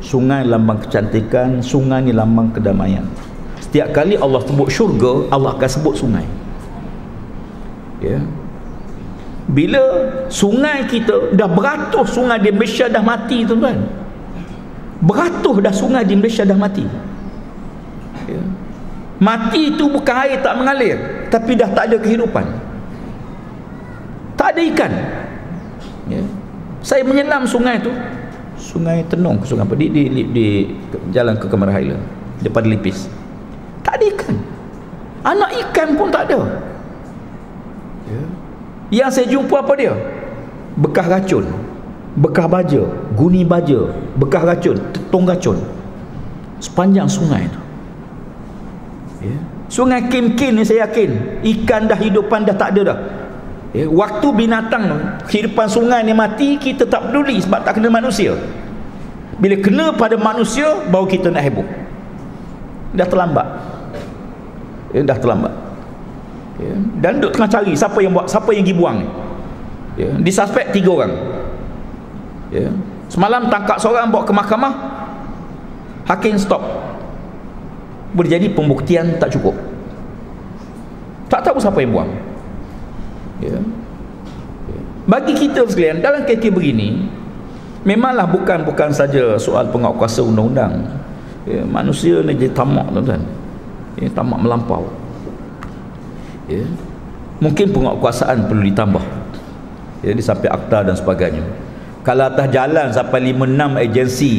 sungai 0.04 0.43
lambang 0.43 0.84
kecantikan 0.84 1.64
sungai 1.64 2.04
ni 2.04 2.12
lambang 2.12 2.51
kedamaian 2.51 3.08
setiap 3.64 3.95
kali 3.95 4.20
Allah 4.20 4.43
sebut 4.43 4.68
syurga 4.68 5.32
Allah 5.32 5.56
akan 5.56 5.70
sebut 5.72 5.95
sungai 5.95 6.28
ya. 8.04 8.20
bila 9.47 9.82
sungai 10.28 10.84
kita 10.91 11.32
dah 11.32 11.47
beratus 11.47 12.12
sungai 12.12 12.38
di 12.43 12.51
Malaysia 12.51 12.91
dah 12.91 12.99
mati 12.99 13.47
tuan-tuan 13.47 13.80
beratus 14.99 15.56
dah 15.64 15.74
sungai 15.74 16.04
di 16.04 16.20
Malaysia 16.20 16.43
dah 16.43 16.60
mati 16.60 16.84
ya. 18.28 18.43
mati 19.24 19.72
itu 19.72 19.88
bukan 19.88 20.16
air 20.28 20.43
tak 20.43 20.60
mengalir 20.60 20.99
tapi 21.32 21.56
dah 21.56 21.72
tak 21.72 21.95
ada 21.95 21.97
kehidupan 22.04 22.43
tak 24.36 24.51
ada 24.51 24.62
ikan 24.68 24.91
ya. 26.12 26.22
saya 26.84 27.08
menyelam 27.08 27.47
sungai 27.47 27.80
tu 27.80 27.95
sungai 28.64 29.03
tenung 29.11 29.36
ke 29.43 29.45
sungai 29.45 29.68
apa? 29.68 29.76
Di, 29.76 29.91
di, 29.91 30.03
di, 30.07 30.22
di 30.32 30.47
jalan 31.11 31.36
ke 31.36 31.51
Kemar 31.51 31.68
Highland. 31.76 31.99
Depan 32.39 32.64
lipis. 32.72 33.11
Tak 33.84 33.99
ada 33.99 34.05
ikan. 34.16 34.36
Anak 35.24 35.51
ikan 35.68 35.88
pun 35.99 36.07
tak 36.07 36.32
ada. 36.32 36.39
Ya. 38.03 38.24
yang 39.03 39.11
saya 39.11 39.28
jumpa 39.28 39.64
apa 39.64 39.74
dia? 39.76 39.93
Bekas 40.80 41.07
racun. 41.11 41.45
Bekas 42.16 42.47
baja. 42.47 42.84
Guni 43.16 43.43
baja. 43.43 43.91
Bekas 44.16 44.43
racun. 44.47 44.80
Tong 45.11 45.28
racun. 45.28 45.59
Sepanjang 46.64 47.11
sungai 47.11 47.51
tu. 47.51 47.59
Ya. 49.24 49.39
sungai 49.72 50.07
Kim-Kim 50.07 50.59
ni 50.59 50.64
saya 50.64 50.88
yakin. 50.88 51.43
Ikan 51.43 51.91
dah 51.91 51.99
hidupan 51.99 52.47
dah 52.47 52.55
tak 52.55 52.76
ada 52.76 52.82
dah 52.95 52.99
ya. 53.74 53.90
waktu 53.90 54.28
binatang 54.32 55.18
kehidupan 55.26 55.68
sungai 55.68 56.06
ni 56.06 56.14
mati 56.14 56.56
kita 56.62 56.86
tak 56.86 57.10
peduli 57.10 57.42
sebab 57.42 57.66
tak 57.66 57.82
kena 57.82 57.90
manusia 57.90 58.38
bila 59.42 59.58
kena 59.60 59.92
pada 59.98 60.16
manusia 60.16 60.86
baru 60.88 61.10
kita 61.10 61.34
nak 61.34 61.44
heboh 61.44 61.66
dah 62.94 63.08
terlambat 63.10 63.48
ya, 64.94 65.02
dah 65.02 65.18
terlambat 65.18 65.54
ya. 66.62 66.74
dan 67.02 67.18
duk 67.20 67.34
tengah 67.34 67.50
cari 67.50 67.74
siapa 67.74 68.00
yang 68.00 68.14
buat 68.14 68.30
siapa 68.30 68.54
yang 68.54 68.64
pergi 68.64 68.78
buang 68.78 68.98
ya. 69.98 70.10
disuspek 70.22 70.70
tiga 70.70 70.92
orang 70.94 71.14
ya. 72.54 72.70
semalam 73.10 73.50
tangkap 73.50 73.82
seorang 73.82 74.14
bawa 74.14 74.24
ke 74.24 74.34
mahkamah 74.34 74.74
hakim 76.06 76.38
stop 76.38 76.62
boleh 78.14 78.30
jadi 78.30 78.48
pembuktian 78.54 79.18
tak 79.18 79.34
cukup 79.34 79.58
tak 81.26 81.42
tahu 81.42 81.58
siapa 81.58 81.82
yang 81.82 81.98
buang 81.98 82.12
ya. 83.50 83.60
bagi 85.04 85.34
kita 85.36 85.68
sekalian 85.68 86.00
dalam 86.00 86.24
kes 86.24 86.39
begini 86.39 87.10
memanglah 87.84 88.28
bukan 88.28 88.64
bukan 88.64 88.89
saja 88.96 89.36
soal 89.36 89.68
penguatkuasa 89.70 90.24
undang-undang. 90.24 90.88
Ya, 91.44 91.60
manusia 91.68 92.24
ni 92.24 92.39
jadi 92.39 92.56
tamak 92.56 92.88
tuan-tuan. 92.96 93.20
Ya, 94.00 94.08
tamak 94.16 94.39
melampau. 94.39 94.88
Ya. 96.48 96.64
mungkin 97.39 97.72
penguatkuasaan 97.76 98.48
perlu 98.48 98.64
ditambah. 98.72 99.04
Ya, 100.04 100.16
sampai 100.20 100.48
akta 100.48 100.88
dan 100.88 100.96
sebagainya. 100.96 101.44
Kalau 102.04 102.28
atas 102.28 102.48
jalan 102.52 102.91
sampai 102.91 103.32
5-6 103.32 103.80
agensi 103.80 104.34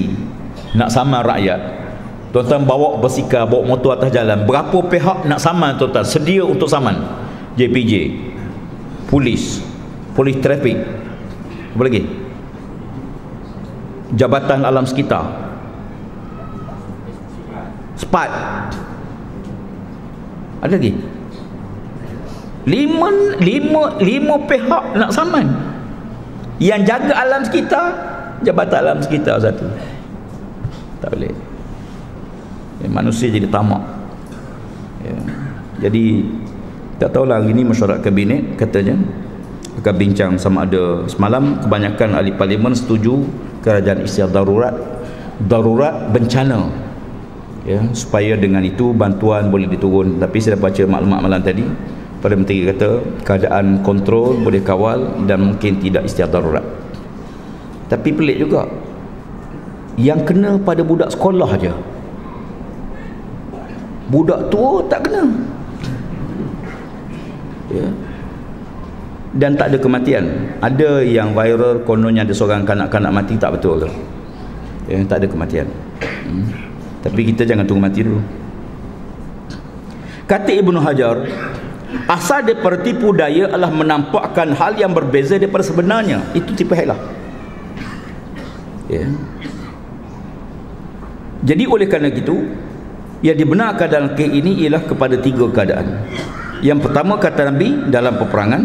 nak 0.77 0.93
sama 0.93 1.25
rakyat 1.25 1.61
tuan-tuan 2.29 2.67
bawa 2.69 3.01
basikal 3.01 3.49
bawa 3.49 3.63
motor 3.65 3.97
atas 3.97 4.13
jalan 4.13 4.45
berapa 4.45 4.75
pihak 4.91 5.25
nak 5.25 5.41
saman 5.41 5.81
tuan-tuan? 5.81 6.05
Sedia 6.05 6.45
untuk 6.45 6.69
saman 6.69 7.01
JPJ 7.57 7.93
polis. 9.09 9.63
Polis 10.15 10.39
trafik 10.39 11.05
apa 11.75 11.83
lagi? 11.83 12.07
Jabatan 14.15 14.63
alam 14.63 14.87
sekitar. 14.87 15.27
Sepat. 17.99 18.31
Ada 20.63 20.79
lagi? 20.79 20.95
Lima, 22.65 23.11
lima, 23.43 23.83
lima 23.99 24.35
pihak 24.47 24.85
nak 24.95 25.11
saman. 25.11 25.51
Yang 26.63 26.95
jaga 26.95 27.15
alam 27.19 27.43
sekitar 27.43 27.87
jabatan 28.47 28.79
alam 28.87 28.99
sekitar 29.03 29.43
satu. 29.43 29.67
Tak 31.03 31.11
boleh. 31.11 31.35
Ya, 32.81 32.89
manusia 32.89 33.35
jadi 33.35 33.51
tamak. 33.51 33.83
Ya. 35.03 35.19
jadi 35.85 36.23
tak 36.99 37.11
tahulah 37.15 37.43
hari 37.43 37.55
ini 37.55 37.63
mesyuarat 37.67 38.01
kabinet 38.03 38.55
katanya. 38.59 38.99
Akan 39.75 39.95
bincang 39.99 40.39
sama 40.39 40.63
ada 40.65 41.03
semalam. 41.11 41.59
Kebanyakan 41.67 42.15
ahli 42.15 42.31
parlimen 42.39 42.73
setuju 42.73 43.27
kerajaan 43.61 44.07
istiar 44.07 44.31
darurat 44.31 44.75
darurat 45.51 46.15
bencana. 46.15 46.71
Ya 47.65 47.81
supaya 47.97 48.37
dengan 48.37 48.63
itu 48.63 48.95
bantuan 48.95 49.51
boleh 49.51 49.67
diturun. 49.67 50.23
Tapi 50.23 50.37
saya 50.39 50.55
dah 50.55 50.69
baca 50.69 50.83
maklumat 50.85 51.21
malam 51.25 51.41
tadi 51.43 51.65
Perdana 52.25 52.41
Menteri 52.41 52.65
kata 52.65 52.89
keadaan 53.21 53.67
kontrol 53.85 54.41
boleh 54.41 54.65
kawal 54.65 55.29
dan 55.29 55.45
mungkin 55.45 55.77
tidak 55.77 56.09
istiar 56.09 56.33
darurat. 56.33 56.65
Tapi 57.93 58.17
pelik 58.17 58.41
juga. 58.41 58.65
Yang 60.01 60.33
kena 60.33 60.57
pada 60.57 60.81
budak 60.81 61.13
sekolah 61.13 61.45
aja. 61.53 61.77
Budak 64.09 64.49
tua 64.49 64.89
tak 64.89 65.05
kena 65.05 65.29
ya. 67.75 67.89
Dan 69.35 69.59
tak 69.59 69.75
ada 69.75 69.79
kematian. 69.83 70.55
Ada 70.63 71.03
yang 71.03 71.35
viral 71.35 71.83
kononnya 71.83 72.23
ada 72.23 72.31
seorang 72.31 72.63
kanak-kanak 72.63 73.11
mati 73.11 73.35
tak 73.35 73.59
betul 73.59 73.83
ke 73.83 73.91
ya, 74.95 75.03
tak 75.11 75.25
ada 75.25 75.27
kematian. 75.27 75.67
Hmm. 76.25 76.49
tapi 77.05 77.21
kita 77.35 77.45
jangan 77.45 77.69
tunggu 77.69 77.85
mati 77.85 78.01
dulu. 78.01 78.23
Kata 80.25 80.51
Ibnu 80.57 80.81
Hajar 80.81 81.21
asal 82.09 82.49
daripada 82.49 82.81
tipu 82.81 83.13
daya 83.13 83.53
adalah 83.53 83.69
menampakkan 83.69 84.57
hal 84.57 84.73
yang 84.81 84.97
berbeza 84.97 85.37
daripada 85.37 85.67
sebenarnya. 85.67 86.25
Itu 86.33 86.57
tipu 86.57 86.73
helah 86.73 86.97
ya. 88.89 89.07
jadi 91.45 91.65
oleh 91.69 91.87
kerana 91.89 92.13
itu 92.13 92.49
yang 93.25 93.37
dibenarkan 93.41 93.89
dalam 93.89 94.11
kes 94.13 94.29
ini 94.29 94.65
ialah 94.65 94.85
kepada 94.85 95.17
tiga 95.17 95.49
keadaan 95.49 96.05
yang 96.65 96.81
pertama 96.81 97.21
kata 97.21 97.53
Nabi 97.53 97.93
dalam 97.93 98.17
peperangan 98.17 98.63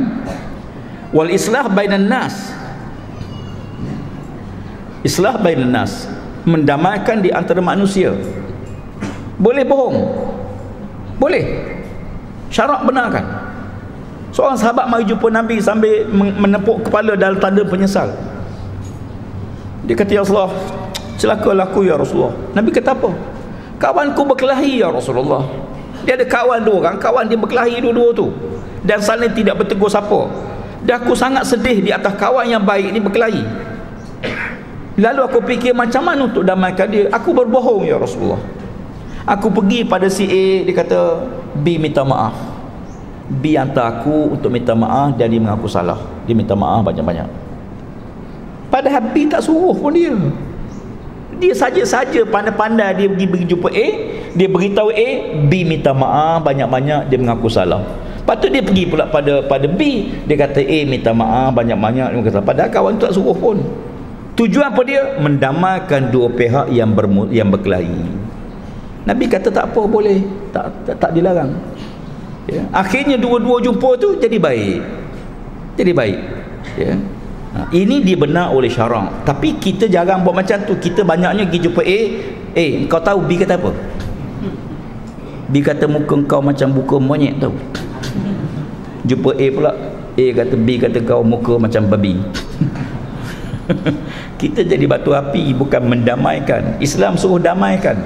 wal 1.12 1.28
islah 1.28 1.68
bainan 1.68 2.08
nas. 2.08 2.56
Islah 5.04 5.36
bainan 5.36 5.68
nas 5.68 6.08
mendamaikan 6.48 7.20
di 7.20 7.28
antara 7.28 7.60
manusia. 7.60 8.16
Boleh 9.36 9.68
bohong? 9.68 9.98
Boleh. 11.20 11.44
Syarak 12.48 12.88
benarkan. 12.88 13.52
Seorang 14.32 14.56
sahabat 14.56 14.88
mari 14.88 15.04
jumpa 15.04 15.28
Nabi 15.28 15.60
sambil 15.60 16.08
menepuk 16.40 16.88
kepala 16.88 17.20
dalam 17.20 17.36
tanda 17.44 17.68
penyesal. 17.68 18.16
Dia 19.84 20.00
kata 20.00 20.16
ya 20.16 20.24
Rasulullah 20.24 20.56
celakalah 21.20 21.68
aku 21.68 21.84
ya 21.84 22.00
Rasulullah. 22.00 22.32
Nabi 22.56 22.72
kata 22.72 22.96
apa? 22.96 23.12
Kawanku 23.76 24.24
berkelahi 24.24 24.80
ya 24.80 24.88
Rasulullah 24.88 25.69
dia 26.10 26.18
ada 26.18 26.26
kawan 26.26 26.66
dua 26.66 26.76
orang. 26.82 26.98
Kawan 26.98 27.30
dia 27.30 27.38
berkelahi 27.38 27.86
dua-dua 27.86 28.10
tu. 28.18 28.34
Dan 28.82 28.98
saling 28.98 29.30
tidak 29.38 29.62
bertegur 29.62 29.94
siapa. 29.94 30.26
Dan 30.82 31.06
aku 31.06 31.14
sangat 31.14 31.46
sedih 31.46 31.86
di 31.86 31.94
atas 31.94 32.18
kawan 32.18 32.50
yang 32.50 32.66
baik 32.66 32.90
ni 32.90 32.98
berkelahi. 32.98 33.46
Lalu 34.98 35.22
aku 35.22 35.38
fikir 35.46 35.78
macam 35.78 36.02
mana 36.02 36.26
untuk 36.26 36.42
damaikan 36.42 36.90
dia? 36.90 37.14
Aku 37.14 37.30
berbohong 37.30 37.86
ya 37.86 38.02
Rasulullah. 38.02 38.42
Aku 39.30 39.54
pergi 39.54 39.86
pada 39.86 40.10
si 40.10 40.26
A 40.26 40.66
dia 40.66 40.74
kata 40.74 41.30
B 41.62 41.78
minta 41.78 42.02
maaf. 42.02 42.34
B 43.30 43.54
hantar 43.54 44.02
aku 44.02 44.34
untuk 44.34 44.50
minta 44.50 44.74
maaf 44.74 45.14
dan 45.14 45.30
dia 45.30 45.38
mengaku 45.38 45.70
salah. 45.70 46.02
Dia 46.26 46.34
minta 46.34 46.58
maaf 46.58 46.90
banyak-banyak. 46.90 47.30
Padahal 48.74 49.14
B 49.14 49.30
tak 49.30 49.46
suruh 49.46 49.78
pun 49.78 49.94
dia. 49.94 50.18
Dia 51.38 51.54
saja-saja 51.54 52.26
pandai-pandai 52.26 52.98
dia 52.98 53.08
pergi 53.14 53.30
pergi 53.30 53.46
jumpa 53.46 53.70
A 53.70 53.88
dia 54.38 54.48
beritahu 54.50 54.94
A 54.94 55.10
B 55.50 55.66
minta 55.66 55.94
maaf 55.96 56.46
banyak-banyak 56.46 57.10
dia 57.10 57.18
mengaku 57.18 57.50
salah 57.50 57.82
Lepas 58.30 58.46
tu 58.46 58.54
dia 58.54 58.62
pergi 58.62 58.86
pula 58.86 59.10
pada 59.10 59.42
pada 59.42 59.66
B. 59.66 60.06
Dia 60.30 60.38
kata 60.38 60.62
A 60.62 60.80
minta 60.86 61.10
maaf 61.10 61.50
banyak-banyak. 61.50 62.14
Dia 62.14 62.22
kata 62.30 62.46
padahal 62.46 62.70
kawan 62.70 63.02
tu 63.02 63.10
tak 63.10 63.18
suruh 63.18 63.34
pun. 63.34 63.58
Tujuan 64.38 64.70
apa 64.70 64.86
dia? 64.86 65.18
Mendamaikan 65.18 66.14
dua 66.14 66.30
pihak 66.30 66.70
yang 66.70 66.94
bermu, 66.94 67.26
yang 67.34 67.50
berkelahi. 67.50 68.06
Nabi 69.10 69.26
kata 69.26 69.50
tak 69.50 69.74
apa 69.74 69.82
boleh. 69.82 70.22
Tak 70.54 70.62
tak, 70.86 70.96
tak 71.02 71.12
dilarang. 71.18 71.58
Ya. 72.46 72.70
Akhirnya 72.70 73.18
dua-dua 73.18 73.66
jumpa 73.66 73.98
tu 73.98 74.22
jadi 74.22 74.38
baik. 74.38 74.78
Jadi 75.82 75.90
baik. 75.90 76.20
Ya. 76.78 77.02
Ha, 77.58 77.66
ini 77.74 78.06
dia 78.06 78.14
benar 78.14 78.54
oleh 78.54 78.70
syarak. 78.70 79.26
Tapi 79.26 79.58
kita 79.58 79.90
jarang 79.90 80.22
buat 80.22 80.38
macam 80.38 80.62
tu. 80.70 80.78
Kita 80.78 81.02
banyaknya 81.02 81.50
pergi 81.50 81.66
jumpa 81.66 81.82
A. 81.82 82.00
Eh, 82.54 82.86
kau 82.86 83.02
tahu 83.02 83.26
B 83.26 83.42
kata 83.42 83.58
apa? 83.58 83.74
B 85.50 85.66
kata 85.66 85.90
muka 85.90 86.14
kau 86.30 86.42
macam 86.46 86.70
buka 86.70 86.96
monyet 87.02 87.42
tau. 87.42 87.54
Jumpa 89.10 89.34
A 89.34 89.48
pula 89.50 89.72
A 90.14 90.26
kata 90.38 90.56
B 90.56 90.78
kata 90.78 91.00
kau 91.02 91.26
muka 91.26 91.58
macam 91.58 91.90
babi. 91.90 92.22
Kita 94.40 94.62
jadi 94.66 94.86
batu 94.86 95.14
api 95.14 95.54
bukan 95.58 95.90
mendamaikan. 95.90 96.78
Islam 96.78 97.18
suruh 97.18 97.42
damaikan. 97.42 97.98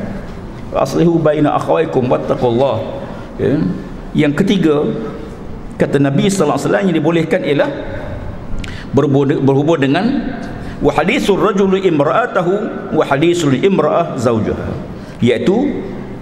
Aslihu 0.74 1.20
baina 1.22 1.54
akhawaikum 1.60 2.10
wattaqullah. 2.10 3.06
Ya. 3.42 3.58
yang 4.14 4.34
ketiga 4.38 4.86
kata 5.82 5.98
Nabi 5.98 6.30
sallallahu 6.30 6.54
alaihi 6.54 6.66
wasallam 6.70 6.84
yang 6.86 6.98
dibolehkan 7.02 7.42
ialah 7.42 7.70
berhubung 9.42 9.82
dengan 9.82 10.06
wa 10.78 10.92
hadisul 10.94 11.42
rajul 11.42 11.74
imra'atahu 11.74 12.54
wa 12.94 13.04
hadisul 13.06 13.58
imra'ah 13.58 14.18
zawjaha. 14.22 14.70
Iaitu 15.24 15.56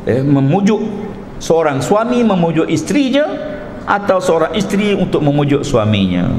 eh, 0.08 0.24
memujuk 0.24 1.01
seorang 1.42 1.82
suami 1.82 2.22
memujuk 2.22 2.70
isterinya 2.70 3.26
atau 3.90 4.22
seorang 4.22 4.54
isteri 4.54 4.94
untuk 4.94 5.26
memujuk 5.26 5.66
suaminya. 5.66 6.30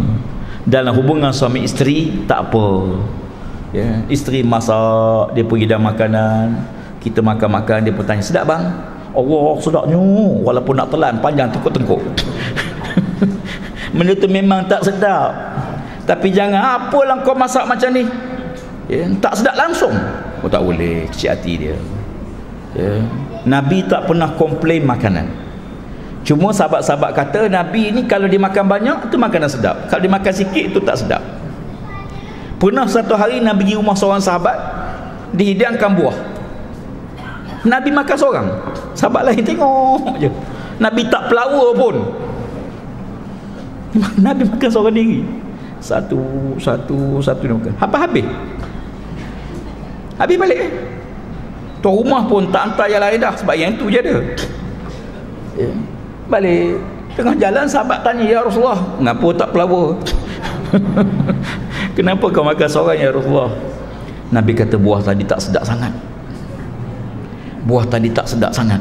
Dalam 0.62 0.94
hubungan 0.94 1.34
suami 1.34 1.66
isteri 1.66 2.22
tak 2.30 2.48
apa. 2.48 2.66
Ya 3.74 4.06
isteri 4.06 4.46
masak 4.46 5.34
dia 5.34 5.42
pergi 5.42 5.66
dah 5.66 5.80
makanan 5.82 6.46
kita 7.02 7.18
makan-makan 7.18 7.82
dia 7.82 7.90
pun 7.90 8.06
tanya 8.06 8.22
sedap 8.22 8.46
bang? 8.46 8.62
Allah 9.12 9.58
sedapnya. 9.58 9.98
Walaupun 10.46 10.78
nak 10.78 10.88
telan 10.94 11.18
panjang 11.18 11.50
tengkuk-tengkuk. 11.50 11.98
Benda 13.96 14.14
tu 14.14 14.30
memang 14.30 14.64
tak 14.70 14.86
sedap. 14.86 15.34
Tapi 16.06 16.30
jangan 16.30 16.78
apalah 16.78 17.20
kau 17.26 17.34
masak 17.34 17.66
macam 17.66 17.90
ni? 17.90 18.06
Ya, 18.86 19.06
tak 19.18 19.38
sedap 19.38 19.54
langsung. 19.58 19.94
Oh, 20.42 20.50
tak 20.50 20.62
boleh 20.62 21.06
kecil 21.10 21.34
hati 21.34 21.52
dia. 21.58 21.76
Ya. 22.74 22.98
Nabi 23.42 23.84
tak 23.86 24.06
pernah 24.06 24.34
komplain 24.38 24.86
makanan 24.86 25.42
Cuma 26.22 26.54
sahabat-sahabat 26.54 27.10
kata 27.18 27.50
Nabi 27.50 27.90
ni 27.90 28.06
kalau 28.06 28.30
dimakan 28.30 28.70
banyak 28.70 29.10
tu 29.10 29.18
makanan 29.18 29.50
sedap. 29.50 29.90
Kalau 29.90 30.02
dimakan 30.06 30.30
sikit 30.30 30.70
tu 30.70 30.78
tak 30.78 31.02
sedap. 31.02 31.22
Pernah 32.62 32.86
satu 32.86 33.18
hari 33.18 33.42
Nabi 33.42 33.66
pergi 33.66 33.74
rumah 33.74 33.98
seorang 33.98 34.22
sahabat 34.22 34.54
dihidangkan 35.34 35.90
buah. 35.98 36.16
Nabi 37.66 37.90
makan 37.90 38.16
seorang. 38.16 38.46
Sahabat 38.94 39.22
lain 39.26 39.42
tengok 39.42 40.14
je. 40.22 40.30
Nabi 40.78 41.10
tak 41.10 41.26
pelawa 41.26 41.74
pun. 41.74 41.96
Nabi 44.26 44.46
makan 44.46 44.70
seorang 44.70 44.94
diri. 44.94 45.26
Satu, 45.82 46.22
satu, 46.62 47.18
satu 47.18 47.42
dia 47.42 47.54
makan. 47.58 47.74
Apa 47.82 48.06
habis? 48.06 48.26
Habis 50.22 50.36
balik 50.38 50.58
eh? 50.62 50.70
Tuan 51.82 51.94
rumah 51.98 52.22
pun 52.30 52.46
tak 52.54 52.62
hantar 52.72 52.86
yang 52.86 53.02
lain 53.02 53.18
dah 53.18 53.34
sebab 53.34 53.54
yang 53.58 53.74
tu 53.74 53.90
je 53.90 53.98
ada. 53.98 54.16
Yeah 55.58 55.74
balik 56.32 56.80
tengah 57.12 57.36
jalan 57.36 57.68
sahabat 57.68 58.00
tanya 58.00 58.24
ya 58.24 58.40
Rasulullah 58.40 58.80
kenapa 58.96 59.26
tak 59.36 59.48
pelawa 59.52 59.82
kenapa 61.98 62.24
kau 62.32 62.40
makan 62.40 62.68
seorang 62.72 62.96
ya 62.96 63.12
Rasulullah? 63.12 63.52
Nabi 64.32 64.56
kata 64.56 64.80
buah 64.80 65.04
tadi 65.04 65.28
tak 65.28 65.44
sedap 65.44 65.60
sangat. 65.60 65.92
Buah 67.68 67.84
tadi 67.84 68.08
tak 68.08 68.24
sedap 68.24 68.48
sangat. 68.56 68.80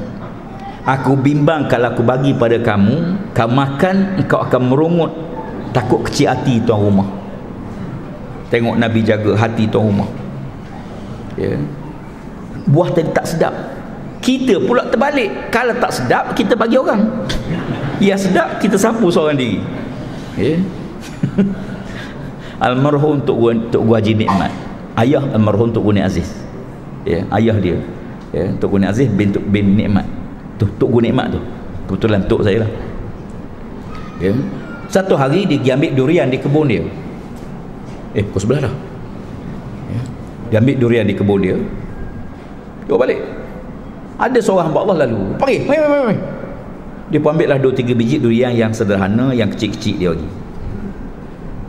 Aku 0.88 1.20
bimbang 1.20 1.68
kalau 1.68 1.92
aku 1.92 2.08
bagi 2.08 2.32
pada 2.32 2.56
kamu 2.56 3.20
kau 3.36 3.52
makan 3.52 4.24
kau 4.32 4.40
akan 4.40 4.72
merungut. 4.72 5.12
Takut 5.76 6.08
kecil 6.08 6.32
hati 6.32 6.64
tuan 6.64 6.80
rumah. 6.80 7.12
Tengok 8.48 8.80
Nabi 8.80 9.04
jaga 9.04 9.36
hati 9.36 9.68
tuan 9.68 9.92
rumah. 9.92 10.08
Ya. 11.36 11.60
Buah 12.72 12.90
tadi 12.96 13.12
tak 13.12 13.28
sedap. 13.28 13.54
Kita 14.24 14.64
pula 14.64 14.88
terbalik. 14.88 15.52
Kalau 15.52 15.76
tak 15.78 15.92
sedap 15.92 16.32
kita 16.34 16.56
bagi 16.56 16.80
orang. 16.80 17.28
Yang 18.00 18.32
sedap 18.32 18.58
kita 18.64 18.80
sapu 18.80 19.12
seorang 19.12 19.38
diri. 19.38 19.60
Ya. 20.40 20.58
Almarhum 22.66 23.22
untuk 23.22 23.38
untuk 23.38 23.82
gua 23.84 24.00
Haji 24.00 24.14
Nikmat. 24.16 24.54
Ayah 24.94 25.24
almarhum 25.34 25.74
untuk 25.74 25.82
Guni 25.82 26.04
Aziz. 26.04 26.30
Ya 27.02 27.26
ayah 27.34 27.58
dia. 27.58 27.82
Ya 28.30 28.54
untuk 28.54 28.78
Guni 28.78 28.86
Aziz 28.86 29.10
bin 29.10 29.34
bin 29.34 29.74
Nikmat. 29.74 30.06
Tu 30.62 30.70
tok 30.78 30.94
Guni 30.94 31.10
Nikmat 31.10 31.34
tu. 31.34 31.42
Kebetulan 31.90 32.22
tok 32.30 32.46
saya 32.46 32.62
lah. 32.62 32.72
Ya. 34.22 34.38
Satu 34.94 35.18
hari 35.18 35.50
dia 35.50 35.58
pergi 35.58 35.72
ambil 35.74 35.92
durian 35.98 36.28
di 36.30 36.38
kebun 36.38 36.66
dia. 36.70 36.86
Eh 38.14 38.22
kau 38.30 38.38
sebelah 38.38 38.70
dah. 38.70 38.76
Ya. 39.90 40.02
dia 40.54 40.58
ambil 40.62 40.76
durian 40.78 41.06
di 41.10 41.16
kebun 41.18 41.40
dia 41.42 41.58
dia 42.92 43.00
balik. 43.00 43.20
Ada 44.20 44.40
seorang 44.44 44.68
hamba 44.70 44.80
Allah 44.84 45.08
lalu. 45.08 45.40
Pergi 45.40 45.58
mai 45.64 45.80
mai 45.80 46.02
mai 46.12 46.18
dia 47.12 47.20
pun 47.20 47.36
ambil 47.36 47.48
lah 47.52 47.60
dua 47.60 47.76
tiga 47.76 47.92
biji 47.92 48.24
durian 48.24 48.56
yang 48.56 48.72
sederhana 48.72 49.36
yang 49.36 49.52
kecil-kecil 49.52 49.96
dia 50.00 50.10
bagi. 50.16 50.30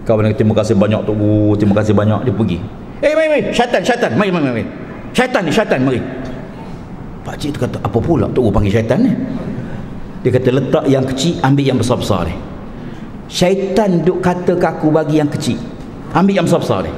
Kawan 0.07 0.31
kata 0.31 0.39
terima 0.39 0.55
kasih 0.59 0.75
banyak 0.75 1.01
tu 1.07 1.15
terima 1.59 1.75
kasih 1.79 1.95
banyak. 1.95 2.21
Dia 2.27 2.35
pergi. 2.35 2.59
Eh 3.03 3.15
mai 3.15 3.27
mai 3.31 3.41
syaitan 3.55 3.83
syaitan. 3.83 4.11
Mai 4.19 4.31
mai 4.31 4.43
mai. 4.43 4.67
Syaitan 5.15 5.43
ni 5.47 5.51
syaitan. 5.55 5.79
Mari. 5.83 6.03
Pak 7.23 7.35
cik 7.39 7.55
tu 7.55 7.59
kata 7.63 7.79
apa 7.83 7.99
pula? 8.03 8.27
Tu 8.31 8.43
panggil 8.51 8.71
syaitan 8.75 8.99
ni. 9.03 9.15
Dia 10.23 10.31
kata 10.31 10.49
letak 10.55 10.85
yang 10.87 11.03
kecil 11.07 11.39
ambil 11.43 11.65
yang 11.67 11.79
besar-besar 11.79 12.27
ni. 12.31 12.35
Syaitan 13.27 14.03
duk 14.07 14.23
kata 14.23 14.59
aku 14.59 14.95
bagi 14.95 15.19
yang 15.19 15.31
kecil 15.31 15.59
ambil 16.13 16.35
yang 16.37 16.47
besar-besar 16.47 16.85
ni 16.85 16.93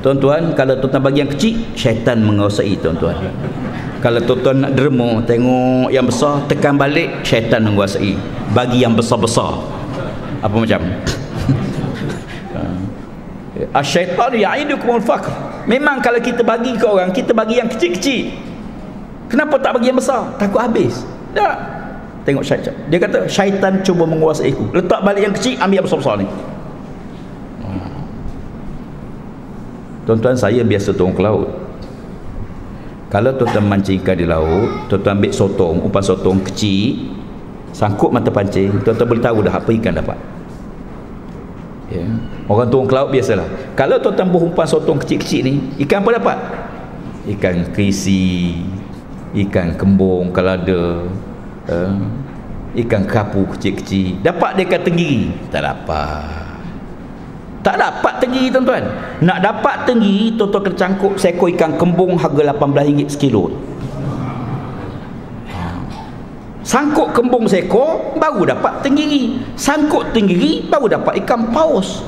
tuan-tuan 0.00 0.56
kalau 0.56 0.74
tuan-tuan 0.80 1.02
bagi 1.04 1.18
yang 1.20 1.30
kecil 1.30 1.54
syaitan 1.76 2.20
menguasai 2.24 2.76
tuan-tuan. 2.80 3.16
Kalau 4.00 4.20
tuan-tuan 4.24 4.64
nak 4.64 4.72
derma 4.72 5.20
tengok 5.28 5.92
yang 5.92 6.08
besar 6.08 6.40
tekan 6.48 6.80
balik 6.80 7.20
syaitan 7.20 7.60
menguasai. 7.60 8.16
Bagi 8.56 8.80
yang 8.80 8.96
besar-besar. 8.96 9.60
Apa 10.40 10.56
macam? 10.56 10.80
Asyaitan 13.76 14.32
ya'idukum 14.40 14.96
al-faqr 14.96 15.28
memang 15.68 16.00
kalau 16.00 16.16
kita 16.16 16.40
bagi 16.40 16.72
ke 16.80 16.86
orang 16.88 17.12
kita 17.12 17.36
bagi 17.36 17.60
yang 17.60 17.68
kecil-kecil. 17.68 18.32
Kenapa 19.28 19.60
tak 19.60 19.78
bagi 19.78 19.92
yang 19.92 20.00
besar? 20.00 20.32
Takut 20.40 20.58
habis. 20.58 21.04
Tak. 21.36 21.56
Tengok 22.24 22.42
syaitan. 22.42 22.74
Dia 22.88 22.98
kata 22.98 23.28
syaitan 23.28 23.84
cuba 23.84 24.08
menguasai 24.08 24.56
aku 24.56 24.64
letak 24.72 25.00
balik 25.04 25.22
yang 25.28 25.34
kecil 25.36 25.54
ambil 25.60 25.76
yang 25.76 25.86
besar-besar 25.86 26.14
ni 26.20 26.26
tuan-tuan 30.10 30.34
saya 30.34 30.66
biasa 30.66 30.90
turun 30.90 31.14
ke 31.14 31.22
laut. 31.22 31.46
Kalau 33.14 33.30
tuan-tuan 33.30 33.62
mancing 33.62 34.02
ikan 34.02 34.18
di 34.18 34.26
laut 34.26 34.90
tuan-tuan 34.90 35.22
ambil 35.22 35.30
sotong 35.30 35.86
umpan 35.86 36.02
sotong 36.02 36.42
kecil 36.50 37.14
sangkut 37.70 38.10
mata 38.10 38.26
pancing 38.34 38.74
tuan-tuan 38.82 39.06
boleh 39.06 39.22
tahu 39.22 39.38
dah 39.46 39.54
apa 39.54 39.70
ikan 39.70 39.94
dapat. 39.94 40.18
Ya. 41.94 42.06
orang 42.50 42.70
turun 42.70 42.90
ke 42.90 42.94
laut 42.98 43.14
biasalah. 43.14 43.46
Kalau 43.78 44.02
tuan-tuan 44.02 44.34
berumpan 44.34 44.66
sotong 44.66 44.98
kecil-kecil 44.98 45.46
ni 45.46 45.54
ikan 45.86 46.02
apa 46.02 46.10
dapat? 46.18 46.38
Ikan 47.30 47.70
krisi 47.70 48.58
ikan 49.46 49.78
kembung 49.78 50.34
kalau 50.34 50.58
ada 50.58 51.06
uh, 51.70 51.94
ikan 52.82 53.06
kapu 53.06 53.46
kecil-kecil. 53.54 54.26
Dapat 54.26 54.58
dia 54.58 54.64
ikan 54.66 54.82
tenggiri? 54.82 55.30
Tak 55.54 55.62
dapat 55.62 56.39
tak 57.60 57.76
dapat 57.76 58.12
tenggiri 58.24 58.48
tuan-tuan. 58.48 58.84
Nak 59.20 59.38
dapat 59.44 59.84
tenggiri 59.84 60.32
tuan-tuan 60.36 60.62
kena 60.64 60.76
cangkuk 60.76 61.14
seekor 61.20 61.52
ikan 61.52 61.76
kembung 61.76 62.16
harga 62.16 62.56
RM18 62.56 63.08
sekilo. 63.12 63.52
Sangkuk 66.64 67.16
kembung 67.16 67.50
seekor 67.50 68.16
baru 68.16 68.54
dapat 68.56 68.84
tenggiri 68.84 69.42
sangkuk 69.58 70.14
tenggiri 70.14 70.70
baru 70.70 71.00
dapat 71.00 71.24
ikan 71.24 71.50
paus. 71.50 72.04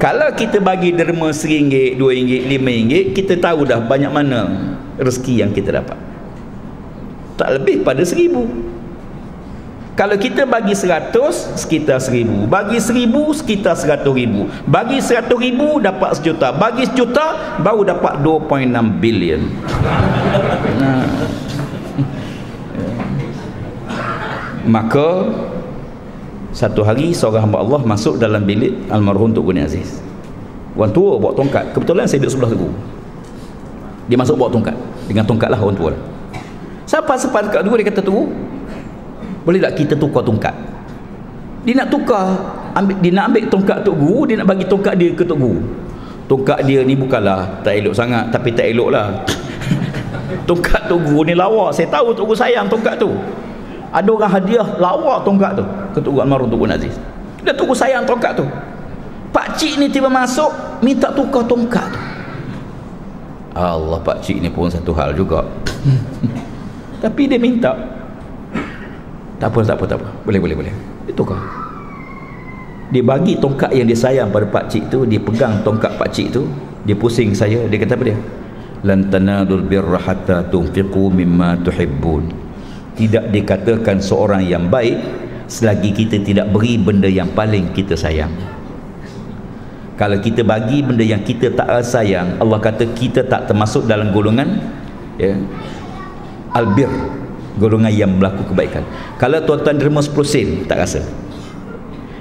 Kalau 0.00 0.32
kita 0.32 0.64
bagi 0.64 0.96
derma 0.96 1.28
RM1, 1.28 2.00
RM2, 2.00 2.48
RM5 2.48 3.12
kita 3.12 3.36
tahu 3.36 3.68
dah 3.68 3.84
banyak 3.84 4.08
mana 4.08 4.48
rezeki 4.96 5.44
yang 5.44 5.52
kita 5.52 5.76
dapat. 5.76 5.96
Tak 7.36 7.60
lebih 7.60 7.84
pada 7.84 8.00
seribu 8.00 8.48
kalau 9.98 10.16
kita 10.16 10.46
bagi 10.46 10.72
seratus 10.72 11.54
sekitar 11.58 11.98
seribu. 12.00 12.46
Bagi 12.46 12.78
seribu 12.78 13.30
sekitar 13.34 13.76
seratus 13.76 14.14
ribu. 14.14 14.48
Bagi 14.64 15.02
seratus 15.02 15.38
ribu 15.38 15.82
dapat 15.82 16.18
sejuta. 16.18 16.54
Bagi 16.54 16.88
sejuta 16.88 17.58
baru 17.60 17.84
dapat 17.84 18.22
2.6 18.22 19.02
bilion. 19.02 19.42
Nah. 20.80 21.04
maka 24.70 25.26
satu 26.54 26.86
hari 26.86 27.10
seorang 27.10 27.50
hamba 27.50 27.58
Allah 27.58 27.80
masuk 27.82 28.20
dalam 28.20 28.46
bilik 28.46 28.76
almarhum 28.92 29.34
Tok 29.34 29.50
Guni 29.50 29.64
Aziz. 29.64 29.98
Orang 30.78 30.94
tua 30.94 31.18
bawa 31.18 31.34
tongkat. 31.34 31.74
Kebetulan 31.74 32.06
saya 32.06 32.22
duduk 32.22 32.32
sebelah 32.38 32.50
teguh 32.54 32.72
dia 34.10 34.18
masuk 34.18 34.34
bawa 34.34 34.50
tongkat. 34.50 34.74
Dengan 35.06 35.22
tongkat 35.22 35.48
lah 35.54 35.62
orang 35.62 35.78
tua. 35.78 35.94
Siapa 36.90 37.14
sepan 37.14 37.46
dekat 37.46 37.62
tu 37.62 37.70
dia 37.78 37.86
kata 37.86 38.00
tu 38.02 38.26
boleh 39.50 39.60
tak 39.66 39.74
kita 39.74 39.94
tukar 39.98 40.22
tongkat? 40.22 40.54
Dia 41.66 41.74
nak 41.82 41.90
tukar 41.90 42.38
ambil, 42.78 42.96
dia 43.02 43.10
nak 43.12 43.34
ambil 43.34 43.44
tongkat 43.50 43.78
tok 43.82 43.96
guru 43.98 44.20
dia 44.30 44.38
nak 44.40 44.48
bagi 44.48 44.64
tongkat 44.64 44.94
dia 44.94 45.10
ke 45.10 45.26
tok 45.26 45.38
guru? 45.42 45.60
Tongkat 46.30 46.62
dia 46.62 46.86
ni 46.86 46.94
bukanlah 46.94 47.60
tak 47.66 47.74
elok 47.82 47.92
sangat 47.92 48.30
tapi 48.30 48.54
tak 48.54 48.70
elok 48.70 48.94
lah 48.94 49.26
tongkat 50.48 50.86
tok 50.86 51.02
guru 51.02 51.26
ni 51.26 51.34
lawak. 51.34 51.74
Saya 51.74 51.90
tahu 51.90 52.14
tok 52.14 52.30
guru 52.30 52.38
sayang 52.38 52.70
tongkat 52.70 52.96
tu. 52.96 53.10
Ada 53.90 54.06
orang 54.06 54.30
hadiah 54.30 54.68
lawak 54.78 55.26
tongkat 55.26 55.58
tu. 55.58 55.64
Ke 55.92 55.98
tok 55.98 56.14
guru 56.14 56.22
almarhum 56.22 56.46
tok 56.46 56.58
guru 56.62 56.70
Aziz 56.70 56.96
dia 57.44 57.52
tok 57.56 57.72
guru 57.72 57.76
sayang 57.76 58.04
tongkat 58.04 58.36
tu. 58.36 58.46
Pak 59.30 59.58
cik 59.58 59.78
ni 59.78 59.86
tiba 59.90 60.10
masuk 60.10 60.50
minta 60.82 61.10
tukar 61.10 61.44
tongkat 61.46 61.86
tu. 61.90 62.00
Allah 63.50 63.98
pak 64.00 64.22
cik 64.22 64.38
ni 64.40 64.48
pun 64.48 64.70
satu 64.70 64.94
hal 64.94 65.10
juga. 65.12 65.42
Tapi 67.02 67.26
dia 67.26 67.40
minta 67.40 67.99
tak 69.40 69.48
apa 69.50 69.58
tak 69.64 69.76
apa 69.80 69.84
tak 69.88 69.96
apa. 70.04 70.08
Boleh 70.28 70.38
boleh 70.38 70.56
boleh. 70.60 70.74
Itu 71.08 71.24
kah 71.24 71.70
dia 72.90 73.06
bagi 73.06 73.38
tongkat 73.38 73.70
yang 73.70 73.86
dia 73.86 73.94
sayang 73.94 74.34
pada 74.34 74.50
pak 74.50 74.66
cik 74.66 74.90
tu 74.90 75.06
dia 75.06 75.22
pegang 75.22 75.62
tongkat 75.62 75.94
pak 75.94 76.10
cik 76.10 76.34
tu 76.34 76.42
dia 76.82 76.98
pusing 76.98 77.30
saya 77.30 77.64
dia 77.70 77.78
kata 77.78 77.94
apa 77.94 78.04
dia? 78.12 78.18
Lan 78.82 79.06
tanadul 79.08 79.62
birra 79.62 79.96
hatta 79.96 80.44
tunfiqu 80.50 81.08
mimma 81.08 81.62
tuhibbun. 81.62 82.28
Tidak 82.98 83.32
dikatakan 83.32 84.02
seorang 84.02 84.44
yang 84.44 84.68
baik 84.68 84.98
selagi 85.46 85.94
kita 85.94 86.20
tidak 86.20 86.50
beri 86.50 86.76
benda 86.76 87.06
yang 87.06 87.30
paling 87.32 87.70
kita 87.72 87.94
sayang. 87.94 88.34
Kalau 89.94 90.16
kita 90.18 90.42
bagi 90.42 90.80
benda 90.80 91.04
yang 91.04 91.22
kita 91.22 91.52
tak 91.52 91.68
sayang 91.84 92.42
Allah 92.42 92.58
kata 92.58 92.90
kita 92.96 93.22
tak 93.28 93.46
termasuk 93.46 93.84
dalam 93.86 94.10
golongan 94.10 94.48
ya, 95.20 95.36
albir 96.56 96.90
golongan 97.58 97.90
yang 97.90 98.10
berlaku 98.20 98.46
kebaikan. 98.54 98.86
Kalau 99.18 99.42
tuan-tuan 99.42 99.80
derma 99.80 100.04
10 100.04 100.14
sen 100.26 100.48
tak 100.70 100.78
rasa. 100.84 101.02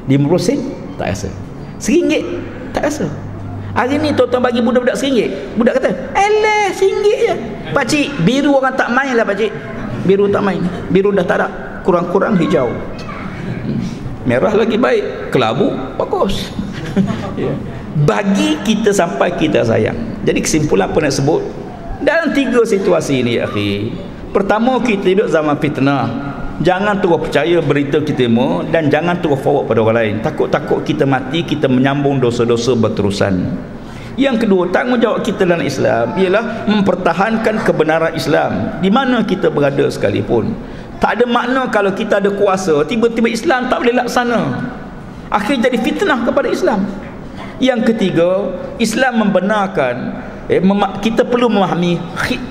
50 0.10 0.18
sen 0.42 0.60
tak 0.98 1.14
rasa. 1.14 1.30
Seringgit 1.78 2.26
tak 2.74 2.90
rasa. 2.90 3.06
Hari 3.78 4.02
ni 4.02 4.10
tuan-tuan 4.18 4.42
bagi 4.42 4.60
budak-budak 4.66 4.98
seringgit. 4.98 5.54
Budak 5.54 5.78
kata 5.78 5.94
alah 6.18 6.74
seringgit 6.74 7.18
je. 7.22 7.34
Pakcik 7.70 8.08
biru 8.26 8.58
orang 8.58 8.74
tak 8.74 8.90
main 8.90 9.14
lah 9.14 9.24
pakcik 9.28 9.54
biru 10.04 10.26
tak 10.32 10.42
main. 10.42 10.62
Biru 10.90 11.14
dah 11.14 11.26
tak 11.28 11.38
ada 11.44 11.48
kurang-kurang 11.86 12.40
hijau. 12.42 12.74
Merah 14.26 14.54
lagi 14.58 14.78
baik. 14.78 15.30
Kelabu 15.30 15.74
bagus. 16.00 16.50
Ya. 17.40 17.56
bagi 18.04 18.60
kita 18.68 18.92
sampai 18.92 19.32
kita 19.40 19.64
sayang. 19.64 19.96
Jadi 20.28 20.44
kesimpulan 20.44 20.92
apa 20.92 21.00
nak 21.00 21.16
sebut 21.16 21.40
dalam 22.04 22.36
tiga 22.36 22.64
situasi 22.64 23.24
ini 23.24 23.40
akhi 23.40 23.92
Pertama 24.30 24.78
kita 24.86 25.10
hidup 25.10 25.28
zaman 25.34 25.58
fitnah. 25.58 26.06
Jangan 26.62 27.00
terus 27.02 27.18
percaya 27.24 27.58
berita 27.64 27.98
kita 28.04 28.28
mau 28.30 28.62
dan 28.68 28.92
jangan 28.92 29.18
terus 29.18 29.42
forward 29.42 29.66
pada 29.66 29.80
orang 29.82 29.98
lain. 29.98 30.16
Takut-takut 30.22 30.86
kita 30.86 31.08
mati, 31.08 31.42
kita 31.42 31.72
menyambung 31.72 32.22
dosa-dosa 32.22 32.76
berterusan. 32.76 33.58
Yang 34.20 34.46
kedua, 34.46 34.68
tanggungjawab 34.68 35.24
kita 35.24 35.48
dalam 35.48 35.64
Islam 35.64 36.20
ialah 36.20 36.68
mempertahankan 36.68 37.64
kebenaran 37.64 38.14
Islam 38.14 38.78
di 38.84 38.92
mana 38.92 39.24
kita 39.24 39.48
berada 39.48 39.88
sekalipun. 39.88 40.52
Tak 41.00 41.16
ada 41.18 41.26
makna 41.26 41.72
kalau 41.72 41.96
kita 41.96 42.20
ada 42.20 42.28
kuasa, 42.28 42.84
tiba-tiba 42.84 43.32
Islam 43.32 43.72
tak 43.72 43.80
boleh 43.80 43.96
laksana. 43.96 44.42
Akhirnya 45.32 45.72
jadi 45.72 45.78
fitnah 45.80 46.28
kepada 46.28 46.52
Islam. 46.52 46.84
Yang 47.64 47.96
ketiga, 47.96 48.52
Islam 48.78 49.24
membenarkan 49.24 49.96
eh, 50.52 50.60
kita 51.00 51.24
perlu 51.24 51.48
memahami 51.48 51.96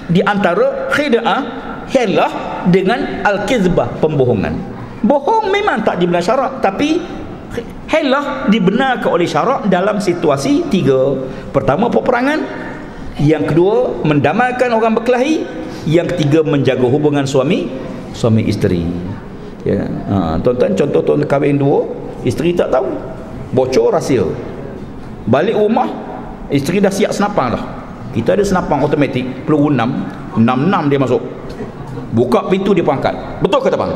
di 0.08 0.24
antara 0.24 0.88
khid'ah 0.96 1.67
helah 1.92 2.64
dengan 2.68 3.24
al-kizbah 3.24 3.88
pembohongan. 4.00 4.54
Bohong 5.04 5.48
memang 5.54 5.86
tak 5.86 6.02
dibenar 6.02 6.20
syarak 6.20 6.58
tapi 6.58 6.98
helah 7.88 8.50
dibenarkan 8.50 9.08
oleh 9.08 9.28
syarak 9.28 9.66
dalam 9.70 10.02
situasi 10.02 10.68
tiga. 10.68 11.16
Pertama 11.54 11.88
peperangan. 11.88 12.66
Yang 13.18 13.50
kedua 13.54 14.04
mendamaikan 14.06 14.70
orang 14.74 14.94
berkelahi. 14.98 15.42
Yang 15.88 16.14
ketiga 16.14 16.44
menjaga 16.44 16.84
hubungan 16.84 17.24
suami 17.24 17.70
suami 18.12 18.44
isteri. 18.44 18.84
Ya. 19.64 19.88
Ha, 19.88 20.36
tuan-tuan 20.44 20.76
contoh 20.76 21.00
tuan 21.02 21.24
kahwin 21.24 21.56
dua 21.56 21.88
isteri 22.22 22.52
tak 22.52 22.74
tahu. 22.74 22.86
Bocor 23.54 23.96
rahsia. 23.96 24.28
Balik 25.24 25.56
rumah 25.56 25.88
isteri 26.52 26.84
dah 26.84 26.92
siap 26.92 27.16
senapang 27.16 27.56
dah. 27.56 27.64
Kita 28.12 28.36
ada 28.36 28.44
senapang 28.44 28.84
automatik 28.84 29.48
peluru 29.48 29.72
enam. 29.72 30.04
Enam 30.36 30.68
enam 30.68 30.82
dia 30.92 31.00
masuk 31.00 31.37
buka 32.12 32.48
pintu 32.48 32.72
dia 32.72 32.84
pangkat 32.84 33.12
betul 33.44 33.60
kata 33.60 33.76
bang 33.76 33.92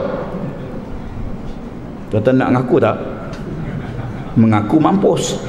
tuan-tuan 2.13 2.37
nak 2.37 2.49
mengaku 2.53 2.77
tak? 2.77 2.97
Mengaku 4.37 4.77
mampus. 4.77 5.41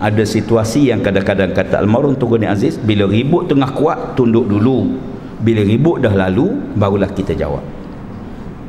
Ada 0.00 0.24
situasi 0.24 0.88
yang 0.88 1.04
kadang-kadang 1.04 1.52
kata 1.52 1.84
almarhum 1.84 2.16
Tuhan 2.16 2.48
Aziz 2.48 2.80
bila 2.80 3.04
ribut 3.04 3.44
tengah 3.44 3.76
kuat 3.76 4.16
tunduk 4.16 4.48
dulu. 4.48 4.96
Bila 5.44 5.60
ribut 5.60 6.00
dah 6.00 6.12
lalu 6.16 6.56
barulah 6.80 7.12
kita 7.12 7.36
jawab. 7.36 7.60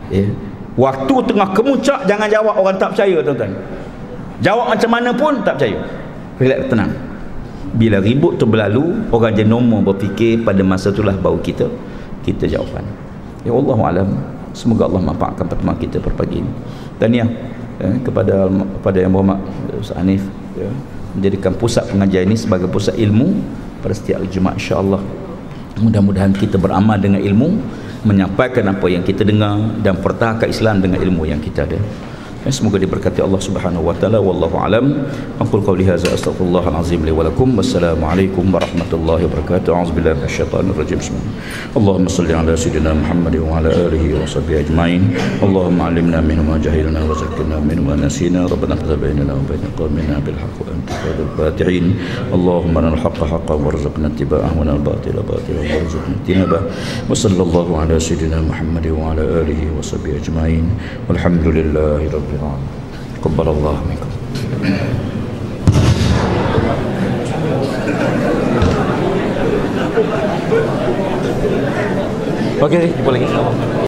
Ya. 0.08 0.24
waktu 0.80 1.16
tengah 1.28 1.52
kemuncak 1.56 2.08
jangan 2.08 2.28
jawab. 2.28 2.56
Orang 2.60 2.76
tak 2.76 2.96
percaya 2.96 3.24
tuan-tuan. 3.24 3.52
Jawab 4.44 4.76
macam 4.76 4.90
mana 4.92 5.10
pun 5.16 5.34
tak 5.48 5.60
percaya. 5.60 5.80
Relax 6.40 6.60
tenang. 6.68 6.92
Bila 7.76 8.00
ribut 8.00 8.40
tu 8.40 8.48
berlalu 8.48 9.12
orang 9.12 9.36
je 9.36 9.44
normal 9.44 9.84
berfikir 9.84 10.44
pada 10.44 10.64
masa 10.64 10.92
itulah 10.92 11.16
baru 11.16 11.40
kita 11.44 11.68
kita 12.28 12.52
jawapan 12.52 12.84
ya 13.48 13.56
Allah 13.56 13.80
alam 13.80 14.10
semoga 14.58 14.90
Allah 14.90 15.02
manfaatkan 15.14 15.46
pertemuan 15.46 15.78
kita 15.78 16.02
pada 16.02 16.16
pagi 16.18 16.42
ini. 16.42 16.52
Dan 16.98 17.10
ya 17.14 17.26
eh, 17.78 17.96
kepada 18.02 18.50
kepada 18.50 18.98
yang 18.98 19.14
berhormat 19.14 19.38
Ustaz 19.78 20.02
Hanif 20.02 20.26
ya, 20.58 20.70
menjadikan 21.14 21.54
pusat 21.54 21.86
pengajian 21.86 22.26
ini 22.26 22.36
sebagai 22.36 22.66
pusat 22.66 22.98
ilmu 22.98 23.38
pada 23.86 23.94
setiap 23.94 24.26
Jumaat 24.34 24.58
insya-Allah. 24.58 25.02
Mudah-mudahan 25.78 26.34
kita 26.34 26.58
beramal 26.58 26.98
dengan 26.98 27.22
ilmu 27.22 27.62
menyampaikan 28.02 28.66
apa 28.74 28.90
yang 28.90 29.06
kita 29.06 29.22
dengar 29.22 29.62
dan 29.86 30.02
pertahankan 30.02 30.50
Islam 30.50 30.82
dengan 30.82 30.98
ilmu 31.06 31.30
yang 31.30 31.38
kita 31.38 31.70
ada 31.70 31.78
semoga 32.52 32.80
diberkati 32.80 33.20
Allah 33.22 33.42
Subhanahu 33.44 33.88
wa 33.90 33.94
taala 33.98 34.20
wallahu 34.24 34.56
alam 34.58 35.06
aqul 35.44 35.62
qawli 35.62 35.84
hadza 35.88 36.14
astaghfirullahal 36.16 36.80
azim 36.80 37.04
li 37.04 37.12
wa 37.12 37.28
lakum 37.28 37.54
wassalamualaikum 37.60 38.54
warahmatullahi 38.56 39.28
wabarakatuh 39.28 39.76
a'udzubillahi 39.76 40.16
minasyaitonir 40.22 40.76
rajim 40.78 41.00
Allahumma 41.76 42.10
salli 42.10 42.34
ala 42.34 42.56
sayyidina 42.56 42.96
Muhammad 42.96 43.36
wa 43.44 43.60
ala 43.60 43.70
alihi 43.70 44.16
wa 44.16 44.24
sahbihi 44.24 44.64
ajmain 44.64 45.02
Allahumma 45.44 45.92
alimna 45.92 46.24
minhu 46.24 46.46
ma 46.48 46.56
jahilna 46.58 47.04
wa 47.04 47.18
zakkirna 47.20 47.60
minhu 47.60 47.84
ma 47.84 48.00
nasina 48.00 48.48
rabbana 48.48 48.80
qad 48.80 48.96
bainana 48.96 49.36
wa 49.36 49.44
bain 49.50 49.62
qawmina 49.76 50.18
bil 50.24 50.40
haqq 50.40 50.58
wa 50.64 50.72
anta 50.72 50.94
khairul 51.04 51.32
fatihin 51.36 51.86
Allahumma 52.32 52.86
lana 52.86 52.96
al-haqqa 52.96 53.28
haqqan 53.34 53.60
warzuqna 53.68 54.08
ittiba'ahu 54.14 54.64
wa 54.64 54.72
al-batila 54.78 55.22
batilan 55.28 55.68
warzuqna 55.76 56.16
ijtinabah 56.22 56.62
wa 56.64 57.12
sallallahu 57.12 57.78
ala 57.84 58.00
sayyidina 58.00 58.40
Muhammad 58.48 58.86
wa 58.96 59.12
ala 59.12 59.24
alihi 59.44 59.70
wa 59.76 59.84
sahbihi 59.84 60.24
ajmain 60.24 60.66
walhamdulillahi 61.12 62.10
rabbil 62.16 62.37
العالمين 62.37 62.69
تقبل 63.23 63.49
الله 63.49 63.77
منكم 63.89 64.11
Thank 69.93 70.47
you. 71.57 71.73
Okey, 72.63 72.95
jumpa 72.95 73.11
lagi. 73.11 73.73